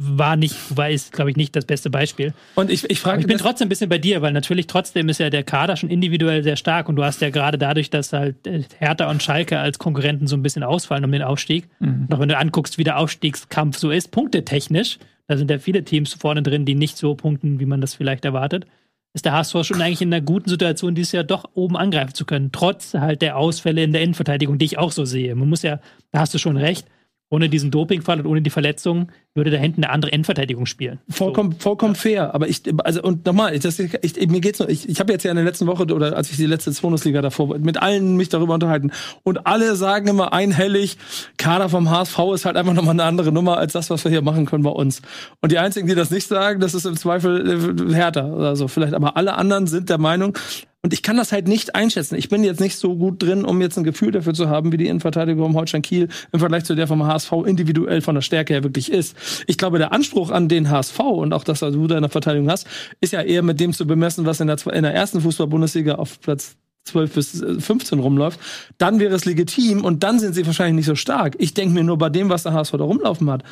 war 0.00 0.36
nicht, 0.36 0.54
war 0.76 0.88
ist, 0.88 1.12
glaube 1.12 1.30
ich, 1.30 1.36
nicht 1.36 1.56
das 1.56 1.64
beste 1.64 1.90
Beispiel. 1.90 2.32
Und 2.54 2.70
ich, 2.70 2.88
ich 2.88 3.00
Aber 3.00 3.10
frage 3.10 3.20
ich 3.22 3.26
bin 3.26 3.36
trotzdem 3.36 3.66
ein 3.66 3.68
bisschen 3.68 3.88
bei 3.88 3.98
dir, 3.98 4.22
weil 4.22 4.32
natürlich 4.32 4.68
trotzdem 4.68 5.08
ist 5.08 5.18
ja 5.18 5.28
der 5.28 5.42
Kader 5.42 5.76
schon 5.76 5.90
individuell 5.90 6.44
sehr 6.44 6.56
stark 6.56 6.88
und 6.88 6.94
du 6.96 7.02
hast 7.02 7.20
ja 7.20 7.30
gerade 7.30 7.58
dadurch, 7.58 7.90
dass 7.90 8.12
halt 8.12 8.46
äh, 8.46 8.62
Hertha 8.78 9.10
und 9.10 9.22
Schalke 9.22 9.58
als 9.58 9.78
Konkurrenten 9.78 10.28
so 10.28 10.36
ein 10.36 10.42
bisschen 10.42 10.62
ausfallen 10.62 11.04
um 11.04 11.10
den 11.10 11.22
Aufstieg. 11.22 11.68
Und 11.80 12.14
auch 12.14 12.20
wenn 12.20 12.28
du 12.28 12.38
anguckst, 12.38 12.78
wie 12.78 12.84
der 12.84 12.96
Aufstiegskampf 12.98 13.76
so 13.76 13.90
ist, 13.90 14.12
punktetechnisch, 14.12 14.98
da 15.26 15.36
sind 15.36 15.50
ja 15.50 15.58
viele 15.58 15.82
Teams 15.82 16.14
vorne 16.14 16.42
drin, 16.42 16.64
die 16.64 16.76
nicht 16.76 16.96
so 16.96 17.16
punkten, 17.16 17.58
wie 17.58 17.66
man 17.66 17.80
das 17.80 17.94
vielleicht 17.94 18.24
erwartet, 18.24 18.66
ist 19.14 19.24
der 19.24 19.32
HSV 19.32 19.64
schon 19.64 19.82
eigentlich 19.82 20.02
in 20.02 20.12
einer 20.12 20.24
guten 20.24 20.48
Situation, 20.48 20.94
dieses 20.94 21.12
Jahr 21.12 21.24
doch 21.24 21.44
oben 21.54 21.76
angreifen 21.76 22.14
zu 22.14 22.24
können, 22.24 22.52
trotz 22.52 22.94
halt 22.94 23.20
der 23.20 23.36
Ausfälle 23.36 23.82
in 23.82 23.92
der 23.92 24.02
Innenverteidigung, 24.02 24.58
die 24.58 24.66
ich 24.66 24.78
auch 24.78 24.92
so 24.92 25.04
sehe. 25.04 25.34
Man 25.34 25.48
muss 25.48 25.62
ja, 25.62 25.80
da 26.12 26.20
hast 26.20 26.34
du 26.34 26.38
schon 26.38 26.56
recht, 26.56 26.86
ohne 27.30 27.48
diesen 27.48 27.70
Dopingfall 27.70 28.20
und 28.20 28.26
ohne 28.26 28.40
die 28.40 28.50
Verletzung 28.50 29.10
würde 29.34 29.50
da 29.50 29.58
hinten 29.58 29.84
eine 29.84 29.92
andere 29.92 30.10
Innenverteidigung 30.10 30.66
spielen. 30.66 30.98
Vollkommen, 31.08 31.52
vollkommen 31.52 31.94
fair. 31.94 32.34
Aber 32.34 32.48
ich, 32.48 32.62
also, 32.84 33.02
und 33.02 33.26
nochmal, 33.26 33.54
ich, 33.54 33.64
ich, 33.64 34.28
mir 34.28 34.40
geht's 34.40 34.58
nur, 34.58 34.68
ich, 34.68 34.88
ich 34.88 34.98
habe 34.98 35.12
jetzt 35.12 35.24
ja 35.24 35.30
in 35.30 35.36
der 35.36 35.44
letzten 35.44 35.66
Woche 35.66 35.82
oder 35.84 36.16
als 36.16 36.30
ich 36.30 36.36
die 36.36 36.46
letzte 36.46 36.70
Bundesliga 36.80 37.22
davor 37.22 37.58
mit 37.58 37.80
allen 37.80 38.16
mich 38.16 38.30
darüber 38.30 38.54
unterhalten. 38.54 38.90
Und 39.22 39.46
alle 39.46 39.76
sagen 39.76 40.08
immer 40.08 40.32
einhellig, 40.32 40.96
Kader 41.36 41.68
vom 41.68 41.90
HSV 41.90 42.18
ist 42.34 42.44
halt 42.46 42.56
einfach 42.56 42.74
nochmal 42.74 42.94
eine 42.94 43.04
andere 43.04 43.30
Nummer 43.30 43.58
als 43.58 43.74
das, 43.74 43.90
was 43.90 44.04
wir 44.04 44.10
hier 44.10 44.22
machen 44.22 44.46
können 44.46 44.64
bei 44.64 44.70
uns. 44.70 45.02
Und 45.40 45.52
die 45.52 45.58
einzigen, 45.58 45.86
die 45.86 45.94
das 45.94 46.10
nicht 46.10 46.26
sagen, 46.26 46.60
das 46.60 46.74
ist 46.74 46.86
im 46.86 46.96
Zweifel 46.96 47.90
äh, 47.90 47.94
härter 47.94 48.34
oder 48.34 48.56
so 48.56 48.68
vielleicht. 48.68 48.94
Aber 48.94 49.16
alle 49.16 49.34
anderen 49.34 49.66
sind 49.66 49.90
der 49.90 49.98
Meinung, 49.98 50.36
und 50.82 50.92
ich 50.92 51.02
kann 51.02 51.16
das 51.16 51.32
halt 51.32 51.48
nicht 51.48 51.74
einschätzen. 51.74 52.14
Ich 52.14 52.28
bin 52.28 52.44
jetzt 52.44 52.60
nicht 52.60 52.76
so 52.76 52.94
gut 52.94 53.20
drin, 53.20 53.44
um 53.44 53.60
jetzt 53.60 53.76
ein 53.76 53.84
Gefühl 53.84 54.12
dafür 54.12 54.32
zu 54.32 54.48
haben, 54.48 54.70
wie 54.70 54.76
die 54.76 54.86
Innenverteidigung 54.86 55.42
vom 55.42 55.56
Holstein 55.56 55.82
Kiel 55.82 56.08
im 56.30 56.38
Vergleich 56.38 56.64
zu 56.64 56.76
der 56.76 56.86
vom 56.86 57.04
HSV 57.04 57.32
individuell 57.46 58.00
von 58.00 58.14
der 58.14 58.22
Stärke 58.22 58.54
her 58.54 58.62
wirklich 58.62 58.92
ist. 58.92 59.16
Ich 59.48 59.58
glaube, 59.58 59.78
der 59.78 59.92
Anspruch 59.92 60.30
an 60.30 60.48
den 60.48 60.70
HSV 60.70 61.00
und 61.00 61.32
auch 61.32 61.42
das, 61.42 61.62
was 61.62 61.72
du 61.72 61.86
da 61.88 61.96
in 61.96 62.02
der 62.02 62.10
Verteidigung 62.10 62.48
hast, 62.48 62.68
ist 63.00 63.12
ja 63.12 63.22
eher 63.22 63.42
mit 63.42 63.58
dem 63.58 63.72
zu 63.72 63.86
bemessen, 63.86 64.24
was 64.24 64.38
in 64.38 64.46
der, 64.46 64.58
in 64.72 64.84
der 64.84 64.94
ersten 64.94 65.20
Fußball-Bundesliga 65.20 65.96
auf 65.96 66.20
Platz 66.20 66.56
12 66.84 67.12
bis 67.12 67.42
äh, 67.42 67.60
15 67.60 67.98
rumläuft, 67.98 68.38
dann 68.78 69.00
wäre 69.00 69.14
es 69.14 69.24
legitim 69.24 69.84
und 69.84 70.04
dann 70.04 70.20
sind 70.20 70.34
sie 70.34 70.46
wahrscheinlich 70.46 70.76
nicht 70.76 70.86
so 70.86 70.94
stark. 70.94 71.34
Ich 71.38 71.54
denke 71.54 71.74
mir 71.74 71.84
nur 71.84 71.98
bei 71.98 72.08
dem, 72.08 72.28
was 72.28 72.44
der 72.44 72.52
HSV 72.52 72.72
da 72.72 72.84
rumlaufen 72.84 73.30
hat, 73.30 73.42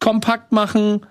kompakt 0.00 0.50
machen, 0.52 1.02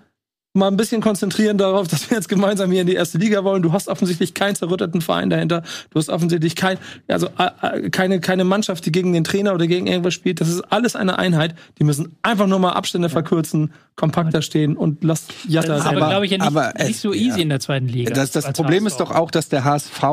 mal 0.55 0.67
ein 0.67 0.77
bisschen 0.77 1.01
konzentrieren 1.01 1.57
darauf, 1.57 1.87
dass 1.87 2.09
wir 2.09 2.17
jetzt 2.17 2.29
gemeinsam 2.29 2.71
hier 2.71 2.81
in 2.81 2.87
die 2.87 2.93
erste 2.93 3.17
Liga 3.17 3.43
wollen. 3.43 3.63
Du 3.63 3.73
hast 3.73 3.87
offensichtlich 3.87 4.35
keinen 4.35 4.55
zerrütteten 4.55 5.01
Verein 5.01 5.31
dahinter. 5.31 5.63
Du 5.89 5.97
hast 5.99 6.09
offensichtlich 6.09 6.55
kein, 6.55 6.77
also 7.07 7.27
äh, 7.39 7.49
äh, 7.85 7.89
keine, 7.89 8.19
keine 8.19 8.43
Mannschaft, 8.43 8.85
die 8.85 8.91
gegen 8.91 9.13
den 9.13 9.23
Trainer 9.23 9.55
oder 9.55 9.65
gegen 9.65 9.87
irgendwas 9.87 10.13
spielt. 10.13 10.41
Das 10.41 10.49
ist 10.49 10.61
alles 10.71 10.95
eine 10.95 11.17
Einheit. 11.17 11.55
Die 11.79 11.83
müssen 11.83 12.15
einfach 12.21 12.45
nur 12.45 12.59
mal 12.59 12.73
Abstände 12.73 13.09
verkürzen, 13.09 13.73
kompakter 13.95 14.43
stehen 14.43 14.77
und 14.77 15.03
lass 15.03 15.25
Jatta 15.47 15.69
Das 15.69 15.79
ist 15.81 15.87
aber, 15.87 16.09
glaube 16.09 16.25
ich, 16.25 16.31
ja 16.31 16.37
nicht, 16.37 16.47
aber 16.47 16.73
nicht 16.85 16.99
so 16.99 17.13
ja. 17.13 17.21
easy 17.21 17.41
in 17.41 17.49
der 17.49 17.59
zweiten 17.59 17.87
Liga. 17.87 18.13
Das, 18.13 18.29
das 18.29 18.53
Problem 18.53 18.83
HSV. 18.85 18.93
ist 18.93 18.99
doch 18.99 19.11
auch, 19.11 19.31
dass 19.31 19.49
der 19.49 19.63
HSV 19.63 20.03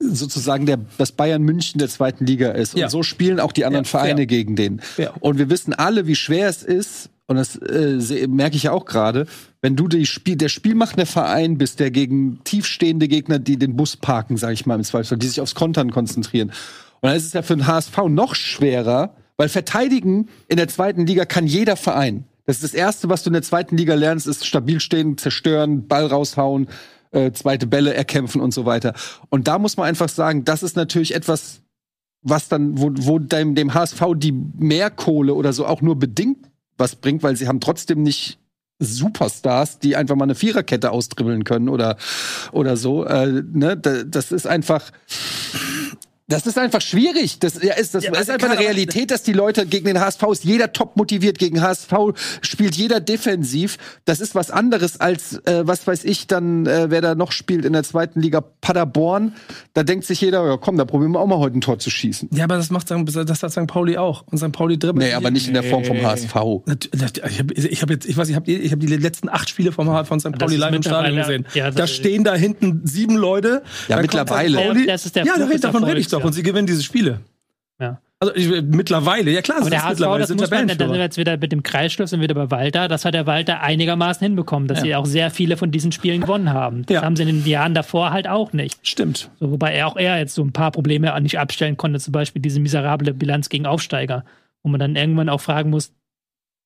sozusagen 0.00 0.64
der, 0.64 0.78
das 0.96 1.12
Bayern 1.12 1.42
München 1.42 1.78
der 1.78 1.88
zweiten 1.88 2.24
Liga 2.24 2.52
ist. 2.52 2.74
Und 2.74 2.80
Ja. 2.80 2.88
so 2.88 3.02
spielen 3.02 3.40
auch 3.40 3.52
die 3.52 3.66
anderen 3.66 3.84
Ja, 3.84 3.90
Vereine 3.90 4.20
ja. 4.20 4.26
gegen 4.26 4.56
den. 4.56 4.80
Ja. 4.96 5.10
Und 5.20 5.38
wir 5.38 5.50
wissen 5.50 5.74
alle, 5.74 6.06
wie 6.06 6.14
schwer 6.14 6.48
es 6.48 6.62
ist, 6.62 7.10
und 7.28 7.36
das 7.36 7.56
äh, 7.56 8.26
merke 8.26 8.56
ich 8.56 8.64
ja 8.64 8.72
auch 8.72 8.86
gerade, 8.86 9.26
wenn 9.60 9.76
du 9.76 9.86
die 9.86 10.06
Spiel, 10.06 10.36
der 10.36 10.48
spielmachende 10.48 11.04
Verein 11.04 11.58
bist, 11.58 11.78
der 11.78 11.90
gegen 11.90 12.42
tiefstehende 12.42 13.06
Gegner, 13.06 13.38
die 13.38 13.58
den 13.58 13.76
Bus 13.76 13.98
parken, 13.98 14.38
sage 14.38 14.54
ich 14.54 14.64
mal 14.64 14.76
im 14.76 14.82
Zweifelsfall, 14.82 15.18
die 15.18 15.28
sich 15.28 15.40
aufs 15.42 15.54
Kontern 15.54 15.90
konzentrieren. 15.90 16.48
Und 16.48 17.08
dann 17.08 17.16
ist 17.16 17.26
es 17.26 17.34
ja 17.34 17.42
für 17.42 17.54
den 17.54 17.66
HSV 17.66 17.96
noch 18.08 18.34
schwerer, 18.34 19.14
weil 19.36 19.50
verteidigen 19.50 20.28
in 20.48 20.56
der 20.56 20.68
zweiten 20.68 21.06
Liga 21.06 21.26
kann 21.26 21.46
jeder 21.46 21.76
Verein. 21.76 22.24
Das 22.46 22.56
ist 22.56 22.64
das 22.64 22.74
Erste, 22.74 23.10
was 23.10 23.22
du 23.22 23.28
in 23.28 23.34
der 23.34 23.42
zweiten 23.42 23.76
Liga 23.76 23.94
lernst, 23.94 24.26
ist 24.26 24.46
stabil 24.46 24.80
stehen, 24.80 25.18
zerstören, 25.18 25.86
Ball 25.86 26.06
raushauen, 26.06 26.68
äh, 27.10 27.30
zweite 27.32 27.66
Bälle 27.66 27.92
erkämpfen 27.92 28.40
und 28.40 28.54
so 28.54 28.64
weiter. 28.64 28.94
Und 29.28 29.48
da 29.48 29.58
muss 29.58 29.76
man 29.76 29.86
einfach 29.86 30.08
sagen, 30.08 30.44
das 30.44 30.62
ist 30.62 30.76
natürlich 30.76 31.14
etwas, 31.14 31.60
was 32.22 32.48
dann, 32.48 32.78
wo, 32.78 32.90
wo 32.94 33.18
dem, 33.18 33.54
dem 33.54 33.74
HSV 33.74 34.02
die 34.16 34.32
Mehrkohle 34.32 35.34
oder 35.34 35.52
so 35.52 35.66
auch 35.66 35.82
nur 35.82 35.98
bedingt 35.98 36.47
was 36.78 36.96
bringt, 36.96 37.22
weil 37.22 37.36
sie 37.36 37.48
haben 37.48 37.60
trotzdem 37.60 38.02
nicht 38.02 38.38
Superstars, 38.80 39.80
die 39.80 39.96
einfach 39.96 40.14
mal 40.14 40.24
eine 40.24 40.36
Viererkette 40.36 40.92
austribbeln 40.92 41.42
können 41.44 41.68
oder, 41.68 41.96
oder 42.52 42.76
so. 42.76 43.04
Äh, 43.04 43.42
ne? 43.52 43.76
Da- 43.76 44.04
Das 44.04 44.30
ist 44.32 44.46
einfach. 44.46 44.92
Das 46.30 46.46
ist 46.46 46.58
einfach 46.58 46.82
schwierig. 46.82 47.38
Das 47.38 47.62
ja, 47.62 47.72
ist, 47.72 47.94
das 47.94 48.04
Ja, 48.04 48.10
ist 48.10 48.18
also 48.18 48.32
einfach 48.32 48.50
eine 48.50 48.58
Realität, 48.58 49.10
dass 49.10 49.22
die 49.22 49.32
Leute 49.32 49.64
gegen 49.64 49.86
den 49.86 49.98
HSV 49.98 50.22
ist 50.30 50.44
jeder 50.44 50.74
top 50.74 50.94
motiviert, 50.96 51.38
gegen 51.38 51.62
HSV 51.62 51.92
spielt 52.42 52.76
jeder 52.76 53.00
defensiv. 53.00 53.78
Das 54.04 54.20
ist 54.20 54.34
was 54.34 54.50
anderes 54.50 55.00
als, 55.00 55.38
äh, 55.46 55.66
was 55.66 55.86
weiß 55.86 56.04
ich, 56.04 56.26
dann, 56.26 56.66
äh, 56.66 56.90
wer 56.90 57.00
da 57.00 57.14
noch 57.14 57.32
spielt 57.32 57.64
in 57.64 57.72
der 57.72 57.82
zweiten 57.82 58.20
Liga, 58.20 58.42
Paderborn. 58.42 59.32
Da 59.72 59.84
denkt 59.84 60.04
sich 60.04 60.20
jeder, 60.20 60.46
ja 60.46 60.58
komm, 60.58 60.76
da 60.76 60.84
probieren 60.84 61.12
wir 61.12 61.20
auch 61.20 61.26
mal 61.26 61.38
heute 61.38 61.56
ein 61.56 61.60
Tor 61.62 61.78
zu 61.78 61.88
schießen. 61.88 62.28
Ja, 62.32 62.44
aber 62.44 62.56
das 62.56 62.68
macht 62.68 62.90
das 62.90 63.42
hat 63.42 63.50
St. 63.50 63.66
Pauli 63.66 63.96
auch. 63.96 64.24
Und 64.26 64.36
St. 64.36 64.52
Pauli 64.52 64.78
dribbelt. 64.78 65.06
Nee, 65.06 65.14
aber 65.14 65.30
nicht 65.30 65.48
in 65.48 65.54
der 65.54 65.62
Form 65.62 65.84
vom 65.84 66.02
HSV. 66.02 66.34
Ich 66.92 67.38
habe 67.38 67.54
ich 67.54 67.82
hab 67.82 67.90
jetzt, 67.90 68.06
ich 68.06 68.16
weiß, 68.18 68.28
ich 68.28 68.36
habe 68.36 68.50
ich 68.50 68.70
hab 68.70 68.80
die 68.80 68.86
letzten 68.86 69.30
acht 69.30 69.48
Spiele 69.48 69.72
vom 69.72 69.88
von 70.04 70.20
St. 70.20 70.32
Pauli 70.38 70.56
live 70.56 70.74
im 70.74 70.82
Stadion 70.82 71.16
gesehen. 71.16 71.46
ja, 71.54 71.70
da 71.70 71.86
stehen 71.86 72.22
da 72.22 72.34
hinten 72.34 72.82
sieben 72.84 73.16
Leute. 73.16 73.62
Ja, 73.88 74.02
mittlerweile. 74.02 74.58
St. 74.58 74.66
Pauli. 74.66 74.86
Das 74.86 75.06
ist 75.06 75.16
der 75.16 75.24
ja, 75.24 75.32
davon 75.38 75.84
rede 75.84 76.00
ich 76.00 76.17
Erfolgs, 76.17 76.17
doch. 76.18 76.24
ja. 76.24 76.26
Und 76.26 76.32
sie 76.34 76.42
gewinnen 76.42 76.66
diese 76.66 76.82
Spiele. 76.82 77.20
Ja. 77.80 78.00
Also 78.20 78.34
ich, 78.34 78.48
mittlerweile, 78.62 79.30
ja 79.30 79.42
klar, 79.42 79.58
Aber 79.58 79.70
das 79.70 79.70
der 79.70 79.78
ist 79.78 79.84
HSV, 79.84 79.90
mittlerweile 80.00 80.18
das 80.22 80.28
sind 80.28 80.40
muss 80.40 80.50
man, 80.50 80.66
da 80.66 80.74
sind 80.74 80.92
wir 80.92 80.98
jetzt 80.98 81.16
wieder 81.18 81.36
mit 81.36 81.52
dem 81.52 81.62
Kreisschluss 81.62 82.12
und 82.12 82.20
wieder 82.20 82.34
bei 82.34 82.50
Walter. 82.50 82.88
Das 82.88 83.04
hat 83.04 83.14
der 83.14 83.26
Walter 83.28 83.60
einigermaßen 83.60 84.24
hinbekommen, 84.24 84.66
dass 84.66 84.78
Ja. 84.78 84.84
sie 84.84 84.94
auch 84.96 85.06
sehr 85.06 85.30
viele 85.30 85.56
von 85.56 85.70
diesen 85.70 85.92
Spielen 85.92 86.22
gewonnen 86.22 86.52
haben. 86.52 86.82
Das 86.86 86.96
Ja. 86.96 87.02
haben 87.02 87.14
sie 87.14 87.22
in 87.22 87.28
den 87.28 87.46
Jahren 87.46 87.74
davor 87.74 88.10
halt 88.10 88.26
auch 88.26 88.52
nicht. 88.52 88.84
Stimmt. 88.86 89.30
So, 89.38 89.52
wobei 89.52 89.72
er 89.72 89.86
auch 89.86 89.96
er 89.96 90.18
jetzt 90.18 90.34
so 90.34 90.42
ein 90.42 90.50
paar 90.52 90.72
Probleme 90.72 91.16
nicht 91.20 91.38
abstellen 91.38 91.76
konnte, 91.76 92.00
zum 92.00 92.10
Beispiel 92.10 92.42
diese 92.42 92.58
miserable 92.58 93.14
Bilanz 93.14 93.48
gegen 93.50 93.66
Aufsteiger, 93.66 94.24
wo 94.64 94.68
man 94.70 94.80
dann 94.80 94.96
irgendwann 94.96 95.28
auch 95.28 95.40
fragen 95.40 95.70
muss, 95.70 95.92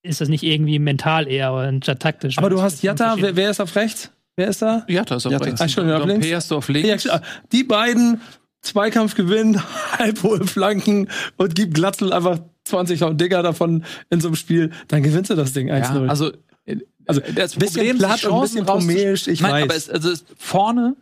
ist 0.02 0.22
das 0.22 0.30
nicht 0.30 0.44
irgendwie 0.44 0.78
mental 0.78 1.28
eher 1.28 1.52
oder 1.52 1.70
statt 1.82 2.00
taktisch? 2.00 2.38
Aber 2.38 2.48
du 2.48 2.62
hast 2.62 2.82
Jatta, 2.82 3.16
wer, 3.18 3.36
wer 3.36 3.50
ist 3.50 3.60
auf 3.60 3.76
rechts? 3.76 4.10
Wer 4.36 4.48
ist 4.48 4.62
da? 4.62 4.84
Ja, 4.88 5.04
da 5.04 5.16
ist 5.16 5.26
auf 5.26 5.32
Ja, 5.32 5.38
da- 5.38 5.44
rechts. 5.44 5.60
Ah, 5.60 5.64
Entschuldigung, 5.64 6.00
auf 6.00 6.06
links? 6.08 6.48
Du 6.48 6.56
auf 6.56 6.68
Ja, 6.70 6.72
links. 6.74 7.02
klar. 7.02 7.20
die 7.52 7.62
beiden 7.62 8.22
Zweikampf 8.62 9.14
gewinnen, 9.14 9.60
halbhohe 9.98 10.46
Flanken 10.46 11.08
und 11.36 11.54
gib 11.54 11.74
Glatzel 11.74 12.12
einfach 12.12 12.38
20 12.64 13.00
Dinger 13.16 13.42
davon 13.42 13.84
in 14.10 14.20
so 14.20 14.28
einem 14.28 14.36
Spiel, 14.36 14.70
dann 14.88 15.02
gewinnst 15.02 15.30
du 15.30 15.34
das 15.34 15.52
Ding 15.52 15.70
1-0. 15.70 16.04
Ja, 16.04 16.08
also, 16.08 16.32
äh, 16.64 16.76
Also, 17.06 17.20
das 17.20 17.56
bisschen 17.56 17.80
Problem, 17.80 17.98
platt 17.98 18.18
sich 18.20 18.26
und 18.26 18.32
ein 18.32 18.38
Chancen 18.38 18.64
bisschen 18.64 18.66
pomelisch, 18.66 19.26
ich 19.26 19.40
Nein, 19.40 19.52
weiß. 19.52 19.62
aber 19.64 19.74
es, 19.74 19.90
also 19.90 20.10
es, 20.10 20.24
vorne, 20.36 20.96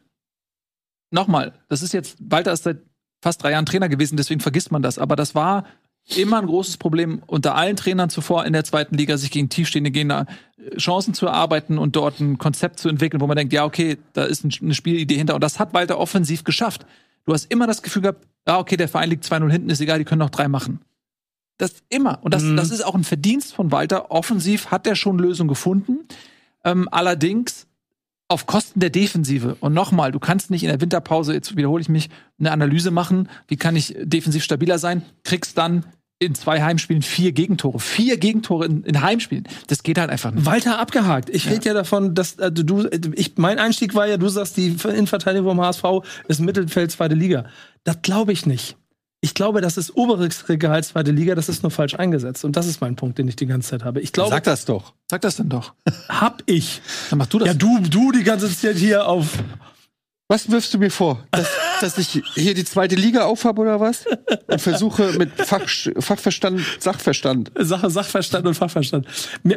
nochmal, 1.10 1.52
das 1.68 1.82
ist 1.82 1.92
jetzt, 1.92 2.16
Walter 2.20 2.52
ist 2.52 2.64
seit 2.64 2.78
fast 3.22 3.42
drei 3.42 3.52
Jahren 3.52 3.66
Trainer 3.66 3.88
gewesen, 3.88 4.16
deswegen 4.16 4.40
vergisst 4.40 4.72
man 4.72 4.82
das. 4.82 4.98
Aber 4.98 5.16
das 5.16 5.34
war 5.34 5.64
immer 6.16 6.38
ein 6.38 6.46
großes 6.46 6.78
Problem 6.78 7.22
unter 7.26 7.54
allen 7.54 7.76
Trainern 7.76 8.10
zuvor 8.10 8.46
in 8.46 8.52
der 8.52 8.64
zweiten 8.64 8.96
Liga, 8.96 9.16
sich 9.18 9.30
gegen 9.30 9.48
tiefstehende 9.50 9.90
Gegner 9.90 10.26
äh, 10.56 10.76
Chancen 10.76 11.14
zu 11.14 11.26
erarbeiten 11.26 11.78
und 11.78 11.96
dort 11.96 12.20
ein 12.20 12.38
Konzept 12.38 12.78
zu 12.78 12.88
entwickeln, 12.88 13.20
wo 13.20 13.26
man 13.26 13.36
denkt, 13.36 13.52
ja, 13.52 13.64
okay, 13.64 13.98
da 14.14 14.24
ist 14.24 14.44
ein, 14.44 14.52
eine 14.62 14.74
Spielidee 14.74 15.16
hinter. 15.16 15.34
Und 15.34 15.44
das 15.44 15.58
hat 15.58 15.74
Walter 15.74 15.98
offensiv 15.98 16.44
geschafft. 16.44 16.86
Du 17.26 17.32
hast 17.32 17.50
immer 17.50 17.66
das 17.66 17.82
Gefühl 17.82 18.02
gehabt, 18.02 18.26
ja, 18.46 18.58
okay, 18.58 18.76
der 18.76 18.88
Verein 18.88 19.10
liegt 19.10 19.24
2-0 19.24 19.50
hinten, 19.50 19.70
ist 19.70 19.80
egal, 19.80 19.98
die 19.98 20.04
können 20.04 20.20
noch 20.20 20.30
drei 20.30 20.48
machen. 20.48 20.80
Das 21.58 21.74
immer. 21.90 22.18
Und 22.22 22.32
das, 22.32 22.42
Mhm. 22.42 22.56
das 22.56 22.70
ist 22.70 22.82
auch 22.84 22.94
ein 22.94 23.04
Verdienst 23.04 23.52
von 23.54 23.70
Walter. 23.70 24.10
Offensiv 24.10 24.70
hat 24.70 24.86
er 24.86 24.96
schon 24.96 25.18
Lösungen 25.18 25.48
gefunden. 25.48 25.98
Ähm, 26.64 26.88
allerdings 26.90 27.66
auf 28.28 28.46
Kosten 28.46 28.80
der 28.80 28.90
Defensive. 28.90 29.56
Und 29.60 29.74
nochmal, 29.74 30.12
du 30.12 30.20
kannst 30.20 30.50
nicht 30.50 30.62
in 30.62 30.68
der 30.68 30.80
Winterpause, 30.80 31.34
jetzt 31.34 31.56
wiederhole 31.56 31.82
ich 31.82 31.88
mich, 31.88 32.08
eine 32.38 32.52
Analyse 32.52 32.90
machen, 32.90 33.28
wie 33.48 33.56
kann 33.56 33.76
ich 33.76 33.94
defensiv 34.00 34.44
stabiler 34.44 34.78
sein, 34.78 35.02
kriegst 35.24 35.58
dann 35.58 35.84
in 36.20 36.34
zwei 36.34 36.62
Heimspielen 36.62 37.02
vier 37.02 37.32
Gegentore. 37.32 37.80
Vier 37.80 38.18
Gegentore 38.18 38.66
in, 38.66 38.84
in 38.84 39.00
Heimspielen. 39.00 39.48
Das 39.68 39.82
geht 39.82 39.98
halt 39.98 40.10
einfach 40.10 40.30
nicht. 40.30 40.44
Walter 40.44 40.78
abgehakt. 40.78 41.30
Ich 41.30 41.48
rede 41.48 41.64
ja 41.64 41.74
davon, 41.74 42.14
dass 42.14 42.34
äh, 42.34 42.52
du, 42.52 42.86
ich, 43.14 43.38
mein 43.38 43.58
Einstieg 43.58 43.94
war 43.94 44.06
ja, 44.06 44.18
du 44.18 44.28
sagst, 44.28 44.58
die 44.58 44.76
Innenverteidigung 44.84 45.48
vom 45.48 45.60
HSV 45.60 45.84
ist 46.28 46.40
Mittelfeld 46.40 46.92
zweite 46.92 47.14
Liga. 47.14 47.46
Das 47.84 48.02
glaube 48.02 48.32
ich 48.32 48.44
nicht. 48.44 48.76
Ich 49.22 49.34
glaube, 49.34 49.62
das 49.62 49.78
ist 49.78 49.96
oberes 49.96 50.48
Regal 50.48 50.84
zweite 50.84 51.10
Liga, 51.10 51.34
das 51.34 51.48
ist 51.48 51.62
nur 51.62 51.70
falsch 51.70 51.94
eingesetzt. 51.94 52.44
Und 52.44 52.56
das 52.56 52.66
ist 52.66 52.82
mein 52.82 52.96
Punkt, 52.96 53.18
den 53.18 53.26
ich 53.26 53.36
die 53.36 53.46
ganze 53.46 53.70
Zeit 53.70 53.84
habe. 53.84 54.00
Ich 54.00 54.12
glaube, 54.12 54.30
Sag 54.30 54.44
das 54.44 54.66
doch. 54.66 54.92
Sag 55.10 55.22
das 55.22 55.36
denn 55.36 55.48
doch. 55.48 55.72
hab 56.08 56.42
ich. 56.46 56.82
Dann 57.08 57.18
mach 57.18 57.26
du 57.26 57.38
das. 57.38 57.48
Ja, 57.48 57.54
du, 57.54 57.80
du 57.80 58.12
die 58.12 58.24
ganze 58.24 58.54
Zeit 58.54 58.76
hier 58.76 59.06
auf 59.06 59.38
Was 60.30 60.48
wirfst 60.48 60.72
du 60.72 60.78
mir 60.78 60.92
vor? 60.92 61.26
Dass, 61.32 61.48
dass 61.80 61.98
ich 61.98 62.22
hier 62.34 62.54
die 62.54 62.64
zweite 62.64 62.94
Liga 62.94 63.24
aufhab 63.24 63.58
oder 63.58 63.80
was? 63.80 64.04
Und 64.46 64.60
versuche 64.60 65.14
mit 65.18 65.32
Fach, 65.44 65.62
Fachverstand, 65.98 66.60
Sachverstand. 66.78 67.50
Sache, 67.58 67.90
Sachverstand 67.90 68.46
und 68.46 68.54
Fachverstand. 68.54 69.06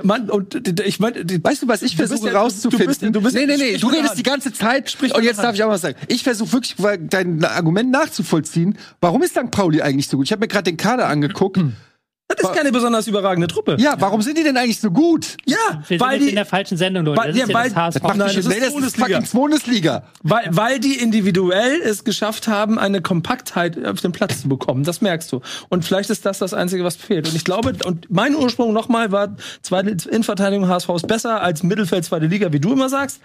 Mann, 0.02 0.32
und 0.32 0.68
ich 0.80 1.00
meine, 1.00 1.24
Weißt 1.44 1.62
du, 1.62 1.68
was 1.68 1.84
ich 1.84 1.96
versuche 1.96 2.32
ja- 2.32 2.40
rauszufinden? 2.42 2.88
du 2.88 2.88
bist 2.88 3.02
du 3.04 3.22
bist- 3.22 3.36
nee, 3.36 3.46
nee, 3.46 3.58
nee, 3.58 3.78
du 3.78 3.86
redest 3.88 4.18
die 4.18 4.24
ganze 4.24 4.52
Zeit. 4.52 4.90
Sprich 4.90 5.14
und 5.14 5.24
jetzt 5.24 5.38
darf 5.44 5.54
ich 5.54 5.64
auch 5.64 5.70
was 5.70 5.82
sagen. 5.82 5.96
Ich 6.08 6.24
versuche 6.24 6.54
wirklich 6.54 6.76
dein 7.08 7.46
Argument 7.46 7.92
nachzuvollziehen. 7.92 8.76
Warum 9.00 9.22
ist 9.22 9.36
St. 9.36 9.52
Pauli 9.52 9.84
eigentlich 9.84 10.08
so 10.08 10.18
gut? 10.18 10.26
Ich 10.26 10.32
habe 10.32 10.40
mir 10.40 10.48
gerade 10.48 10.64
den 10.64 10.78
Kader 10.78 11.08
angeguckt. 11.08 11.60
das 12.41 12.50
ist 12.52 12.56
keine 12.56 12.72
besonders 12.72 13.08
überragende 13.08 13.48
Truppe. 13.48 13.78
Ja, 13.80 13.96
warum 14.00 14.22
sind 14.22 14.38
die 14.38 14.43
denn 14.43 14.58
eigentlich 14.58 14.80
so 14.80 14.91
gut? 14.91 15.38
Ja, 15.46 15.58
Wir 15.88 16.00
weil 16.00 16.12
sind 16.12 16.13
jetzt 16.13 16.22
in 16.22 16.28
die, 16.30 16.36
der 16.36 16.46
falschen 16.46 16.78
Sendung, 16.78 17.06
Leute. 17.06 17.19
weil- 17.22 17.28
das 17.34 17.36
ist 17.38 17.41
ja, 17.41 17.48
ja, 17.48 17.54
weil- 17.54 17.69
das 17.69 17.76
HSV. 17.78 18.04
Nein, 18.04 18.17
das 18.19 18.36
ist 18.38 18.48
nee, 18.48 18.56
das 18.60 18.67
ist 18.67 18.74
Bundesliga. 18.74 19.22
fucking 19.22 19.39
Bundesliga. 19.39 20.04
weil, 20.24 20.48
weil 20.52 20.80
die 20.80 20.96
individuell 21.00 21.82
es 21.82 22.04
geschafft 22.04 22.48
haben, 22.48 22.80
eine 22.80 23.02
Kompaktheit 23.02 23.84
auf 23.86 24.02
den 24.02 24.12
Platz 24.12 24.41
zu 24.41 24.50
bekommen. 24.50 24.84
Das 24.84 25.02
merkst 25.02 25.32
du. 25.32 25.41
Und 25.69 25.86
vielleicht 25.86 26.10
ist 26.10 26.26
das 26.26 26.39
das 26.39 26.54
Einzige, 26.54 26.84
was 26.84 26.96
fehlt. 26.96 27.28
Und 27.28 27.36
ich 27.36 27.43
glaube, 27.43 27.74
und 27.86 28.08
mein 28.10 28.36
Ursprung 28.36 28.74
nochmal 28.74 29.12
war, 29.12 29.36
zweite 29.62 29.89
Innenverteidigung 30.10 30.67
HSV 30.67 30.89
ist 30.96 31.08
besser 31.08 31.41
als 31.41 31.63
Mittelfeld 31.63 32.06
zweite 32.06 32.26
Liga, 32.28 32.52
wie 32.54 32.60
du 32.60 32.74
immer 32.74 32.89
sagst. 32.89 33.19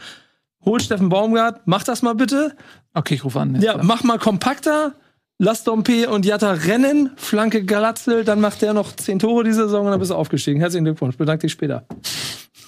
Hol 0.64 0.80
Steffen 0.80 1.08
Baumgart, 1.08 1.60
mach 1.66 1.84
das 1.84 2.02
mal 2.02 2.14
bitte. 2.14 2.56
Okay, 2.94 3.14
ich 3.14 3.24
rufe 3.24 3.38
an. 3.40 3.60
Ja, 3.60 3.78
mach 3.82 4.02
mal 4.02 4.18
kompakter. 4.18 4.94
Lass 5.40 5.62
Dompe 5.62 6.08
und 6.10 6.26
Jatta 6.26 6.50
rennen, 6.50 7.10
Flanke 7.16 7.64
Galatzel, 7.64 8.24
dann 8.24 8.40
macht 8.40 8.60
der 8.60 8.74
noch 8.74 8.94
zehn 8.96 9.20
Tore 9.20 9.44
diese 9.44 9.64
Saison 9.64 9.84
und 9.84 9.92
dann 9.92 10.00
bist 10.00 10.10
du 10.10 10.16
aufgestiegen. 10.16 10.58
Herzlichen 10.58 10.84
Glückwunsch, 10.84 11.16
bedanke 11.16 11.42
dich 11.42 11.52
später. 11.52 11.84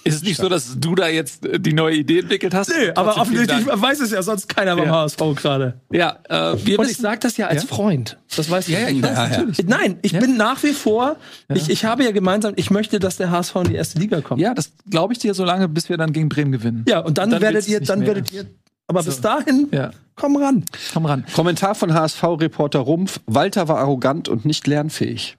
Ist 0.04 0.14
es 0.14 0.22
nicht 0.22 0.36
so, 0.36 0.48
dass 0.48 0.78
du 0.78 0.94
da 0.94 1.08
jetzt 1.08 1.44
äh, 1.44 1.58
die 1.58 1.72
neue 1.72 1.96
Idee 1.96 2.20
entwickelt 2.20 2.54
hast? 2.54 2.70
Nee, 2.70 2.90
aber 2.94 3.16
offensichtlich 3.18 3.66
weiß 3.66 4.00
es 4.00 4.12
ja 4.12 4.22
sonst 4.22 4.48
keiner 4.48 4.76
beim 4.76 4.86
Ja. 4.86 4.92
HSV 5.02 5.18
gerade. 5.34 5.80
Ja, 5.92 6.20
äh, 6.28 6.56
wir 6.64 6.78
Und 6.78 6.84
ich 6.86 6.92
wissen, 6.92 7.02
sage 7.02 7.18
das 7.20 7.36
ja 7.36 7.48
als 7.48 7.64
Ja? 7.64 7.68
Freund. 7.68 8.16
Das 8.36 8.48
weiß 8.48 8.68
ich. 8.68 8.74
Ja, 8.74 8.80
ja, 8.82 8.88
ich 8.88 9.02
weiß, 9.02 9.16
natürlich. 9.30 9.66
Nein, 9.66 9.98
ich 10.02 10.12
Ja. 10.12 10.20
bin 10.20 10.36
nach 10.36 10.62
wie 10.62 10.72
vor, 10.72 11.16
ich, 11.52 11.68
ich 11.68 11.84
habe 11.84 12.04
ja 12.04 12.12
gemeinsam, 12.12 12.52
ich 12.56 12.70
möchte, 12.70 12.98
dass 13.00 13.16
der 13.18 13.30
HSV 13.32 13.56
in 13.56 13.64
die 13.64 13.74
erste 13.74 13.98
Liga 13.98 14.20
kommt. 14.20 14.40
ja, 14.40 14.54
das 14.54 14.72
glaube 14.88 15.12
ich 15.12 15.18
dir 15.18 15.34
so 15.34 15.44
lange, 15.44 15.68
bis 15.68 15.88
wir 15.88 15.96
dann 15.98 16.12
gegen 16.12 16.28
Bremen 16.28 16.52
gewinnen. 16.52 16.84
Ja, 16.88 17.00
und 17.00 17.18
dann, 17.18 17.30
Dann 17.30 17.42
werdet 17.42 17.66
ihr, 17.68 17.80
dann 17.80 18.06
werdet 18.06 18.32
ihr, 18.32 18.46
aber 18.90 19.02
bis 19.02 19.20
dahin, 19.22 19.68
Ja, 19.72 19.90
komm 20.16 20.36
ran. 20.36 20.64
komm 20.92 21.06
ran. 21.06 21.24
Kommentar 21.34 21.74
von 21.74 21.94
HSV-Reporter 21.94 22.80
Rumpf. 22.80 23.20
Walter 23.26 23.68
war 23.68 23.78
arrogant 23.78 24.28
und 24.28 24.44
nicht 24.44 24.66
lernfähig. 24.66 25.38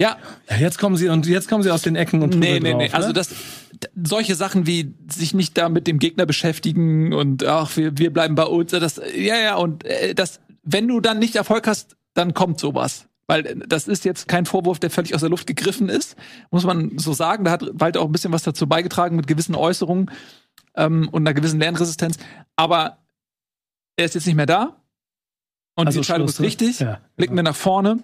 Ja, 0.00 0.16
Ja, 0.48 0.56
jetzt 0.56 0.78
kommen 0.78 0.96
sie 0.96 1.08
und 1.10 1.26
jetzt 1.26 1.48
kommen 1.48 1.62
sie 1.62 1.70
aus 1.70 1.82
den 1.82 1.94
Ecken 1.96 2.22
und 2.22 2.38
nee, 2.38 2.58
nee, 2.60 2.70
drauf, 2.70 2.78
nee. 2.80 2.90
Also 2.92 3.08
ne? 3.08 3.14
das, 3.14 3.28
d- 3.28 3.34
solche 4.02 4.34
Sachen 4.34 4.66
wie 4.66 4.94
sich 5.12 5.34
nicht 5.34 5.58
da 5.58 5.68
mit 5.68 5.86
dem 5.86 5.98
Gegner 5.98 6.24
beschäftigen 6.24 7.12
und 7.12 7.44
ach, 7.44 7.76
wir, 7.76 7.98
wir 7.98 8.10
bleiben 8.12 8.34
bei 8.34 8.44
uns. 8.44 8.70
Das, 8.70 8.98
ja, 9.14 9.36
ja, 9.38 9.56
und 9.56 9.84
äh, 9.84 10.14
das, 10.14 10.40
wenn 10.62 10.88
du 10.88 11.00
dann 11.00 11.18
nicht 11.18 11.36
Erfolg 11.36 11.66
hast, 11.66 11.96
dann 12.14 12.32
kommt 12.32 12.58
sowas. 12.60 13.06
Weil 13.26 13.44
äh, 13.46 13.56
das 13.68 13.88
ist 13.88 14.06
jetzt 14.06 14.26
kein 14.26 14.46
Vorwurf, 14.46 14.78
der 14.78 14.88
völlig 14.88 15.14
aus 15.14 15.20
der 15.20 15.28
Luft 15.30 15.46
gegriffen 15.46 15.90
ist, 15.90 16.16
muss 16.50 16.64
man 16.64 16.96
so 16.98 17.12
sagen. 17.12 17.44
Da 17.44 17.50
hat 17.50 17.64
Walter 17.74 18.00
auch 18.00 18.06
ein 18.06 18.12
bisschen 18.12 18.32
was 18.32 18.42
dazu 18.42 18.66
beigetragen 18.66 19.16
mit 19.16 19.26
gewissen 19.26 19.54
Äußerungen 19.54 20.10
ähm, 20.76 21.08
und 21.10 21.22
einer 21.22 21.34
gewissen 21.34 21.60
Lernresistenz. 21.60 22.18
Aber 22.56 22.98
er 23.96 24.04
ist 24.06 24.14
jetzt 24.14 24.26
nicht 24.26 24.36
mehr 24.36 24.46
da. 24.46 24.76
Und 25.74 25.86
Also 25.86 25.96
die 25.96 26.00
Entscheidung 26.00 26.26
Schluss, 26.26 26.34
ist 26.34 26.40
ne? 26.40 26.46
richtig. 26.46 26.80
Ja, 26.80 27.00
Blicken 27.16 27.36
wir 27.36 27.42
nach 27.42 27.56
vorne. 27.56 28.00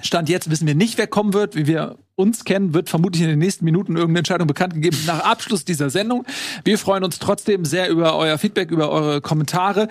Stand 0.00 0.28
jetzt 0.28 0.50
wissen 0.50 0.66
wir 0.66 0.74
nicht, 0.74 0.98
wer 0.98 1.06
kommen 1.06 1.32
wird, 1.34 1.54
wie 1.54 1.68
wir 1.68 1.98
uns 2.16 2.44
kennen, 2.44 2.74
wird 2.74 2.88
vermutlich 2.88 3.22
in 3.22 3.28
den 3.28 3.38
nächsten 3.38 3.64
Minuten 3.64 3.92
irgendeine 3.92 4.20
Entscheidung 4.20 4.46
bekannt 4.46 4.74
gegeben 4.74 4.98
nach 5.06 5.20
Abschluss 5.20 5.64
dieser 5.64 5.90
Sendung. 5.90 6.24
Wir 6.64 6.78
freuen 6.78 7.04
uns 7.04 7.18
trotzdem 7.18 7.64
sehr 7.64 7.88
über 7.90 8.16
euer 8.16 8.38
Feedback, 8.38 8.70
über 8.70 8.90
eure 8.90 9.20
Kommentare. 9.20 9.88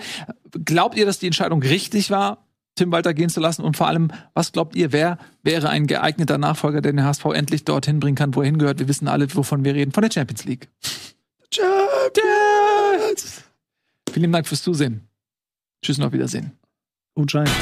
Glaubt 0.64 0.96
ihr, 0.96 1.06
dass 1.06 1.18
die 1.18 1.26
Entscheidung 1.26 1.62
richtig 1.62 2.10
war? 2.10 2.46
Tim 2.76 2.90
Walter 2.92 3.14
gehen 3.14 3.28
zu 3.28 3.40
lassen? 3.40 3.62
Und 3.62 3.76
vor 3.76 3.86
allem, 3.86 4.10
was 4.34 4.52
glaubt 4.52 4.74
ihr, 4.76 4.92
wer 4.92 5.18
wäre 5.42 5.68
ein 5.68 5.86
geeigneter 5.86 6.38
Nachfolger, 6.38 6.80
der 6.80 6.92
den 6.92 7.04
HSV 7.04 7.24
endlich 7.26 7.64
dorthin 7.64 8.00
bringen 8.00 8.16
kann, 8.16 8.34
wo 8.34 8.40
er 8.40 8.46
hingehört? 8.46 8.80
Wir 8.80 8.88
wissen 8.88 9.08
alle, 9.08 9.32
wovon 9.34 9.64
wir 9.64 9.74
reden, 9.74 9.92
von 9.92 10.02
der 10.02 10.10
Champions 10.10 10.44
League. 10.44 10.68
Champions! 11.54 13.44
Vielen 14.10 14.32
Dank 14.32 14.46
fürs 14.46 14.62
Zusehen. 14.62 15.08
Tschüss 15.82 15.98
und 15.98 16.04
auf 16.04 16.12
Wiedersehen. 16.12 16.58
Gut 17.14 17.30
Giants. 17.30 17.52